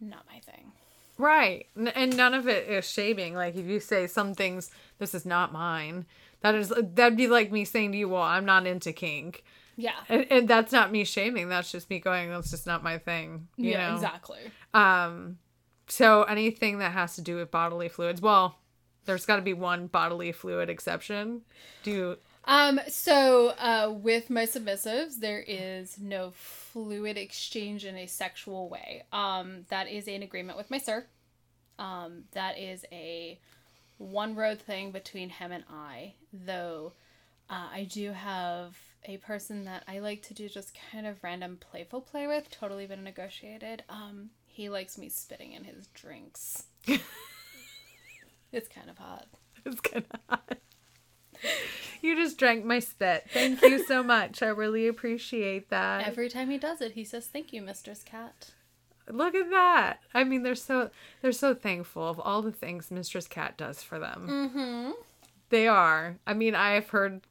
Not 0.00 0.26
my 0.32 0.40
thing. 0.40 0.72
Right. 1.18 1.66
And 1.94 2.16
none 2.16 2.34
of 2.34 2.48
it 2.48 2.68
is 2.68 2.90
shaming. 2.90 3.34
Like 3.34 3.56
if 3.56 3.64
you 3.66 3.80
say 3.80 4.06
some 4.06 4.34
things, 4.34 4.70
this 4.98 5.14
is 5.14 5.24
not 5.24 5.52
mine. 5.52 6.04
That 6.40 6.54
is 6.54 6.72
that'd 6.76 7.16
be 7.16 7.28
like 7.28 7.50
me 7.50 7.64
saying 7.64 7.92
to 7.92 7.98
you, 7.98 8.08
"Well, 8.08 8.22
I'm 8.22 8.44
not 8.44 8.66
into 8.66 8.92
kink," 8.92 9.42
Yeah. 9.76 9.94
and, 10.08 10.26
and 10.30 10.48
that's 10.48 10.72
not 10.72 10.92
me 10.92 11.04
shaming. 11.04 11.48
That's 11.48 11.72
just 11.72 11.88
me 11.88 11.98
going, 11.98 12.28
"That's 12.30 12.50
just 12.50 12.66
not 12.66 12.82
my 12.82 12.98
thing." 12.98 13.48
You 13.56 13.70
yeah, 13.70 13.88
know? 13.88 13.94
exactly. 13.96 14.40
Um, 14.74 15.38
so 15.88 16.24
anything 16.24 16.78
that 16.78 16.92
has 16.92 17.16
to 17.16 17.22
do 17.22 17.36
with 17.36 17.50
bodily 17.50 17.88
fluids, 17.88 18.20
well, 18.20 18.58
there's 19.06 19.26
got 19.26 19.36
to 19.36 19.42
be 19.42 19.54
one 19.54 19.86
bodily 19.86 20.32
fluid 20.32 20.68
exception. 20.68 21.42
Do 21.82 21.90
you? 21.90 22.16
Um, 22.44 22.80
so 22.88 23.48
uh, 23.58 23.92
with 23.92 24.30
my 24.30 24.44
submissives, 24.44 25.18
there 25.18 25.42
is 25.46 25.98
no 25.98 26.32
fluid 26.34 27.16
exchange 27.16 27.84
in 27.84 27.96
a 27.96 28.06
sexual 28.06 28.68
way. 28.68 29.04
Um, 29.12 29.64
that 29.70 29.88
is 29.88 30.06
an 30.06 30.22
agreement 30.22 30.58
with 30.58 30.70
my 30.70 30.78
sir. 30.78 31.06
Um, 31.78 32.24
that 32.32 32.58
is 32.58 32.84
a 32.92 33.38
one 33.98 34.34
road 34.34 34.60
thing 34.60 34.92
between 34.92 35.30
him 35.30 35.50
and 35.52 35.64
I. 35.70 36.14
Though 36.32 36.92
uh, 37.50 37.68
I 37.72 37.88
do 37.90 38.12
have 38.12 38.76
a 39.04 39.16
person 39.18 39.64
that 39.64 39.84
I 39.88 40.00
like 40.00 40.22
to 40.22 40.34
do 40.34 40.48
just 40.48 40.76
kind 40.92 41.06
of 41.06 41.22
random 41.22 41.58
playful 41.58 42.00
play 42.00 42.26
with. 42.26 42.50
Totally 42.50 42.86
been 42.86 43.04
negotiated. 43.04 43.84
Um, 43.88 44.30
he 44.46 44.68
likes 44.68 44.98
me 44.98 45.08
spitting 45.08 45.52
in 45.52 45.64
his 45.64 45.88
drinks. 45.88 46.64
it's 48.52 48.68
kind 48.68 48.90
of 48.90 48.98
hot. 48.98 49.26
It's 49.64 49.80
kind 49.80 50.04
of 50.10 50.20
hot. 50.28 50.58
You 52.02 52.14
just 52.14 52.38
drank 52.38 52.64
my 52.64 52.78
spit. 52.78 53.24
Thank 53.32 53.62
you 53.62 53.84
so 53.84 54.02
much. 54.02 54.42
I 54.42 54.46
really 54.46 54.86
appreciate 54.86 55.70
that. 55.70 56.06
Every 56.06 56.28
time 56.28 56.50
he 56.50 56.58
does 56.58 56.80
it, 56.80 56.92
he 56.92 57.04
says, 57.04 57.26
"Thank 57.26 57.52
you, 57.52 57.62
Mistress 57.62 58.04
Katt." 58.04 58.52
Look 59.10 59.34
at 59.34 59.50
that. 59.50 59.98
I 60.14 60.24
mean, 60.24 60.42
they're 60.42 60.54
so 60.54 60.90
they're 61.22 61.32
so 61.32 61.54
thankful 61.54 62.08
of 62.08 62.20
all 62.20 62.42
the 62.42 62.52
things 62.52 62.90
Mistress 62.90 63.26
Katt 63.26 63.56
does 63.56 63.82
for 63.82 63.98
them. 63.98 64.26
Mm-hmm. 64.28 64.90
They 65.48 65.68
are. 65.68 66.16
I 66.26 66.34
mean, 66.34 66.54
I've 66.54 66.88
heard 66.90 67.22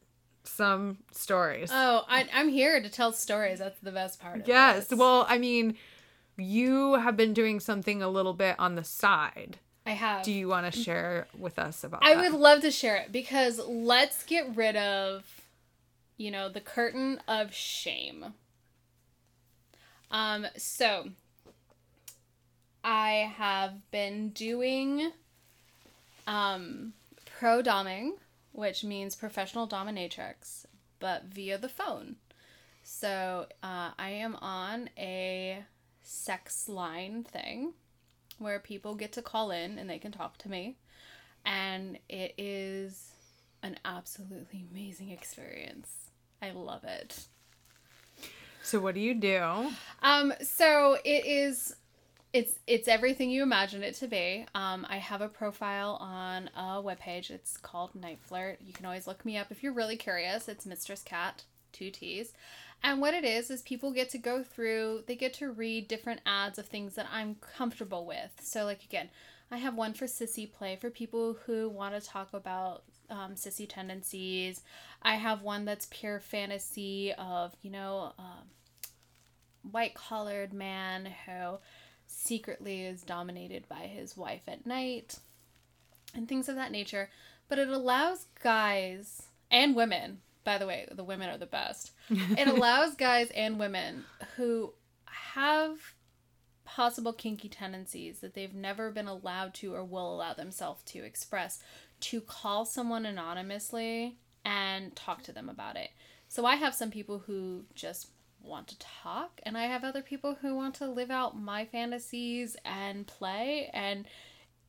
some 0.43 0.99
stories. 1.11 1.69
Oh, 1.73 2.05
I, 2.07 2.27
I'm 2.33 2.49
here 2.49 2.81
to 2.81 2.89
tell 2.89 3.11
stories. 3.11 3.59
That's 3.59 3.79
the 3.79 3.91
best 3.91 4.19
part. 4.19 4.41
Of 4.41 4.47
yes. 4.47 4.87
this. 4.87 4.97
Well, 4.97 5.25
I 5.27 5.37
mean, 5.37 5.75
you 6.37 6.93
have 6.95 7.17
been 7.17 7.33
doing 7.33 7.59
something 7.59 8.01
a 8.01 8.09
little 8.09 8.33
bit 8.33 8.55
on 8.59 8.75
the 8.75 8.83
side. 8.83 9.59
I 9.85 9.91
have. 9.91 10.23
Do 10.23 10.31
you 10.31 10.47
want 10.47 10.71
to 10.71 10.79
share 10.83 11.27
with 11.37 11.59
us 11.59 11.83
about 11.83 12.03
I 12.03 12.15
that? 12.15 12.31
would 12.31 12.39
love 12.39 12.61
to 12.61 12.71
share 12.71 12.95
it 12.97 13.11
because 13.11 13.59
let's 13.59 14.23
get 14.23 14.55
rid 14.55 14.75
of, 14.75 15.23
you 16.17 16.31
know, 16.31 16.49
the 16.49 16.61
curtain 16.61 17.21
of 17.27 17.53
shame. 17.53 18.33
Um, 20.09 20.47
so 20.57 21.09
I 22.83 23.31
have 23.37 23.91
been 23.91 24.29
doing 24.29 25.11
um 26.27 26.93
pro 27.37 27.61
doming, 27.61 28.13
which 28.53 28.83
means 28.83 29.15
professional 29.15 29.67
dominatrix, 29.67 30.65
but 30.99 31.25
via 31.25 31.57
the 31.59 31.69
phone. 31.69 32.15
So 32.81 33.47
uh, 33.61 33.91
I 33.97 34.09
am 34.09 34.35
on 34.37 34.89
a 34.97 35.63
sex 36.01 36.69
line 36.69 37.23
thing 37.23 37.73
where 38.37 38.59
people 38.59 38.95
get 38.95 39.11
to 39.13 39.21
call 39.21 39.51
in 39.51 39.77
and 39.77 39.89
they 39.89 39.99
can 39.99 40.11
talk 40.11 40.37
to 40.39 40.49
me. 40.49 40.77
And 41.45 41.99
it 42.09 42.33
is 42.37 43.11
an 43.63 43.77
absolutely 43.85 44.65
amazing 44.71 45.11
experience. 45.11 46.09
I 46.41 46.51
love 46.51 46.83
it. 46.83 47.27
So 48.63 48.79
what 48.79 48.95
do 48.95 49.01
you 49.01 49.13
do? 49.13 49.71
Um, 50.01 50.33
so 50.41 50.97
it 51.03 51.25
is 51.25 51.75
it's 52.35 52.59
it's 52.67 52.89
everything 52.89 53.29
you 53.29 53.43
imagine 53.43 53.81
it 53.81 53.95
to 53.95 54.07
be. 54.07 54.45
Um, 54.53 54.85
I 54.89 54.97
have 54.97 55.21
a 55.21 55.29
profile 55.29 55.97
on 56.01 56.49
a 56.55 56.83
webpage. 56.83 57.29
It's 57.29 57.55
called 57.55 57.91
Niteflirt. 57.93 58.57
You 58.59 58.73
can 58.73 58.85
always 58.85 59.07
look 59.07 59.23
me 59.23 59.37
up 59.37 59.51
if 59.51 59.63
you're 59.63 59.71
really 59.71 59.95
curious. 59.95 60.49
It's 60.49 60.65
Mistress 60.65 61.01
Katt, 61.01 61.45
two 61.71 61.91
T's. 61.91 62.33
And 62.83 63.01
what 63.01 63.13
it 63.13 63.23
is 63.23 63.49
is 63.49 63.61
people 63.63 63.91
get 63.91 64.09
to 64.11 64.17
go 64.17 64.43
through, 64.43 65.03
they 65.07 65.15
get 65.15 65.33
to 65.35 65.51
read 65.51 65.87
different 65.87 66.21
ads 66.25 66.59
of 66.59 66.67
things 66.67 66.95
that 66.95 67.07
I'm 67.11 67.35
comfortable 67.35 68.05
with. 68.05 68.31
So 68.41 68.63
like 68.63 68.83
again, 68.83 69.09
I 69.51 69.57
have 69.57 69.75
one 69.75 69.93
for 69.93 70.05
sissy 70.05 70.51
play 70.51 70.75
for 70.75 70.89
people 70.89 71.37
who 71.45 71.69
want 71.69 71.95
to 71.95 72.07
talk 72.07 72.33
about 72.33 72.83
um, 73.09 73.35
sissy 73.35 73.67
tendencies. 73.67 74.61
I 75.01 75.15
have 75.15 75.41
one 75.41 75.65
that's 75.65 75.87
pure 75.89 76.19
fantasy 76.19 77.13
of 77.13 77.55
you 77.61 77.71
know 77.71 78.13
um, 78.17 78.49
white 79.71 79.93
collared 79.93 80.53
man 80.53 81.13
who 81.25 81.57
secretly 82.07 82.85
is 82.85 83.01
dominated 83.01 83.67
by 83.67 83.87
his 83.87 84.15
wife 84.15 84.41
at 84.47 84.65
night 84.65 85.19
and 86.13 86.27
things 86.27 86.49
of 86.49 86.55
that 86.55 86.71
nature. 86.71 87.09
But 87.47 87.59
it 87.59 87.67
allows 87.67 88.25
guys 88.41 89.23
and 89.51 89.75
women, 89.75 90.21
by 90.43 90.57
the 90.57 90.67
way, 90.67 90.87
the 90.91 91.03
women 91.03 91.29
are 91.29 91.37
the 91.37 91.45
best. 91.45 91.91
It 92.09 92.47
allows 92.55 92.95
guys 92.95 93.29
and 93.35 93.59
women 93.59 94.05
who 94.35 94.73
have 95.05 95.77
possible 96.65 97.13
kinky 97.13 97.47
tendencies 97.47 98.19
that 98.19 98.33
they've 98.33 98.53
never 98.53 98.91
been 98.91 99.07
allowed 99.07 99.53
to 99.53 99.73
or 99.73 99.83
will 99.83 100.15
allow 100.15 100.33
themselves 100.33 100.83
to 100.83 101.03
express 101.03 101.59
to 101.99 102.19
call 102.21 102.65
someone 102.65 103.05
anonymously 103.05 104.17
and 104.43 104.95
talk 104.95 105.23
to 105.23 105.31
them 105.31 105.47
about 105.47 105.75
it. 105.75 105.89
So 106.27 106.45
I 106.45 106.55
have 106.55 106.75
some 106.75 106.91
people 106.91 107.19
who 107.19 107.65
just 107.73 108.07
want 108.41 108.67
to 108.67 108.79
talk 108.79 109.39
and 109.43 109.57
I 109.57 109.65
have 109.65 109.83
other 109.83 110.01
people 110.01 110.37
who 110.41 110.55
want 110.55 110.75
to 110.75 110.87
live 110.87 111.09
out 111.09 111.37
my 111.39 111.65
fantasies 111.65 112.55
and 112.65 113.07
play 113.07 113.69
and 113.73 114.05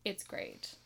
it's 0.05 0.22
great. 0.22 0.76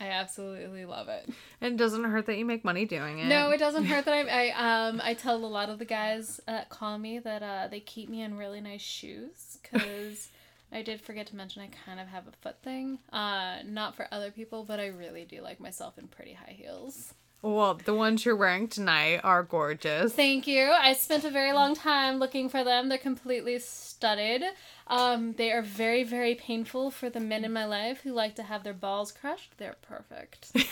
I 0.00 0.08
absolutely 0.08 0.84
love 0.84 1.08
it. 1.08 1.28
And 1.60 1.74
it 1.74 1.76
doesn't 1.76 2.04
hurt 2.04 2.26
that 2.26 2.36
you 2.36 2.44
make 2.44 2.64
money 2.64 2.84
doing 2.84 3.18
it. 3.20 3.26
No, 3.26 3.50
it 3.50 3.58
doesn't 3.58 3.84
hurt 3.84 4.04
that 4.04 4.14
I, 4.14 4.48
I 4.50 4.88
um 4.88 5.00
I 5.02 5.14
tell 5.14 5.36
a 5.36 5.46
lot 5.46 5.70
of 5.70 5.78
the 5.78 5.84
guys 5.84 6.40
that 6.46 6.68
call 6.68 6.98
me 6.98 7.18
that 7.20 7.42
uh 7.42 7.68
they 7.68 7.80
keep 7.80 8.08
me 8.08 8.22
in 8.22 8.36
really 8.36 8.60
nice 8.60 8.82
shoes 8.82 9.58
because 9.62 10.28
I 10.72 10.82
did 10.82 11.00
forget 11.00 11.28
to 11.28 11.36
mention 11.36 11.62
I 11.62 11.70
kind 11.86 12.00
of 12.00 12.08
have 12.08 12.26
a 12.26 12.32
foot 12.42 12.56
thing. 12.62 12.98
Uh, 13.12 13.58
not 13.64 13.94
for 13.94 14.08
other 14.10 14.32
people, 14.32 14.64
but 14.64 14.80
I 14.80 14.88
really 14.88 15.24
do 15.24 15.40
like 15.40 15.60
myself 15.60 15.98
in 15.98 16.08
pretty 16.08 16.32
high 16.32 16.56
heels. 16.58 17.14
Well, 17.44 17.74
the 17.74 17.92
ones 17.92 18.24
you're 18.24 18.36
wearing 18.36 18.68
tonight 18.68 19.20
are 19.22 19.42
gorgeous. 19.42 20.14
Thank 20.14 20.46
you. 20.46 20.72
I 20.72 20.94
spent 20.94 21.24
a 21.24 21.30
very 21.30 21.52
long 21.52 21.74
time 21.74 22.16
looking 22.16 22.48
for 22.48 22.64
them. 22.64 22.88
They're 22.88 22.96
completely 22.96 23.58
studded. 23.58 24.42
Um, 24.86 25.34
they 25.34 25.52
are 25.52 25.60
very, 25.60 26.04
very 26.04 26.34
painful 26.34 26.90
for 26.90 27.10
the 27.10 27.20
men 27.20 27.44
in 27.44 27.52
my 27.52 27.66
life 27.66 28.00
who 28.00 28.12
like 28.12 28.34
to 28.36 28.42
have 28.44 28.64
their 28.64 28.72
balls 28.72 29.12
crushed. 29.12 29.58
They're 29.58 29.76
perfect. 29.82 30.52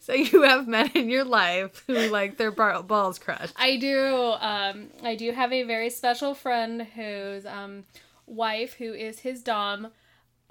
So 0.00 0.12
you 0.12 0.42
have 0.42 0.68
men 0.68 0.92
in 0.94 1.10
your 1.10 1.24
life 1.24 1.82
who 1.88 1.94
like 2.08 2.36
their 2.36 2.52
bar- 2.52 2.84
balls 2.84 3.18
crushed. 3.18 3.54
I 3.56 3.78
do. 3.78 4.34
Um, 4.38 4.90
I 5.02 5.16
do 5.16 5.32
have 5.32 5.52
a 5.52 5.64
very 5.64 5.90
special 5.90 6.34
friend 6.34 6.82
whose 6.82 7.44
um, 7.44 7.82
wife, 8.26 8.74
who 8.74 8.92
is 8.92 9.18
his 9.18 9.42
dom, 9.42 9.88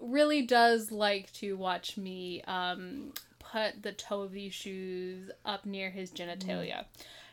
really 0.01 0.41
does 0.41 0.91
like 0.91 1.31
to 1.33 1.55
watch 1.55 1.95
me 1.95 2.41
um, 2.41 3.13
put 3.55 3.83
the 3.83 3.91
toe 3.91 4.21
of 4.21 4.31
these 4.31 4.53
shoes 4.53 5.31
up 5.45 5.65
near 5.65 5.89
his 5.89 6.11
genitalia. 6.11 6.85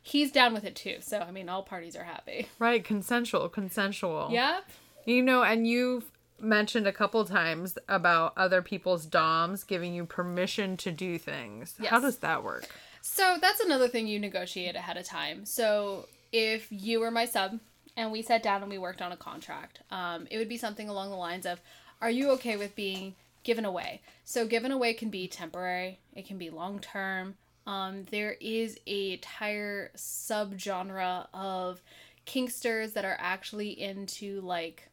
He's 0.02 0.30
down 0.30 0.54
with 0.54 0.64
it 0.64 0.76
too. 0.76 0.96
So 1.00 1.18
I 1.18 1.30
mean, 1.30 1.48
all 1.48 1.62
parties 1.62 1.96
are 1.96 2.04
happy. 2.04 2.48
Right, 2.58 2.84
consensual, 2.84 3.48
consensual. 3.48 4.28
Yeah. 4.30 4.60
You 5.04 5.22
know, 5.22 5.42
and 5.42 5.66
you've 5.66 6.04
mentioned 6.40 6.86
a 6.86 6.92
couple 6.92 7.24
times 7.24 7.76
about 7.88 8.32
other 8.36 8.62
people's 8.62 9.06
DOMs 9.06 9.64
giving 9.64 9.94
you 9.94 10.04
permission 10.04 10.76
to 10.78 10.90
do 10.92 11.18
things. 11.18 11.74
Yes. 11.80 11.90
How 11.90 12.00
does 12.00 12.18
that 12.18 12.44
work? 12.44 12.68
So 13.00 13.38
that's 13.40 13.60
another 13.60 13.88
thing 13.88 14.06
you 14.06 14.20
negotiate 14.20 14.76
ahead 14.76 14.96
of 14.96 15.04
time. 15.04 15.44
So 15.44 16.08
if 16.32 16.68
you 16.70 17.00
were 17.00 17.10
my 17.10 17.24
sub 17.24 17.58
and 17.96 18.12
we 18.12 18.22
sat 18.22 18.42
down 18.42 18.62
and 18.62 18.70
we 18.70 18.78
worked 18.78 19.02
on 19.02 19.12
a 19.12 19.16
contract, 19.16 19.80
um, 19.90 20.28
it 20.30 20.38
would 20.38 20.48
be 20.48 20.56
something 20.56 20.88
along 20.88 21.10
the 21.10 21.16
lines 21.16 21.46
of, 21.46 21.60
"Are 22.00 22.10
you 22.10 22.30
okay 22.32 22.56
with 22.56 22.76
being 22.76 23.16
given 23.42 23.64
away?" 23.64 24.02
So 24.24 24.46
given 24.46 24.72
away 24.72 24.94
can 24.94 25.10
be 25.10 25.28
temporary, 25.28 26.00
it 26.14 26.26
can 26.26 26.38
be 26.38 26.50
long 26.50 26.78
term. 26.78 27.36
Um, 27.66 28.04
there 28.10 28.36
is 28.40 28.78
a 28.86 29.12
entire 29.12 29.92
subgenre 29.96 31.28
of 31.32 31.80
kinksters 32.26 32.92
that 32.94 33.04
are 33.04 33.16
actually 33.18 33.80
into 33.80 34.40
like 34.40 34.88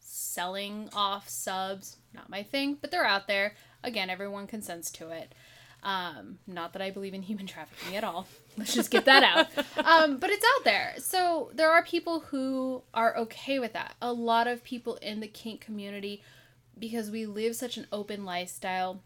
selling 0.00 0.88
off 0.94 1.28
subs. 1.28 1.96
Not 2.14 2.30
my 2.30 2.42
thing, 2.42 2.78
but 2.80 2.90
they're 2.90 3.04
out 3.04 3.26
there. 3.26 3.54
Again, 3.84 4.10
everyone 4.10 4.46
consents 4.46 4.90
to 4.92 5.10
it. 5.10 5.34
Um, 5.82 6.38
not 6.46 6.74
that 6.74 6.82
I 6.82 6.90
believe 6.90 7.12
in 7.12 7.22
human 7.22 7.46
trafficking 7.46 7.96
at 7.96 8.04
all. 8.04 8.28
Let's 8.56 8.74
just 8.74 8.90
get 8.90 9.06
that 9.06 9.24
out. 9.24 9.48
Um, 9.84 10.18
but 10.18 10.30
it's 10.30 10.44
out 10.56 10.64
there. 10.64 10.94
So 10.98 11.50
there 11.54 11.70
are 11.70 11.82
people 11.82 12.20
who 12.20 12.82
are 12.94 13.16
okay 13.16 13.58
with 13.58 13.72
that. 13.72 13.94
A 14.00 14.12
lot 14.12 14.46
of 14.46 14.62
people 14.62 14.96
in 14.96 15.20
the 15.20 15.26
kink 15.26 15.60
community, 15.60 16.22
because 16.78 17.10
we 17.10 17.26
live 17.26 17.56
such 17.56 17.76
an 17.76 17.86
open 17.92 18.24
lifestyle, 18.24 19.02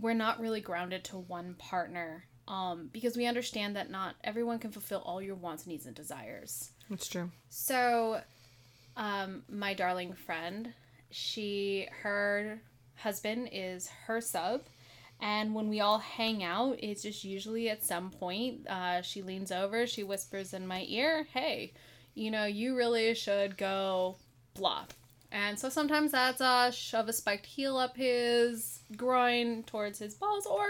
we're 0.00 0.14
not 0.14 0.40
really 0.40 0.60
grounded 0.60 1.04
to 1.04 1.16
one 1.18 1.54
partner 1.54 2.24
um, 2.46 2.88
because 2.92 3.16
we 3.16 3.26
understand 3.26 3.76
that 3.76 3.90
not 3.90 4.16
everyone 4.24 4.58
can 4.58 4.70
fulfill 4.70 5.02
all 5.04 5.20
your 5.20 5.34
wants, 5.34 5.66
needs, 5.66 5.86
and 5.86 5.94
desires. 5.94 6.70
That's 6.88 7.08
true. 7.08 7.30
So, 7.50 8.20
um, 8.96 9.42
my 9.48 9.74
darling 9.74 10.14
friend, 10.14 10.72
she, 11.10 11.88
her 12.02 12.60
husband 12.96 13.50
is 13.52 13.88
her 14.06 14.20
sub. 14.20 14.62
And 15.20 15.54
when 15.54 15.68
we 15.68 15.80
all 15.80 15.98
hang 15.98 16.44
out, 16.44 16.78
it's 16.78 17.02
just 17.02 17.24
usually 17.24 17.68
at 17.68 17.84
some 17.84 18.10
point, 18.10 18.66
uh, 18.68 19.02
she 19.02 19.22
leans 19.22 19.50
over, 19.50 19.86
she 19.86 20.04
whispers 20.04 20.54
in 20.54 20.66
my 20.66 20.84
ear, 20.88 21.26
hey, 21.32 21.72
you 22.14 22.30
know, 22.30 22.44
you 22.44 22.76
really 22.76 23.14
should 23.14 23.56
go 23.56 24.16
blah. 24.54 24.84
And 25.30 25.58
so 25.58 25.68
sometimes 25.68 26.12
that's 26.12 26.40
a 26.40 26.70
shove 26.72 27.08
a 27.08 27.12
spiked 27.12 27.46
heel 27.46 27.76
up 27.76 27.96
his 27.96 28.80
groin 28.96 29.62
towards 29.64 29.98
his 29.98 30.14
balls 30.14 30.46
or 30.46 30.68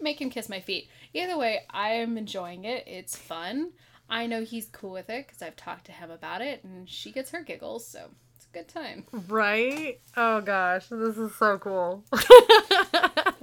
make 0.00 0.20
him 0.20 0.30
kiss 0.30 0.48
my 0.48 0.60
feet. 0.60 0.88
Either 1.12 1.36
way, 1.36 1.60
I 1.70 1.90
am 1.90 2.16
enjoying 2.16 2.64
it. 2.64 2.84
It's 2.86 3.16
fun. 3.16 3.72
I 4.08 4.26
know 4.26 4.44
he's 4.44 4.66
cool 4.66 4.92
with 4.92 5.10
it 5.10 5.26
because 5.26 5.42
I've 5.42 5.56
talked 5.56 5.86
to 5.86 5.92
him 5.92 6.10
about 6.10 6.40
it 6.40 6.64
and 6.64 6.88
she 6.88 7.12
gets 7.12 7.30
her 7.30 7.42
giggles, 7.42 7.86
so 7.86 8.08
it's 8.36 8.46
a 8.46 8.56
good 8.56 8.68
time. 8.68 9.04
Right? 9.28 10.00
Oh 10.16 10.40
gosh, 10.40 10.86
this 10.86 11.18
is 11.18 11.34
so 11.34 11.58
cool. 11.58 12.04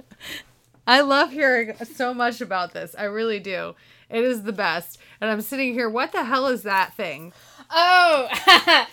I 0.86 1.00
love 1.00 1.32
hearing 1.32 1.74
so 1.84 2.14
much 2.14 2.40
about 2.40 2.72
this. 2.72 2.94
I 2.96 3.04
really 3.04 3.40
do. 3.40 3.74
It 4.08 4.22
is 4.22 4.42
the 4.42 4.52
best. 4.52 4.98
And 5.20 5.30
I'm 5.30 5.40
sitting 5.40 5.72
here, 5.72 5.90
what 5.90 6.12
the 6.12 6.24
hell 6.24 6.46
is 6.46 6.62
that 6.62 6.94
thing? 6.94 7.32
Oh, 7.70 8.28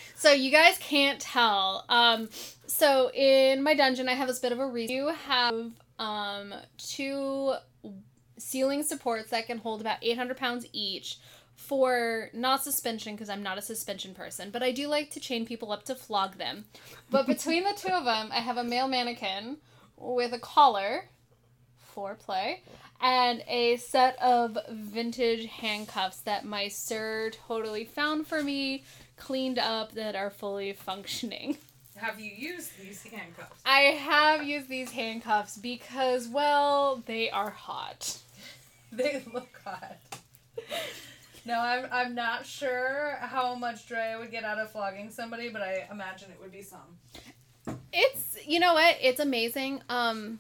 so 0.23 0.31
you 0.31 0.51
guys 0.51 0.77
can't 0.79 1.19
tell. 1.19 1.83
Um, 1.89 2.29
so 2.65 3.11
in 3.13 3.61
my 3.61 3.73
dungeon, 3.73 4.07
I 4.07 4.13
have 4.13 4.29
this 4.29 4.39
bit 4.39 4.53
of 4.53 4.59
a 4.59 4.65
reason. 4.65 4.95
You 4.95 5.07
have 5.27 5.71
um 5.99 6.53
two 6.77 7.53
ceiling 8.37 8.83
supports 8.83 9.31
that 9.31 9.45
can 9.47 9.57
hold 9.57 9.81
about 9.81 9.97
800 10.01 10.37
pounds 10.37 10.65
each 10.71 11.19
for 11.55 12.29
not 12.33 12.63
suspension 12.63 13.13
because 13.15 13.29
I'm 13.29 13.43
not 13.43 13.57
a 13.57 13.61
suspension 13.61 14.15
person, 14.15 14.49
but 14.49 14.63
I 14.63 14.71
do 14.71 14.87
like 14.87 15.11
to 15.11 15.19
chain 15.19 15.45
people 15.45 15.73
up 15.73 15.83
to 15.85 15.95
flog 15.95 16.37
them. 16.37 16.65
But 17.11 17.27
between 17.27 17.65
the 17.65 17.73
two 17.75 17.91
of 17.91 18.05
them, 18.05 18.29
I 18.31 18.39
have 18.39 18.57
a 18.57 18.63
male 18.63 18.87
mannequin 18.87 19.57
with 19.97 20.33
a 20.33 20.39
collar 20.39 21.09
for 21.77 22.15
play 22.15 22.63
and 23.01 23.43
a 23.47 23.75
set 23.75 24.19
of 24.21 24.57
vintage 24.69 25.47
handcuffs 25.47 26.21
that 26.21 26.45
my 26.45 26.69
sir 26.69 27.29
totally 27.47 27.83
found 27.83 28.25
for 28.25 28.41
me, 28.41 28.83
cleaned 29.17 29.59
up 29.59 29.93
that 29.93 30.15
are 30.15 30.29
fully 30.29 30.73
functioning. 30.73 31.57
Have 31.95 32.19
you 32.19 32.31
used 32.35 32.71
these 32.81 33.03
handcuffs? 33.03 33.61
I 33.65 33.79
have 33.79 34.43
used 34.43 34.67
these 34.67 34.91
handcuffs 34.91 35.57
because, 35.57 36.27
well, 36.27 37.01
they 37.05 37.29
are 37.29 37.49
hot. 37.51 38.17
They 38.91 39.23
look 39.33 39.59
hot. 39.65 39.97
No, 41.45 41.59
I'm, 41.59 41.87
I'm 41.91 42.13
not 42.13 42.45
sure 42.45 43.17
how 43.19 43.55
much 43.55 43.87
joy 43.87 43.95
I 43.95 44.17
would 44.17 44.29
get 44.29 44.43
out 44.43 44.59
of 44.59 44.71
flogging 44.71 45.09
somebody, 45.09 45.49
but 45.49 45.63
I 45.63 45.87
imagine 45.91 46.29
it 46.29 46.37
would 46.39 46.51
be 46.51 46.61
some. 46.61 46.99
It's 47.91 48.37
you 48.45 48.59
know 48.59 48.73
what? 48.75 48.97
It's 49.01 49.19
amazing. 49.19 49.81
Um 49.89 50.39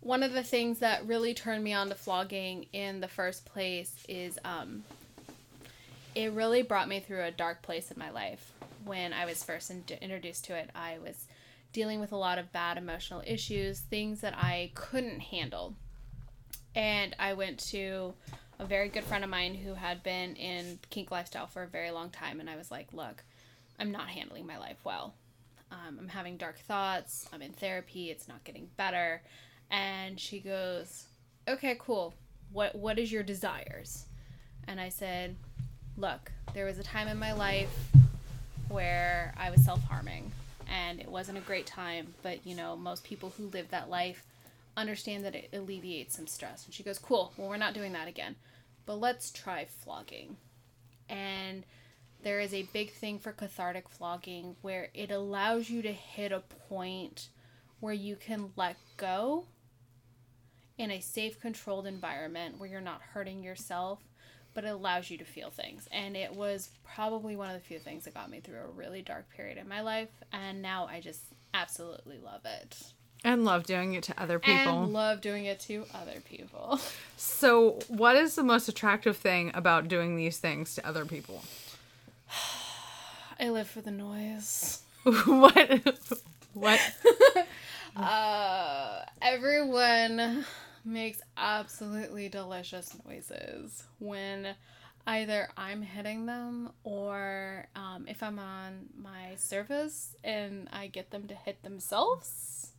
one 0.00 0.22
of 0.22 0.32
the 0.34 0.42
things 0.42 0.80
that 0.80 1.06
really 1.06 1.32
turned 1.32 1.64
me 1.64 1.72
on 1.72 1.88
to 1.88 1.94
flogging 1.94 2.66
in 2.74 3.00
the 3.00 3.08
first 3.08 3.46
place 3.46 3.94
is 4.08 4.38
um 4.44 4.84
it 6.14 6.32
really 6.32 6.62
brought 6.62 6.88
me 6.88 7.00
through 7.00 7.24
a 7.24 7.30
dark 7.30 7.62
place 7.62 7.90
in 7.90 7.98
my 7.98 8.10
life. 8.10 8.52
When 8.84 9.12
I 9.12 9.24
was 9.24 9.42
first 9.42 9.70
in- 9.70 9.84
introduced 10.00 10.44
to 10.46 10.54
it, 10.54 10.70
I 10.74 10.98
was 10.98 11.26
dealing 11.72 12.00
with 12.00 12.12
a 12.12 12.16
lot 12.16 12.38
of 12.38 12.52
bad 12.52 12.78
emotional 12.78 13.22
issues, 13.26 13.80
things 13.80 14.20
that 14.20 14.34
I 14.36 14.70
couldn't 14.74 15.20
handle. 15.20 15.74
And 16.74 17.14
I 17.18 17.34
went 17.34 17.58
to 17.70 18.14
a 18.58 18.64
very 18.64 18.88
good 18.88 19.04
friend 19.04 19.24
of 19.24 19.30
mine 19.30 19.54
who 19.54 19.74
had 19.74 20.02
been 20.02 20.36
in 20.36 20.78
kink 20.90 21.10
lifestyle 21.10 21.46
for 21.46 21.62
a 21.62 21.68
very 21.68 21.90
long 21.90 22.10
time 22.10 22.38
and 22.40 22.48
I 22.48 22.56
was 22.56 22.70
like, 22.70 22.92
"Look, 22.92 23.24
I'm 23.78 23.90
not 23.90 24.08
handling 24.08 24.46
my 24.46 24.58
life 24.58 24.78
well. 24.84 25.14
Um, 25.72 25.98
I'm 25.98 26.08
having 26.08 26.36
dark 26.36 26.58
thoughts. 26.60 27.28
I'm 27.32 27.42
in 27.42 27.52
therapy. 27.52 28.10
It's 28.10 28.28
not 28.28 28.44
getting 28.44 28.68
better. 28.76 29.22
And 29.70 30.20
she 30.20 30.38
goes, 30.38 31.06
"Okay, 31.48 31.76
cool. 31.80 32.14
What 32.52 32.76
what 32.76 32.98
is 32.98 33.10
your 33.10 33.24
desires?" 33.24 34.06
And 34.68 34.80
I 34.80 34.88
said, 34.88 35.36
"Look, 35.96 36.32
there 36.52 36.66
was 36.66 36.78
a 36.78 36.82
time 36.82 37.08
in 37.08 37.18
my 37.18 37.32
life 37.32 37.90
where 38.68 39.34
I 39.36 39.50
was 39.50 39.64
self-harming 39.64 40.32
and 40.66 41.00
it 41.00 41.08
wasn't 41.08 41.38
a 41.38 41.42
great 41.42 41.66
time, 41.66 42.14
but 42.22 42.46
you 42.46 42.54
know, 42.54 42.76
most 42.76 43.04
people 43.04 43.30
who 43.30 43.48
live 43.48 43.70
that 43.70 43.90
life 43.90 44.24
understand 44.76 45.24
that 45.24 45.34
it 45.34 45.50
alleviates 45.52 46.16
some 46.16 46.26
stress." 46.26 46.64
And 46.64 46.74
she 46.74 46.82
goes, 46.82 46.98
"Cool. 46.98 47.32
Well, 47.36 47.48
we're 47.48 47.56
not 47.56 47.74
doing 47.74 47.92
that 47.92 48.08
again. 48.08 48.36
But 48.86 48.96
let's 48.96 49.30
try 49.30 49.64
flogging." 49.64 50.36
And 51.08 51.64
there 52.22 52.40
is 52.40 52.54
a 52.54 52.62
big 52.72 52.90
thing 52.90 53.18
for 53.18 53.32
cathartic 53.32 53.88
flogging 53.88 54.56
where 54.62 54.90
it 54.94 55.10
allows 55.10 55.68
you 55.68 55.82
to 55.82 55.92
hit 55.92 56.32
a 56.32 56.40
point 56.40 57.28
where 57.80 57.92
you 57.92 58.16
can 58.16 58.52
let 58.56 58.76
go 58.96 59.46
in 60.78 60.90
a 60.90 61.00
safe 61.00 61.38
controlled 61.38 61.86
environment 61.86 62.58
where 62.58 62.68
you're 62.68 62.80
not 62.80 63.02
hurting 63.12 63.42
yourself 63.44 64.00
but 64.54 64.64
it 64.64 64.68
allows 64.68 65.10
you 65.10 65.18
to 65.18 65.24
feel 65.24 65.50
things 65.50 65.88
and 65.92 66.16
it 66.16 66.34
was 66.34 66.70
probably 66.94 67.36
one 67.36 67.48
of 67.48 67.54
the 67.54 67.60
few 67.66 67.78
things 67.78 68.04
that 68.04 68.14
got 68.14 68.30
me 68.30 68.40
through 68.40 68.58
a 68.60 68.70
really 68.74 69.02
dark 69.02 69.28
period 69.36 69.58
in 69.58 69.68
my 69.68 69.80
life 69.80 70.08
and 70.32 70.62
now 70.62 70.86
i 70.90 71.00
just 71.00 71.20
absolutely 71.52 72.18
love 72.24 72.40
it 72.44 72.76
And 73.24 73.44
love 73.44 73.64
doing 73.64 73.94
it 73.94 74.02
to 74.04 74.20
other 74.20 74.38
people. 74.38 74.84
and 74.84 74.92
love 74.92 75.20
doing 75.20 75.44
it 75.46 75.60
to 75.60 75.84
other 75.94 76.20
people 76.20 76.78
so, 77.16 77.78
what 77.88 78.16
is 78.16 78.34
the 78.34 78.42
most 78.42 78.68
attractive 78.68 79.16
thing 79.16 79.50
about 79.54 79.88
doing 79.88 80.16
these 80.16 80.38
things 80.38 80.74
to 80.76 80.86
other 80.86 81.04
people? 81.04 81.42
i 83.40 83.48
live 83.48 83.68
for 83.68 83.80
the 83.80 83.90
noise 83.90 84.82
what? 85.26 85.80
What? 86.54 86.80
Uh, 87.96 89.02
everyone 89.20 90.44
makes 90.84 91.20
absolutely 91.36 92.28
delicious 92.28 92.96
noises 93.04 93.84
when 93.98 94.54
either 95.06 95.48
I'm 95.56 95.82
hitting 95.82 96.26
them 96.26 96.70
or 96.82 97.66
um, 97.76 98.06
if 98.08 98.22
I'm 98.22 98.38
on 98.38 98.86
my 98.96 99.34
service 99.36 100.14
and 100.24 100.68
I 100.72 100.86
get 100.86 101.10
them 101.10 101.26
to 101.28 101.34
hit 101.34 101.62
themselves. 101.62 102.72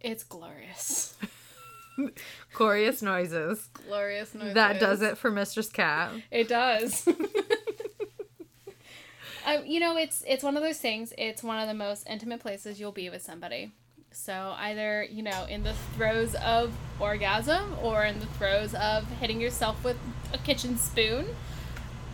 It's 0.00 0.22
glorious. 0.22 1.16
Glorious 2.52 3.02
noises. 3.02 3.68
Glorious 3.88 4.34
noises. 4.34 4.54
That 4.54 4.80
does 4.80 5.00
it 5.02 5.16
for 5.16 5.30
Mistress 5.30 5.68
Katt. 5.68 6.12
It 6.30 6.48
does. 6.48 7.06
um, 7.06 7.16
you 9.64 9.80
know, 9.80 9.96
it's 9.96 10.22
it's 10.26 10.42
one 10.42 10.56
of 10.56 10.62
those 10.62 10.78
things. 10.78 11.12
It's 11.16 11.42
one 11.42 11.60
of 11.60 11.68
the 11.68 11.74
most 11.74 12.06
intimate 12.08 12.40
places 12.40 12.80
you'll 12.80 12.92
be 12.92 13.08
with 13.10 13.22
somebody. 13.22 13.72
So 14.14 14.54
either 14.58 15.02
you 15.02 15.22
know, 15.22 15.44
in 15.50 15.64
the 15.64 15.74
throes 15.96 16.36
of 16.36 16.72
orgasm 17.00 17.74
or 17.82 18.04
in 18.04 18.20
the 18.20 18.26
throes 18.26 18.72
of 18.72 19.08
hitting 19.18 19.40
yourself 19.40 19.82
with 19.82 19.96
a 20.32 20.38
kitchen 20.38 20.78
spoon, 20.78 21.26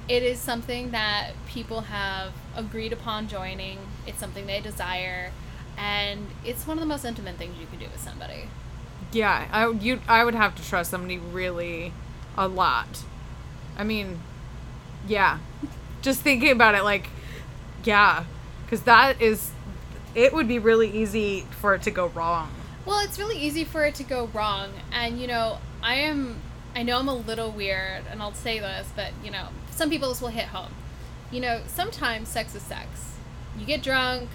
it 0.09 0.23
is 0.23 0.39
something 0.39 0.93
that 0.93 1.33
people 1.47 1.83
have 1.83 2.33
agreed 2.57 2.95
upon 2.95 3.29
joining. 3.29 3.79
It's 4.07 4.19
something 4.19 4.47
they 4.47 4.61
desire, 4.61 5.31
and 5.77 6.29
it's 6.43 6.67
one 6.67 6.79
of 6.79 6.81
the 6.81 6.87
most 6.87 7.05
intimate 7.05 7.37
things 7.37 7.59
you 7.61 7.67
can 7.67 7.79
do 7.79 7.85
with 7.85 8.01
somebody. 8.01 8.49
Yeah, 9.13 9.47
I 9.53 9.69
you 9.69 10.01
I 10.09 10.25
would 10.25 10.35
have 10.35 10.55
to 10.57 10.67
trust 10.67 10.91
somebody 10.91 11.19
really 11.19 11.93
a 12.37 12.49
lot. 12.49 13.05
I 13.77 13.85
mean, 13.85 14.21
yeah. 15.07 15.39
Just 16.01 16.23
thinking 16.23 16.51
about 16.51 16.75
it 16.75 16.83
like 16.83 17.11
yeah, 17.85 18.25
cuz 18.69 18.81
that 18.83 19.21
is 19.21 19.51
it 20.15 20.33
would 20.33 20.49
be 20.49 20.59
really 20.59 20.91
easy 20.91 21.47
for 21.51 21.75
it 21.75 21.83
to 21.83 21.91
go 21.91 22.09
wrong. 22.09 22.51
Well, 22.87 23.05
it's 23.05 23.19
really 23.19 23.37
easy 23.39 23.65
for 23.65 23.85
it 23.85 23.95
to 23.97 24.03
go 24.03 24.31
wrong. 24.33 24.71
And, 24.93 25.21
you 25.21 25.27
know, 25.27 25.59
I 25.83 25.95
am, 25.97 26.41
I 26.75 26.83
know 26.83 26.99
I'm 26.99 27.09
a 27.09 27.15
little 27.15 27.51
weird, 27.51 28.05
and 28.11 28.23
I'll 28.23 28.35
say 28.35 28.59
this, 28.59 28.89
but, 28.97 29.13
you 29.23 29.31
know, 29.31 29.49
some 29.71 29.91
people 29.91 30.09
this 30.09 30.21
will 30.21 30.29
hit 30.29 30.47
home. 30.47 30.73
You 31.31 31.41
know, 31.41 31.61
sometimes 31.67 32.29
sex 32.29 32.55
is 32.55 32.63
sex. 32.63 33.15
You 33.59 33.67
get 33.67 33.83
drunk, 33.83 34.29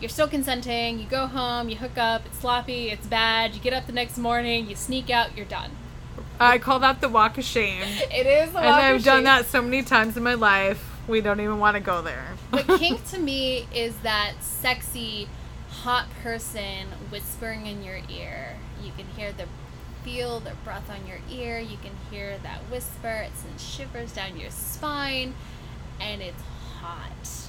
you're 0.00 0.08
still 0.08 0.28
consenting, 0.28 0.98
you 0.98 1.06
go 1.06 1.26
home, 1.26 1.68
you 1.68 1.76
hook 1.76 1.98
up, 1.98 2.26
it's 2.26 2.38
sloppy, 2.38 2.90
it's 2.90 3.06
bad, 3.06 3.54
you 3.54 3.60
get 3.60 3.72
up 3.72 3.86
the 3.86 3.92
next 3.92 4.16
morning, 4.16 4.68
you 4.68 4.76
sneak 4.76 5.10
out, 5.10 5.36
you're 5.36 5.46
done. 5.46 5.72
I 6.40 6.58
call 6.58 6.78
that 6.80 7.00
the 7.00 7.08
walk 7.08 7.36
of 7.38 7.44
shame. 7.44 7.82
It 8.12 8.26
is 8.26 8.52
the 8.52 8.58
and 8.58 8.66
walk 8.66 8.78
of 8.78 8.84
I've 8.84 9.04
done 9.04 9.24
that 9.24 9.46
so 9.46 9.60
many 9.60 9.82
times 9.82 10.16
in 10.16 10.22
my 10.22 10.34
life. 10.34 10.87
We 11.08 11.20
don't 11.22 11.40
even 11.40 11.58
want 11.58 11.74
to 11.76 11.80
go 11.82 12.02
there. 12.02 12.26
But 12.50 12.66
kink 12.78 13.04
to 13.10 13.18
me 13.18 13.66
is 13.74 13.96
that 14.02 14.34
sexy, 14.40 15.28
hot 15.70 16.06
person 16.22 16.88
whispering 17.10 17.66
in 17.66 17.82
your 17.82 17.98
ear. 18.10 18.56
You 18.82 18.92
can 18.96 19.06
hear 19.16 19.32
the 19.32 19.46
feel 20.04 20.40
their 20.40 20.54
breath 20.64 20.88
on 20.90 21.06
your 21.06 21.18
ear. 21.30 21.58
You 21.58 21.76
can 21.78 21.92
hear 22.10 22.38
that 22.42 22.58
whisper. 22.70 23.08
It 23.26 23.32
sends 23.36 23.64
shivers 23.66 24.12
down 24.12 24.38
your 24.38 24.50
spine, 24.50 25.34
and 26.00 26.22
it's 26.22 26.42
hot. 26.80 27.48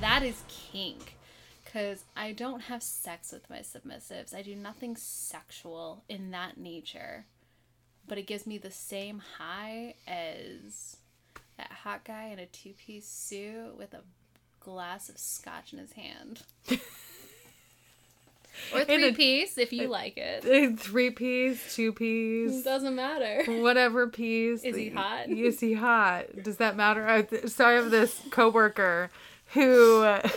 That 0.00 0.22
is 0.22 0.42
kink. 0.48 1.16
because 1.64 2.04
I 2.16 2.32
don't 2.32 2.62
have 2.62 2.82
sex 2.82 3.32
with 3.32 3.48
my 3.48 3.58
submissives. 3.60 4.34
I 4.34 4.42
do 4.42 4.56
nothing 4.56 4.96
sexual 4.96 6.02
in 6.08 6.30
that 6.32 6.58
nature. 6.58 7.26
But 8.08 8.18
it 8.18 8.26
gives 8.26 8.46
me 8.46 8.58
the 8.58 8.70
same 8.72 9.20
high 9.38 9.94
as 10.06 10.96
that 11.60 11.70
hot 11.84 12.04
guy 12.04 12.28
in 12.32 12.38
a 12.38 12.46
two 12.46 12.72
piece 12.72 13.06
suit 13.06 13.76
with 13.76 13.92
a 13.94 14.00
glass 14.60 15.08
of 15.08 15.18
scotch 15.18 15.72
in 15.72 15.78
his 15.78 15.92
hand. 15.92 16.42
or 18.74 18.84
three 18.84 19.08
a- 19.08 19.12
piece 19.12 19.58
if 19.58 19.72
you 19.72 19.88
like 20.00 20.16
it. 20.16 20.78
Three 20.80 21.10
piece, 21.10 21.74
two 21.74 21.92
piece. 21.92 22.62
Doesn't 22.62 22.94
matter. 22.94 23.42
whatever 23.62 24.06
piece. 24.08 24.62
Is 24.64 24.76
he 24.76 24.90
hot? 24.90 25.28
Is 25.28 25.60
he 25.60 25.74
hot? 25.74 26.26
Does 26.42 26.56
that 26.58 26.76
matter? 26.76 27.06
I, 27.06 27.26
so 27.46 27.66
I 27.66 27.72
have 27.72 27.90
this 27.90 28.20
coworker 28.30 29.10
who. 29.54 30.02
uh, 30.02 30.28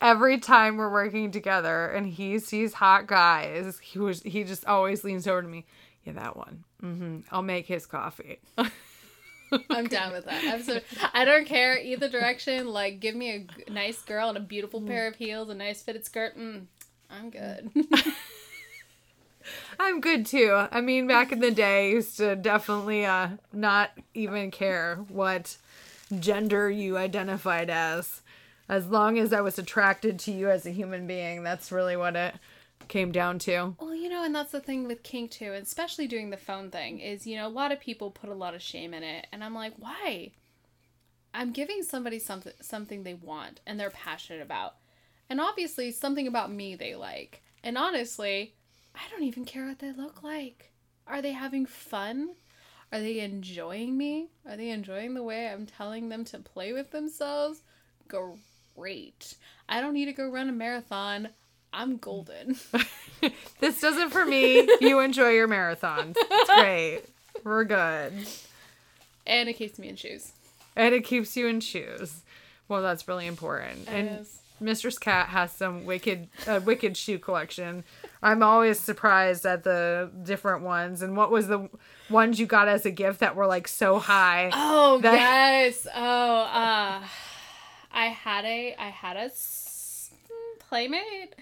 Every 0.00 0.38
time 0.40 0.78
we're 0.78 0.90
working 0.90 1.30
together 1.30 1.86
and 1.86 2.04
he 2.04 2.40
sees 2.40 2.72
hot 2.74 3.06
guys, 3.06 3.78
he 3.78 4.00
was 4.00 4.20
he 4.24 4.42
just 4.42 4.64
always 4.66 5.04
leans 5.04 5.28
over 5.28 5.42
to 5.42 5.46
me. 5.46 5.64
Yeah, 6.02 6.14
that 6.14 6.36
one. 6.36 6.64
hmm 6.80 7.18
I'll 7.30 7.40
make 7.42 7.66
his 7.66 7.86
coffee. 7.86 8.40
I'm 9.70 9.86
down 9.86 10.12
with 10.12 10.24
that. 10.26 10.42
I'm 10.44 10.62
so, 10.62 10.80
I 11.12 11.24
don't 11.24 11.46
care 11.46 11.78
either 11.78 12.08
direction. 12.08 12.68
Like, 12.68 13.00
give 13.00 13.14
me 13.14 13.30
a 13.30 13.38
g- 13.40 13.64
nice 13.70 14.00
girl 14.02 14.28
and 14.28 14.38
a 14.38 14.40
beautiful 14.40 14.80
pair 14.80 15.06
of 15.06 15.16
heels, 15.16 15.48
a 15.48 15.54
nice 15.54 15.82
fitted 15.82 16.04
skirt. 16.04 16.38
Mm, 16.38 16.66
I'm 17.10 17.30
good. 17.30 17.70
I'm 19.78 20.00
good 20.00 20.26
too. 20.26 20.66
I 20.70 20.80
mean, 20.80 21.06
back 21.06 21.32
in 21.32 21.40
the 21.40 21.50
day, 21.50 21.88
I 21.88 21.92
used 21.92 22.18
to 22.18 22.36
definitely 22.36 23.04
uh, 23.06 23.30
not 23.52 23.90
even 24.14 24.50
care 24.50 24.96
what 25.08 25.56
gender 26.18 26.70
you 26.70 26.96
identified 26.96 27.70
as. 27.70 28.20
As 28.68 28.86
long 28.86 29.18
as 29.18 29.32
I 29.32 29.40
was 29.40 29.58
attracted 29.58 30.18
to 30.20 30.32
you 30.32 30.48
as 30.50 30.64
a 30.66 30.70
human 30.70 31.06
being, 31.06 31.42
that's 31.42 31.72
really 31.72 31.96
what 31.96 32.14
it 32.14 32.34
came 32.90 33.12
down 33.12 33.38
to. 33.38 33.74
well, 33.80 33.94
you 33.94 34.10
know, 34.10 34.22
and 34.22 34.34
that's 34.34 34.52
the 34.52 34.60
thing 34.60 34.86
with 34.86 35.02
kink 35.02 35.30
too, 35.30 35.52
especially 35.52 36.06
doing 36.06 36.28
the 36.28 36.36
phone 36.36 36.70
thing 36.70 37.00
is, 37.00 37.26
you 37.26 37.36
know, 37.36 37.46
a 37.46 37.48
lot 37.48 37.72
of 37.72 37.80
people 37.80 38.10
put 38.10 38.28
a 38.28 38.34
lot 38.34 38.54
of 38.54 38.60
shame 38.60 38.92
in 38.92 39.02
it, 39.02 39.26
and 39.32 39.42
I'm 39.42 39.54
like, 39.54 39.72
why? 39.78 40.32
I'm 41.32 41.52
giving 41.52 41.82
somebody 41.82 42.18
something 42.18 42.52
something 42.60 43.04
they 43.04 43.14
want 43.14 43.60
and 43.66 43.78
they're 43.78 43.90
passionate 43.90 44.42
about, 44.42 44.74
and 45.30 45.40
obviously 45.40 45.90
something 45.92 46.26
about 46.26 46.52
me 46.52 46.74
they 46.74 46.94
like, 46.94 47.42
and 47.64 47.78
honestly, 47.78 48.54
I 48.94 49.08
don't 49.10 49.22
even 49.24 49.44
care 49.44 49.66
what 49.66 49.78
they 49.78 49.92
look 49.92 50.22
like. 50.22 50.72
Are 51.06 51.22
they 51.22 51.32
having 51.32 51.66
fun? 51.66 52.30
Are 52.92 53.00
they 53.00 53.20
enjoying 53.20 53.96
me? 53.96 54.30
Are 54.48 54.56
they 54.56 54.70
enjoying 54.70 55.14
the 55.14 55.22
way 55.22 55.48
I'm 55.48 55.64
telling 55.64 56.08
them 56.08 56.24
to 56.26 56.38
play 56.40 56.72
with 56.72 56.90
themselves? 56.90 57.62
Great. 58.08 59.36
I 59.68 59.80
don't 59.80 59.94
need 59.94 60.06
to 60.06 60.12
go 60.12 60.28
run 60.28 60.48
a 60.48 60.52
marathon. 60.52 61.28
I'm 61.72 61.96
golden. 61.98 62.56
This 63.60 63.78
does 63.82 63.98
it 63.98 64.10
for 64.10 64.24
me. 64.24 64.66
You 64.80 65.00
enjoy 65.00 65.28
your 65.32 65.46
marathons. 65.46 66.16
It's 66.18 66.50
great. 66.50 67.02
We're 67.44 67.64
good. 67.64 68.14
and 69.26 69.46
it 69.50 69.52
keeps 69.52 69.78
me 69.78 69.90
in 69.90 69.96
shoes. 69.96 70.32
And 70.74 70.94
it 70.94 71.04
keeps 71.04 71.36
you 71.36 71.46
in 71.46 71.60
shoes. 71.60 72.22
Well, 72.68 72.80
that's 72.80 73.06
really 73.06 73.26
important. 73.26 73.86
And 73.88 74.06
Yes. 74.08 74.38
Mistress 74.58 74.98
Katt 74.98 75.28
has 75.28 75.52
some 75.52 75.84
wicked, 75.84 76.28
uh, 76.46 76.60
wicked 76.64 76.96
shoe 76.96 77.18
collection. 77.18 77.84
I'm 78.22 78.42
always 78.42 78.80
surprised 78.80 79.44
at 79.44 79.64
the 79.64 80.10
different 80.22 80.62
ones. 80.62 81.02
And 81.02 81.14
what 81.14 81.30
was 81.30 81.46
the 81.48 81.68
ones 82.08 82.40
you 82.40 82.46
got 82.46 82.68
as 82.68 82.86
a 82.86 82.90
gift 82.90 83.20
that 83.20 83.36
were 83.36 83.46
like 83.46 83.68
so 83.68 83.98
high? 83.98 84.50
Oh 84.54 84.98
That- 85.02 85.12
yes. 85.14 85.86
Oh, 85.94 86.00
uh, 86.40 87.02
I 87.92 88.06
had 88.06 88.46
a 88.46 88.74
I 88.78 88.88
had 88.88 89.18
a 89.18 89.30
playmate 90.58 91.34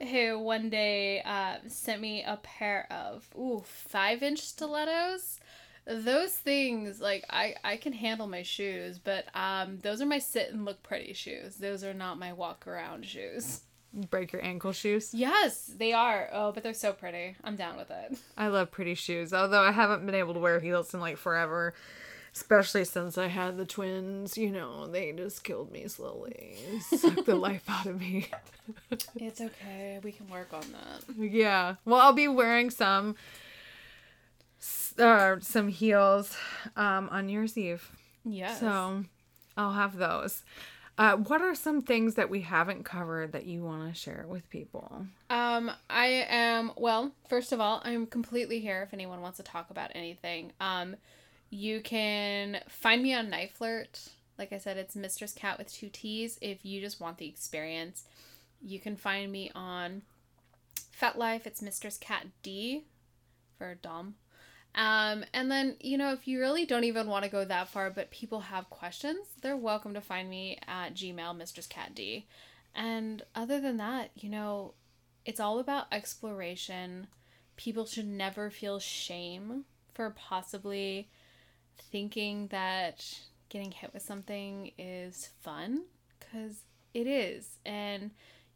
who 0.00 0.38
one 0.38 0.70
day 0.70 1.22
uh, 1.22 1.56
sent 1.68 2.00
me 2.00 2.22
a 2.26 2.36
pair 2.38 2.86
of 2.90 3.28
ooh 3.38 3.62
five 3.64 4.22
inch 4.22 4.40
stilettos. 4.40 5.40
Those 5.86 6.32
things 6.32 6.98
like 7.00 7.26
I 7.28 7.56
I 7.62 7.76
can 7.76 7.92
handle 7.92 8.26
my 8.26 8.42
shoes, 8.42 8.98
but 8.98 9.26
um 9.34 9.78
those 9.82 10.00
are 10.00 10.06
my 10.06 10.18
sit 10.18 10.50
and 10.50 10.64
look 10.64 10.82
pretty 10.82 11.12
shoes. 11.12 11.56
Those 11.56 11.84
are 11.84 11.92
not 11.92 12.18
my 12.18 12.32
walk 12.32 12.66
around 12.66 13.04
shoes. 13.04 13.60
Break 14.10 14.32
your 14.32 14.44
ankle 14.44 14.72
shoes. 14.72 15.14
Yes, 15.14 15.66
they 15.66 15.92
are. 15.92 16.28
Oh, 16.32 16.50
but 16.52 16.62
they're 16.62 16.74
so 16.74 16.92
pretty. 16.92 17.36
I'm 17.44 17.54
down 17.54 17.76
with 17.76 17.90
it. 17.90 18.18
I 18.36 18.48
love 18.48 18.72
pretty 18.72 18.94
shoes, 18.94 19.32
although 19.32 19.62
I 19.62 19.70
haven't 19.70 20.04
been 20.04 20.16
able 20.16 20.34
to 20.34 20.40
wear 20.40 20.58
heels 20.58 20.92
in 20.94 21.00
like 21.00 21.16
forever. 21.16 21.74
Especially 22.34 22.84
since 22.84 23.16
I 23.16 23.28
had 23.28 23.56
the 23.56 23.64
twins, 23.64 24.36
you 24.36 24.50
know, 24.50 24.88
they 24.88 25.12
just 25.12 25.44
killed 25.44 25.70
me 25.70 25.86
slowly, 25.86 26.56
sucked 26.80 27.26
the 27.26 27.36
life 27.36 27.62
out 27.68 27.86
of 27.86 28.00
me. 28.00 28.28
It's 29.14 29.40
okay. 29.40 30.00
We 30.02 30.10
can 30.10 30.28
work 30.28 30.52
on 30.52 30.64
that. 30.72 31.16
Yeah. 31.16 31.76
Well, 31.84 32.00
I'll 32.00 32.12
be 32.12 32.26
wearing 32.26 32.70
some 32.70 33.14
uh, 34.98 35.36
some 35.40 35.68
heels 35.68 36.36
um, 36.76 37.08
on 37.10 37.26
New 37.26 37.32
Year's 37.32 37.56
Eve. 37.56 37.88
Yes. 38.24 38.60
So 38.60 39.04
I'll 39.56 39.72
have 39.72 39.96
those. 39.96 40.42
Uh, 40.96 41.16
what 41.16 41.42
are 41.42 41.54
some 41.56 41.82
things 41.82 42.14
that 42.14 42.30
we 42.30 42.40
haven't 42.42 42.84
covered 42.84 43.32
that 43.32 43.46
you 43.46 43.64
want 43.64 43.92
to 43.92 44.00
share 44.00 44.26
with 44.28 44.48
people? 44.48 45.06
Um, 45.28 45.70
I 45.90 46.24
am 46.28 46.70
well. 46.76 47.10
First 47.28 47.52
of 47.52 47.60
all, 47.60 47.82
I'm 47.84 48.06
completely 48.06 48.60
here 48.60 48.82
if 48.82 48.94
anyone 48.94 49.20
wants 49.20 49.38
to 49.38 49.42
talk 49.42 49.70
about 49.70 49.90
anything. 49.94 50.52
Um, 50.60 50.94
you 51.54 51.80
can 51.80 52.58
find 52.68 53.00
me 53.00 53.14
on 53.14 53.30
Niteflirt. 53.30 54.08
Like 54.36 54.52
I 54.52 54.58
said, 54.58 54.76
it's 54.76 54.96
Mistress 54.96 55.32
Katt 55.32 55.56
with 55.56 55.72
two 55.72 55.88
T's. 55.88 56.36
If 56.40 56.64
you 56.64 56.80
just 56.80 57.00
want 57.00 57.18
the 57.18 57.28
experience, 57.28 58.04
you 58.60 58.80
can 58.80 58.96
find 58.96 59.30
me 59.30 59.52
on 59.54 60.02
FetLife. 61.00 61.46
It's 61.46 61.62
Mistress 61.62 61.96
Katt 61.96 62.26
D 62.42 62.82
for 63.56 63.76
Dom. 63.76 64.16
Um, 64.74 65.24
and 65.32 65.48
then, 65.48 65.76
you 65.78 65.96
know, 65.96 66.12
if 66.12 66.26
you 66.26 66.40
really 66.40 66.66
don't 66.66 66.82
even 66.82 67.06
want 67.06 67.24
to 67.24 67.30
go 67.30 67.44
that 67.44 67.68
far, 67.68 67.88
but 67.88 68.10
people 68.10 68.40
have 68.40 68.68
questions, 68.68 69.28
they're 69.40 69.56
welcome 69.56 69.94
to 69.94 70.00
find 70.00 70.28
me 70.28 70.58
at 70.66 70.94
Gmail, 70.94 71.36
Mistress 71.36 71.68
Katt 71.68 71.94
D. 71.94 72.26
And 72.74 73.22
other 73.36 73.60
than 73.60 73.76
that, 73.76 74.10
you 74.16 74.28
know, 74.28 74.74
it's 75.24 75.38
all 75.38 75.60
about 75.60 75.86
exploration. 75.92 77.06
People 77.56 77.86
should 77.86 78.08
never 78.08 78.50
feel 78.50 78.80
shame 78.80 79.66
for 79.94 80.10
possibly 80.10 81.08
thinking 81.78 82.48
that 82.48 83.18
getting 83.48 83.70
hit 83.70 83.92
with 83.92 84.02
something 84.02 84.72
is 84.78 85.30
fun 85.42 85.84
because 86.18 86.62
it 86.92 87.06
is. 87.06 87.58
And, 87.64 88.10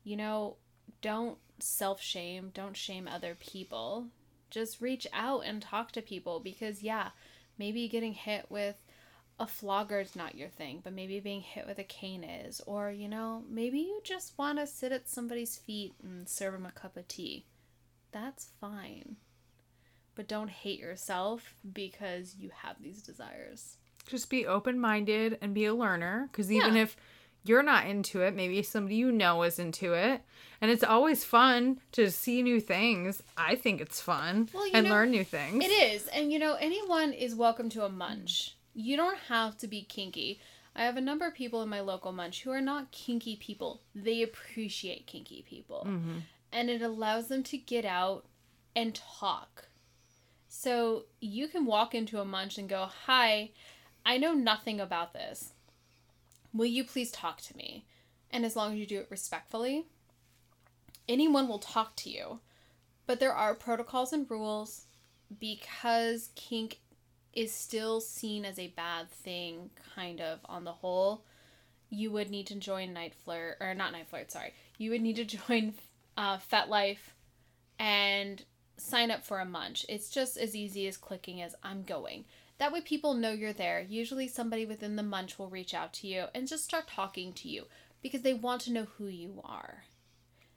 you 0.05 0.17
know, 0.17 0.57
don't 1.03 1.39
self 1.59 2.01
shame, 2.01 2.51
don't 2.55 2.77
shame 2.77 3.09
other 3.09 3.37
people. 3.39 4.07
Just 4.51 4.81
reach 4.81 5.07
out 5.13 5.41
and 5.45 5.61
talk 5.61 5.93
to 5.93 6.03
people 6.03 6.41
because, 6.41 6.83
yeah, 6.83 7.11
maybe 7.59 7.89
getting 7.89 8.15
hit 8.15 8.47
with 8.49 8.77
a 9.39 9.47
flogger 9.47 10.01
is 10.01 10.17
not 10.17 10.35
your 10.35 10.49
thing, 10.49 10.81
but 10.83 10.93
maybe 10.93 11.21
being 11.21 11.43
hit 11.43 11.67
with 11.67 11.79
a 11.79 11.85
cane 11.85 12.25
is. 12.25 12.61
Or, 12.67 12.91
you 12.91 13.09
know, 13.09 13.45
maybe 13.49 13.79
you 13.79 14.01
just 14.03 14.37
want 14.37 14.59
to 14.59 14.67
sit 14.67 14.91
at 14.91 15.09
somebody's 15.09 15.57
feet 15.57 15.95
and 16.03 16.29
serve 16.29 16.55
them 16.55 16.67
a 16.67 16.73
cup 16.73 16.97
of 16.97 17.07
tea. 17.07 17.45
That's 18.11 18.49
fine. 18.61 19.17
But 20.19 20.27
don't 20.27 20.51
hate 20.51 20.81
yourself 20.81 21.55
because 21.73 22.35
you 22.35 22.51
have 22.65 22.83
these 22.83 23.03
desires. 23.03 23.77
Just 24.05 24.29
be 24.29 24.45
open 24.49 24.81
minded 24.81 25.39
and 25.41 25.55
be 25.55 25.65
a 25.65 25.73
learner. 25.73 26.29
Because 26.33 26.51
even 26.51 26.75
Yeah. 26.75 26.83
if 26.83 26.97
you're 27.45 27.63
not 27.63 27.87
into 27.87 28.23
it, 28.23 28.35
maybe 28.35 28.61
somebody 28.65 28.97
you 28.97 29.13
know 29.13 29.45
is 29.45 29.61
into 29.61 29.93
it. 29.93 30.23
And 30.61 30.73
it's 30.73 30.83
always 30.83 31.25
fun 31.25 31.81
to 31.93 32.11
see 32.11 32.43
new 32.43 32.61
things. 32.61 33.23
I 33.37 33.55
think 33.55 33.81
it's 33.81 34.01
fun 34.01 34.49
Well, 34.53 34.69
and 34.75 34.87
know, 34.89 34.93
learn 34.93 35.13
new 35.13 35.23
things. 35.23 35.65
It 35.65 35.71
is. 35.71 36.09
And 36.09 36.33
you 36.33 36.41
know, 36.41 36.55
anyone 36.55 37.13
is 37.13 37.37
welcome 37.37 37.69
to 37.71 37.85
a 37.85 37.89
munch. 37.89 38.57
You 38.75 38.97
don't 38.97 39.19
have 39.29 39.57
to 39.59 39.69
be 39.69 39.83
kinky. 39.83 40.41
I 40.75 40.83
have 40.83 40.97
a 40.97 41.01
number 41.01 41.29
of 41.29 41.35
people 41.35 41.63
in 41.63 41.69
my 41.69 41.79
local 41.79 42.11
munch 42.11 42.43
who 42.43 42.51
are 42.51 42.61
not 42.61 42.91
kinky 42.91 43.37
people. 43.37 43.83
They 43.95 44.23
appreciate 44.23 45.07
kinky 45.07 45.45
people. 45.49 45.85
Mm-hmm. 45.89 46.19
And 46.51 46.71
it 46.71 46.83
allows 46.83 47.29
them 47.29 47.45
to 47.45 47.57
get 47.57 47.85
out 47.85 48.27
and 48.75 48.97
talk. 48.97 49.69
So 50.61 51.05
you 51.21 51.47
can 51.47 51.67
walk 51.67 51.95
into 51.95 52.21
a 52.21 52.25
munch 52.25 52.59
and 52.59 52.69
go, 52.69 52.89
Hi, 53.07 53.51
I 54.05 54.19
know 54.19 54.35
nothing 54.35 54.81
about 54.81 55.13
this. 55.13 55.53
Will 56.53 56.67
you 56.67 56.83
please 56.83 57.13
talk 57.13 57.41
to 57.43 57.57
me? 57.57 57.87
And 58.33 58.45
as 58.45 58.57
long 58.57 58.73
as 58.73 58.79
you 58.81 58.85
do 58.85 58.99
it 58.99 59.07
respectfully, 59.09 59.87
anyone 61.09 61.47
will 61.47 61.61
talk 61.61 61.95
to 61.99 62.11
you. 62.11 62.41
But 63.07 63.21
there 63.21 63.33
are 63.33 63.55
protocols 63.55 64.13
and 64.13 64.29
rules 64.29 64.87
because 65.39 66.31
kink 66.35 66.81
is 67.33 67.53
still 67.53 68.01
seen 68.01 68.45
as 68.45 68.59
a 68.59 68.75
bad 68.77 69.13
thing, 69.13 69.71
kind 69.95 70.21
of 70.21 70.41
on 70.47 70.65
the 70.65 70.73
whole. 70.73 71.23
You 71.89 72.11
would 72.11 72.31
need 72.31 72.49
to 72.49 72.57
join 72.57 72.93
Niteflirt, 72.93 73.61
or 73.61 73.75
not 73.75 73.93
Niteflirt, 73.93 74.33
sorry. 74.33 74.55
You 74.77 74.91
would 74.91 75.03
need 75.03 75.17
to 75.17 75.25
join 75.37 75.75
uh, 76.17 76.39
FetLife 76.39 77.13
and 77.79 78.43
sign 78.79 79.11
up 79.11 79.25
for 79.25 79.41
a 79.41 79.45
munch. 79.45 79.85
It's 79.89 80.11
just 80.11 80.37
as 80.37 80.57
easy 80.57 80.87
as 80.87 80.97
clicking 80.97 81.43
as 81.43 81.55
I'm 81.63 81.83
going. 81.83 82.25
That 82.59 82.73
way, 82.73 82.81
people 82.81 83.15
know 83.15 83.33
you're 83.33 83.53
there. 83.53 83.81
Usually, 83.81 84.27
somebody 84.27 84.67
within 84.67 84.97
the 84.97 85.03
munch 85.03 85.39
will 85.39 85.49
reach 85.49 85.75
out 85.75 85.93
to 85.95 86.07
you 86.09 86.27
and 86.35 86.49
just 86.49 86.65
start 86.65 86.89
talking 86.89 87.33
to 87.35 87.49
you 87.49 87.65
because 88.03 88.23
they 88.23 88.35
want 88.35 88.63
to 88.63 88.73
know 88.73 88.87
who 88.97 89.07
you 89.07 89.41
are. 89.45 89.85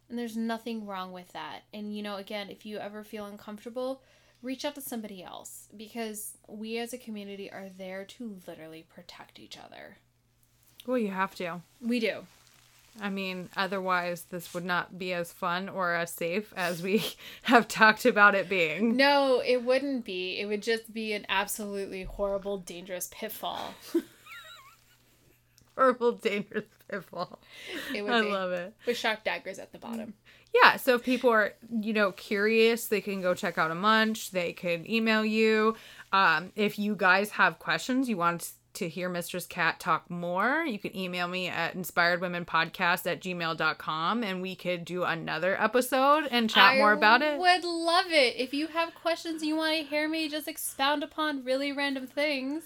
And 0.10 0.18
there's 0.18 0.36
nothing 0.36 0.86
wrong 0.86 1.12
with 1.12 1.32
that. 1.34 1.62
And, 1.74 1.96
you 1.96 2.04
know, 2.04 2.18
again, 2.18 2.50
if 2.50 2.66
you 2.66 2.80
ever 2.80 3.04
feel 3.04 3.26
uncomfortable, 3.26 4.02
reach 4.42 4.66
out 4.66 4.76
to 4.76 4.82
somebody 4.82 5.24
else 5.24 5.68
because 5.76 6.38
we 6.48 6.78
as 6.80 6.92
a 6.92 6.98
community 6.98 7.52
are 7.52 7.70
there 7.78 8.04
to 8.06 8.40
literally 8.48 8.86
protect 8.94 9.40
each 9.40 9.58
other. 9.58 9.98
Well, 10.86 10.98
you 10.98 11.12
have 11.12 11.36
to. 11.36 11.62
We 11.80 12.00
do. 12.00 12.26
I 13.00 13.10
mean, 13.10 13.50
otherwise, 13.56 14.24
this 14.24 14.54
would 14.54 14.66
not 14.66 14.98
be 14.98 15.14
as 15.14 15.32
fun 15.32 15.70
or 15.70 15.94
as 15.94 16.12
safe 16.12 16.54
as 16.58 16.84
we 16.84 17.04
have 17.44 17.68
talked 17.68 18.06
about 18.06 18.36
it 18.36 18.50
being. 18.50 18.98
No, 18.98 19.42
it 19.46 19.64
wouldn't 19.64 20.04
be. 20.04 20.40
It 20.40 20.46
would 20.46 20.62
just 20.62 20.94
be 20.94 21.14
an 21.14 21.26
absolutely 21.30 22.04
horrible, 22.04 22.58
dangerous 22.58 23.10
pitfall. 23.12 23.74
Horrible, 25.78 26.12
dangerous 26.12 26.66
pitfall. 26.90 27.40
It 27.96 28.02
would 28.02 28.12
I 28.12 28.22
be. 28.22 28.30
love 28.30 28.52
it. 28.52 28.74
With 28.86 28.98
sharp 28.98 29.24
daggers 29.24 29.58
at 29.58 29.72
the 29.72 29.78
bottom. 29.78 30.14
Yeah, 30.54 30.76
so 30.76 30.96
if 30.96 31.04
people 31.04 31.30
are, 31.30 31.54
you 31.80 31.94
know, 31.94 32.12
curious, 32.12 32.88
they 32.88 33.00
can 33.00 33.22
go 33.22 33.34
check 33.34 33.58
out 33.58 33.72
a 33.72 33.76
munch. 33.76 34.32
They 34.32 34.52
can 34.52 34.90
email 34.90 35.24
you. 35.24 35.76
Um, 36.12 36.52
if 36.58 36.78
you 36.78 36.96
guys 36.96 37.32
have 37.32 37.58
questions, 37.58 38.10
you 38.10 38.18
want 38.18 38.52
to 38.74 38.88
hear 38.88 39.10
Mistress 39.10 39.46
Katt 39.46 39.80
talk 39.80 40.10
more, 40.10 40.64
you 40.66 40.80
can 40.80 40.96
email 40.96 41.28
me 41.28 41.48
at 41.48 41.76
inspiredwomenpodcast 41.76 43.06
at 43.10 43.22
gmail.com 43.22 44.24
and 44.24 44.42
we 44.42 44.56
could 44.56 44.86
do 44.86 45.04
another 45.04 45.62
episode 45.62 46.28
and 46.32 46.50
chat 46.50 46.78
more 46.78 46.94
about 46.94 47.22
it. 47.22 47.34
I 47.34 47.38
would 47.38 47.64
love 47.64 48.08
it. 48.08 48.36
If 48.38 48.54
you 48.54 48.68
have 48.68 48.96
questions 48.96 49.44
you 49.44 49.56
want 49.56 49.78
to 49.78 49.84
hear 49.84 50.08
me 50.08 50.30
just 50.30 50.48
expound 50.48 51.04
upon 51.04 51.44
really 51.44 51.72
random 51.72 52.08
things, 52.08 52.64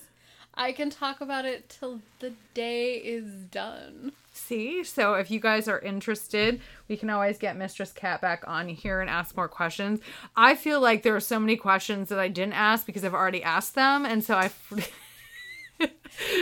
I 0.54 0.72
can 0.72 0.90
talk 0.90 1.22
about 1.22 1.46
it 1.46 1.70
till 1.70 2.02
the 2.20 2.34
day 2.54 2.94
is 2.96 3.26
done. 3.52 4.14
See? 4.32 4.84
So 4.84 5.16
if 5.16 5.32
you 5.32 5.40
guys 5.40 5.68
are 5.68 5.80
interested, 5.80 6.62
we 6.88 6.98
can 6.98 7.10
always 7.10 7.38
get 7.38 7.58
Mistress 7.58 7.92
Katt 7.92 8.22
back 8.22 8.44
on 8.48 8.68
here 8.70 9.02
and 9.02 9.10
ask 9.10 9.36
more 9.36 9.48
questions. 9.48 10.00
I 10.36 10.56
feel 10.56 10.80
like 10.80 11.04
there 11.04 11.16
are 11.16 11.22
so 11.22 11.40
many 11.40 11.56
questions 11.56 12.10
that 12.10 12.20
I 12.20 12.28
didn't 12.28 12.54
ask 12.54 12.86
because 12.86 13.04
I've 13.04 13.14
already 13.14 13.44
asked 13.44 13.76
them. 13.76 14.06
And 14.06 14.24
so 14.24 14.36
I. 14.36 14.52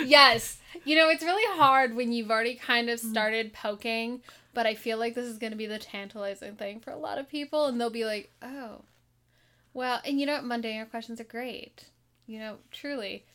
yes. 0.05 0.59
You 0.85 0.95
know, 0.97 1.09
it's 1.09 1.23
really 1.23 1.57
hard 1.57 1.95
when 1.95 2.11
you've 2.11 2.31
already 2.31 2.55
kind 2.55 2.89
of 2.89 2.99
started 2.99 3.53
poking, 3.53 4.21
but 4.53 4.65
I 4.65 4.75
feel 4.75 4.97
like 4.97 5.15
this 5.15 5.25
is 5.25 5.37
going 5.37 5.51
to 5.51 5.57
be 5.57 5.65
the 5.65 5.79
tantalizing 5.79 6.55
thing 6.55 6.79
for 6.79 6.91
a 6.91 6.97
lot 6.97 7.17
of 7.17 7.29
people, 7.29 7.67
and 7.67 7.79
they'll 7.79 7.89
be 7.89 8.05
like, 8.05 8.31
oh, 8.41 8.81
well, 9.73 10.01
and 10.05 10.19
you 10.19 10.25
know 10.25 10.33
what? 10.33 10.45
Mundane 10.45 10.75
your 10.75 10.85
questions 10.85 11.19
are 11.21 11.25
great. 11.25 11.85
You 12.27 12.39
know, 12.39 12.57
truly. 12.71 13.25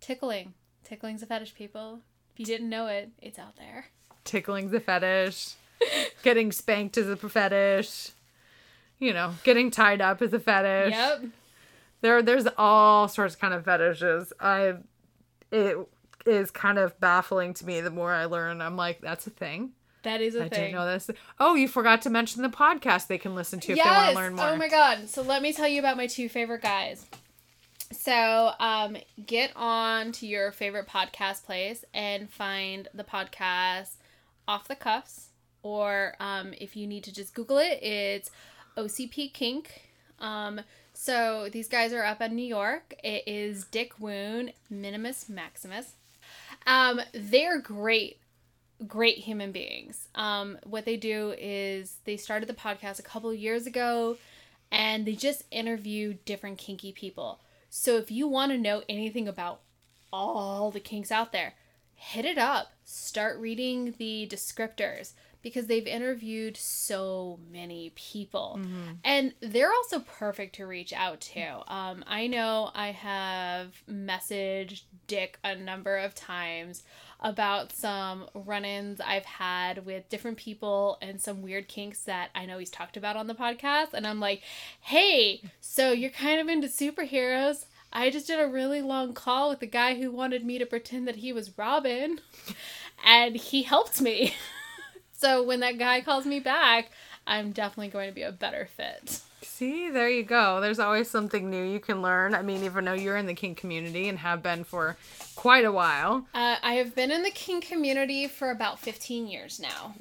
Tickling. 0.00 0.54
Tickling's 0.84 1.22
a 1.22 1.26
fetish, 1.26 1.54
people. 1.54 2.00
If 2.32 2.40
you 2.40 2.46
didn't 2.46 2.68
know 2.68 2.86
it, 2.86 3.10
it's 3.20 3.38
out 3.38 3.56
there. 3.56 3.86
Tickling's 4.24 4.72
a 4.72 4.80
fetish. 4.80 5.54
Getting 6.22 6.52
spanked 6.52 6.96
is 6.96 7.08
a 7.08 7.16
fetish. 7.16 8.10
You 8.98 9.12
know, 9.12 9.34
getting 9.44 9.70
tied 9.70 10.00
up 10.00 10.22
is 10.22 10.32
a 10.32 10.40
fetish. 10.40 10.92
Yep. 10.92 11.24
There 12.00 12.22
there's 12.22 12.46
all 12.56 13.08
sorts 13.08 13.36
kind 13.36 13.54
of 13.54 13.64
fetishes. 13.64 14.32
I 14.40 14.74
it 15.50 15.76
is 16.26 16.50
kind 16.50 16.78
of 16.78 16.98
baffling 17.00 17.54
to 17.54 17.66
me 17.66 17.80
the 17.80 17.90
more 17.90 18.12
I 18.12 18.26
learn. 18.26 18.60
I'm 18.60 18.76
like, 18.76 19.00
that's 19.00 19.26
a 19.26 19.30
thing. 19.30 19.72
That 20.02 20.20
is 20.20 20.34
a 20.34 20.44
I 20.44 20.48
thing. 20.48 20.60
didn't 20.60 20.74
know 20.74 20.86
this. 20.86 21.10
Oh, 21.40 21.54
you 21.54 21.68
forgot 21.68 22.02
to 22.02 22.10
mention 22.10 22.42
the 22.42 22.48
podcast 22.48 23.08
they 23.08 23.18
can 23.18 23.34
listen 23.34 23.60
to 23.60 23.72
if 23.72 23.78
they 23.78 23.84
want 23.84 24.10
to 24.10 24.14
learn 24.14 24.34
more. 24.34 24.48
Oh 24.48 24.56
my 24.56 24.68
god. 24.68 25.08
So 25.08 25.22
let 25.22 25.42
me 25.42 25.52
tell 25.52 25.68
you 25.68 25.80
about 25.80 25.96
my 25.96 26.06
two 26.06 26.28
favorite 26.28 26.62
guys. 26.62 27.04
So, 27.90 28.52
um, 28.60 28.98
get 29.26 29.50
on 29.56 30.12
to 30.12 30.26
your 30.26 30.52
favorite 30.52 30.86
podcast 30.86 31.44
place 31.44 31.84
and 31.94 32.30
find 32.30 32.86
the 32.92 33.04
podcast 33.04 33.96
Off 34.46 34.68
the 34.68 34.76
Cuffs. 34.76 35.30
Or 35.62 36.14
um, 36.20 36.52
if 36.60 36.76
you 36.76 36.86
need 36.86 37.02
to 37.04 37.12
just 37.12 37.34
Google 37.34 37.58
it, 37.58 37.82
it's 37.82 38.30
OCP 38.76 39.32
Kink. 39.32 39.82
Um, 40.20 40.60
so 41.00 41.48
these 41.52 41.68
guys 41.68 41.92
are 41.92 42.02
up 42.02 42.20
in 42.20 42.34
New 42.34 42.44
York. 42.44 42.92
It 43.04 43.22
is 43.24 43.66
Dick 43.66 44.00
Woon, 44.00 44.50
Minimus 44.68 45.28
Maximus. 45.28 45.92
Um, 46.66 47.00
they're 47.14 47.60
great 47.60 48.18
great 48.84 49.18
human 49.18 49.52
beings. 49.52 50.08
Um, 50.16 50.58
what 50.64 50.84
they 50.84 50.96
do 50.96 51.36
is 51.38 51.98
they 52.04 52.16
started 52.16 52.48
the 52.48 52.52
podcast 52.52 52.98
a 52.98 53.02
couple 53.02 53.32
years 53.32 53.64
ago 53.64 54.16
and 54.72 55.06
they 55.06 55.14
just 55.14 55.44
interview 55.52 56.16
different 56.24 56.58
kinky 56.58 56.90
people. 56.90 57.38
So 57.70 57.96
if 57.96 58.10
you 58.10 58.26
want 58.26 58.50
to 58.50 58.58
know 58.58 58.82
anything 58.88 59.28
about 59.28 59.60
all 60.12 60.72
the 60.72 60.80
kinks 60.80 61.12
out 61.12 61.30
there, 61.30 61.54
hit 61.94 62.24
it 62.24 62.38
up. 62.38 62.72
Start 62.84 63.38
reading 63.38 63.94
the 63.98 64.26
descriptors 64.28 65.12
because 65.42 65.66
they've 65.66 65.86
interviewed 65.86 66.56
so 66.56 67.38
many 67.52 67.92
people. 67.94 68.60
And 69.04 69.34
they're 69.40 69.72
also 69.72 70.00
perfect 70.00 70.56
to 70.56 70.66
reach 70.66 70.92
out 70.92 71.20
to. 71.20 71.72
Um, 71.72 72.04
I 72.06 72.26
know 72.26 72.70
I 72.74 72.92
have 72.92 73.82
messaged 73.90 74.82
Dick 75.06 75.38
a 75.44 75.54
number 75.54 75.96
of 75.96 76.14
times 76.14 76.82
about 77.20 77.72
some 77.72 78.26
run 78.34 78.64
ins 78.64 79.00
I've 79.00 79.24
had 79.24 79.84
with 79.84 80.08
different 80.08 80.36
people 80.36 80.98
and 81.02 81.20
some 81.20 81.42
weird 81.42 81.66
kinks 81.68 82.02
that 82.02 82.30
I 82.34 82.46
know 82.46 82.58
he's 82.58 82.70
talked 82.70 82.96
about 82.96 83.16
on 83.16 83.26
the 83.26 83.34
podcast. 83.34 83.92
And 83.92 84.06
I'm 84.06 84.20
like, 84.20 84.42
hey, 84.80 85.42
so 85.60 85.92
you're 85.92 86.10
kind 86.10 86.40
of 86.40 86.48
into 86.48 86.68
superheroes. 86.68 87.66
I 87.92 88.10
just 88.10 88.26
did 88.26 88.38
a 88.38 88.46
really 88.46 88.82
long 88.82 89.14
call 89.14 89.48
with 89.48 89.60
the 89.60 89.66
guy 89.66 89.94
who 89.94 90.10
wanted 90.10 90.44
me 90.44 90.58
to 90.58 90.66
pretend 90.66 91.08
that 91.08 91.16
he 91.16 91.32
was 91.32 91.56
Robin, 91.56 92.20
and 93.04 93.36
he 93.36 93.62
helped 93.62 94.00
me. 94.00 94.34
so 95.18 95.42
when 95.42 95.60
that 95.60 95.78
guy 95.78 96.00
calls 96.00 96.24
me 96.24 96.40
back, 96.40 96.90
I'm 97.26 97.52
definitely 97.52 97.88
going 97.88 98.08
to 98.08 98.14
be 98.14 98.22
a 98.22 98.32
better 98.32 98.68
fit. 98.74 99.20
See, 99.42 99.90
there 99.90 100.08
you 100.08 100.22
go. 100.22 100.60
There's 100.60 100.78
always 100.78 101.10
something 101.10 101.50
new 101.50 101.62
you 101.62 101.78
can 101.80 102.00
learn. 102.00 102.34
I 102.34 102.42
mean, 102.42 102.64
even 102.64 102.84
though 102.86 102.92
you're 102.94 103.16
in 103.16 103.26
the 103.26 103.34
kink 103.34 103.58
community 103.58 104.08
and 104.08 104.18
have 104.18 104.42
been 104.42 104.64
for 104.64 104.96
quite 105.36 105.64
a 105.64 105.72
while, 105.72 106.26
Uh, 106.34 106.56
I 106.62 106.74
have 106.74 106.94
been 106.94 107.10
in 107.10 107.22
the 107.22 107.30
kink 107.30 107.66
community 107.66 108.26
for 108.26 108.50
about 108.50 108.78
15 108.78 109.26
years 109.28 109.60
now. 109.60 109.94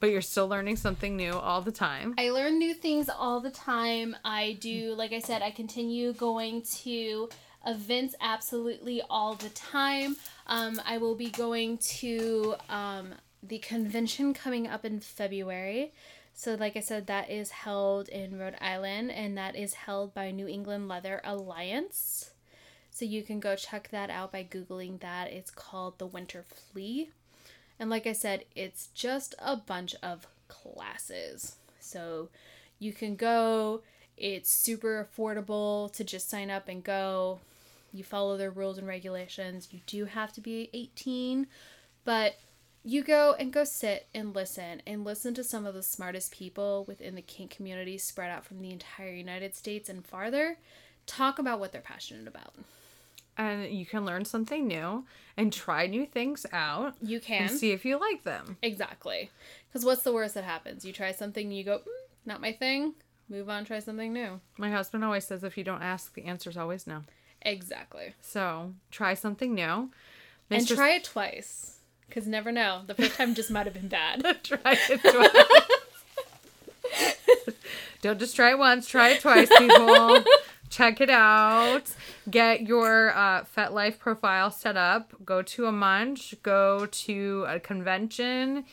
but 0.00 0.10
you're 0.10 0.20
still 0.20 0.46
learning 0.46 0.76
something 0.76 1.16
new 1.16 1.32
all 1.32 1.62
the 1.62 1.72
time. 1.72 2.14
I 2.18 2.28
learn 2.28 2.58
new 2.58 2.74
things 2.74 3.08
all 3.08 3.40
the 3.40 3.50
time. 3.50 4.14
I 4.22 4.58
do, 4.60 4.94
like 4.94 5.12
I 5.14 5.18
said, 5.20 5.40
I 5.40 5.50
continue 5.50 6.12
going 6.12 6.60
to 6.82 7.30
events 7.66 8.14
absolutely 8.20 9.00
all 9.08 9.34
the 9.34 9.48
time. 9.48 10.16
Um, 10.46 10.78
I 10.84 10.98
will 10.98 11.14
be 11.14 11.30
going 11.30 11.78
to 11.78 12.54
um, 12.68 13.14
the 13.46 13.58
convention 13.58 14.34
coming 14.34 14.66
up 14.66 14.84
in 14.84 15.00
February. 15.00 15.92
So, 16.32 16.54
like 16.54 16.76
I 16.76 16.80
said, 16.80 17.06
that 17.06 17.30
is 17.30 17.50
held 17.50 18.08
in 18.08 18.38
Rhode 18.38 18.56
Island 18.60 19.12
and 19.12 19.38
that 19.38 19.54
is 19.54 19.74
held 19.74 20.14
by 20.14 20.30
New 20.30 20.48
England 20.48 20.88
Leather 20.88 21.20
Alliance. 21.22 22.30
So, 22.90 23.04
you 23.04 23.22
can 23.22 23.38
go 23.38 23.54
check 23.54 23.88
that 23.90 24.10
out 24.10 24.32
by 24.32 24.44
Googling 24.44 25.00
that. 25.00 25.30
It's 25.30 25.50
called 25.50 25.98
the 25.98 26.06
Winter 26.06 26.44
Flea. 26.46 27.10
And 27.78 27.90
like 27.90 28.06
I 28.06 28.12
said, 28.12 28.44
it's 28.54 28.88
just 28.94 29.34
a 29.38 29.56
bunch 29.56 29.94
of 30.02 30.26
classes. 30.48 31.56
So 31.80 32.28
you 32.78 32.92
can 32.92 33.16
go, 33.16 33.82
it's 34.16 34.50
super 34.50 35.06
affordable 35.06 35.92
to 35.92 36.04
just 36.04 36.30
sign 36.30 36.50
up 36.50 36.68
and 36.68 36.82
go. 36.82 37.40
You 37.92 38.04
follow 38.04 38.36
their 38.36 38.50
rules 38.50 38.78
and 38.78 38.86
regulations. 38.86 39.68
You 39.70 39.80
do 39.86 40.04
have 40.06 40.32
to 40.34 40.40
be 40.40 40.70
18, 40.72 41.46
but 42.04 42.36
you 42.84 43.02
go 43.02 43.34
and 43.38 43.52
go 43.52 43.64
sit 43.64 44.06
and 44.14 44.34
listen 44.34 44.82
and 44.86 45.04
listen 45.04 45.32
to 45.34 45.42
some 45.42 45.64
of 45.64 45.74
the 45.74 45.82
smartest 45.82 46.32
people 46.32 46.84
within 46.86 47.14
the 47.14 47.22
kink 47.22 47.50
community 47.50 47.96
spread 47.96 48.30
out 48.30 48.44
from 48.44 48.60
the 48.60 48.70
entire 48.70 49.10
United 49.12 49.54
States 49.54 49.88
and 49.88 50.04
farther 50.04 50.58
talk 51.06 51.38
about 51.38 51.58
what 51.60 51.72
they're 51.72 51.80
passionate 51.80 52.28
about. 52.28 52.54
And 53.36 53.66
you 53.72 53.84
can 53.86 54.04
learn 54.04 54.24
something 54.24 54.66
new 54.68 55.04
and 55.36 55.52
try 55.52 55.86
new 55.86 56.06
things 56.06 56.46
out 56.52 56.94
You 57.02 57.18
can. 57.20 57.48
and 57.48 57.50
see 57.50 57.72
if 57.72 57.84
you 57.84 57.98
like 57.98 58.22
them. 58.22 58.58
Exactly. 58.62 59.30
Because 59.68 59.84
what's 59.84 60.02
the 60.02 60.12
worst 60.12 60.34
that 60.34 60.44
happens? 60.44 60.84
You 60.84 60.92
try 60.92 61.10
something, 61.12 61.50
you 61.50 61.64
go, 61.64 61.78
mm, 61.78 61.82
not 62.26 62.40
my 62.40 62.52
thing. 62.52 62.94
Move 63.28 63.48
on, 63.48 63.64
try 63.64 63.80
something 63.80 64.12
new. 64.12 64.40
My 64.58 64.70
husband 64.70 65.02
always 65.04 65.24
says 65.24 65.42
if 65.42 65.56
you 65.56 65.64
don't 65.64 65.82
ask, 65.82 66.14
the 66.14 66.24
answer's 66.24 66.56
always 66.56 66.86
no. 66.86 67.04
Exactly. 67.42 68.14
So 68.20 68.74
try 68.90 69.14
something 69.14 69.54
new. 69.54 69.90
And 70.50 70.68
try 70.68 70.90
it 70.90 71.04
twice. 71.04 71.73
Because 72.08 72.26
never 72.26 72.52
know. 72.52 72.82
The 72.86 72.94
first 72.94 73.16
time 73.16 73.34
just 73.34 73.50
might 73.50 73.66
have 73.66 73.74
been 73.74 73.88
bad. 73.88 74.22
try 74.42 74.78
it 74.90 75.00
twice. 75.00 75.30
Don't 78.02 78.18
just 78.18 78.36
try 78.36 78.50
it 78.50 78.58
once, 78.58 78.86
try 78.86 79.10
it 79.10 79.20
twice, 79.20 79.48
people. 79.56 80.22
Check 80.68 81.00
it 81.00 81.08
out. 81.08 81.90
Get 82.28 82.62
your 82.62 83.16
uh, 83.16 83.44
FetLife 83.56 83.98
profile 83.98 84.50
set 84.50 84.76
up. 84.76 85.14
Go 85.24 85.40
to 85.40 85.66
a 85.66 85.72
munch. 85.72 86.34
Go 86.42 86.86
to 86.86 87.46
a 87.48 87.60
convention. 87.60 88.64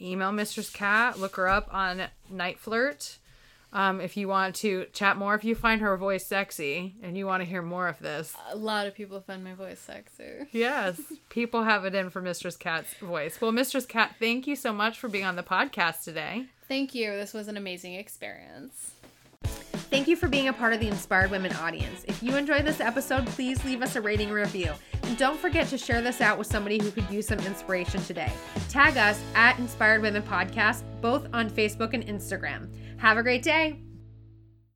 Email 0.00 0.32
Mistress 0.32 0.70
Katt. 0.70 1.18
Look 1.18 1.36
her 1.36 1.48
up 1.48 1.68
on 1.72 2.04
Niteflirt. 2.32 3.17
Um, 3.72 4.00
if 4.00 4.16
you 4.16 4.28
want 4.28 4.54
to 4.56 4.86
chat 4.94 5.16
more, 5.18 5.34
if 5.34 5.44
you 5.44 5.54
find 5.54 5.82
her 5.82 5.94
voice 5.98 6.24
sexy 6.26 6.94
and 7.02 7.18
you 7.18 7.26
want 7.26 7.42
to 7.42 7.48
hear 7.48 7.60
more 7.60 7.86
of 7.86 7.98
this, 7.98 8.34
A 8.50 8.56
lot 8.56 8.86
of 8.86 8.94
people 8.94 9.20
find 9.20 9.44
my 9.44 9.52
voice 9.52 9.78
sexy. 9.78 10.46
yes, 10.52 10.98
people 11.28 11.64
have 11.64 11.84
it 11.84 11.94
in 11.94 12.08
for 12.08 12.22
Mistress 12.22 12.56
Katt's 12.56 12.94
voice. 12.94 13.38
Well, 13.40 13.52
Mistress 13.52 13.84
Katt, 13.84 14.14
thank 14.18 14.46
you 14.46 14.56
so 14.56 14.72
much 14.72 14.98
for 14.98 15.08
being 15.08 15.26
on 15.26 15.36
the 15.36 15.42
podcast 15.42 16.02
today. 16.04 16.46
Thank 16.66 16.94
you. 16.94 17.10
This 17.12 17.34
was 17.34 17.48
an 17.48 17.56
amazing 17.58 17.94
experience. 17.94 18.92
Thank 19.90 20.06
you 20.08 20.16
for 20.16 20.28
being 20.28 20.48
a 20.48 20.52
part 20.52 20.74
of 20.74 20.80
the 20.80 20.88
Inspired 20.88 21.30
Women 21.30 21.52
audience. 21.54 22.04
If 22.06 22.22
you 22.22 22.36
enjoyed 22.36 22.66
this 22.66 22.80
episode, 22.80 23.24
please 23.28 23.64
leave 23.64 23.80
us 23.80 23.96
a 23.96 24.00
rating 24.02 24.30
review. 24.30 24.72
And 25.04 25.16
don't 25.16 25.38
forget 25.38 25.66
to 25.68 25.78
share 25.78 26.02
this 26.02 26.20
out 26.20 26.36
with 26.36 26.46
somebody 26.46 26.78
who 26.78 26.90
could 26.90 27.08
use 27.10 27.26
some 27.26 27.38
inspiration 27.40 28.02
today. 28.02 28.30
Tag 28.68 28.98
us 28.98 29.18
at 29.34 29.58
Inspired 29.58 30.02
Women 30.02 30.22
Podcast, 30.22 30.82
both 31.00 31.26
on 31.32 31.48
Facebook 31.48 31.94
and 31.94 32.04
Instagram. 32.06 32.68
Have 32.98 33.16
a 33.16 33.22
great 33.22 33.42
day. 33.42 33.87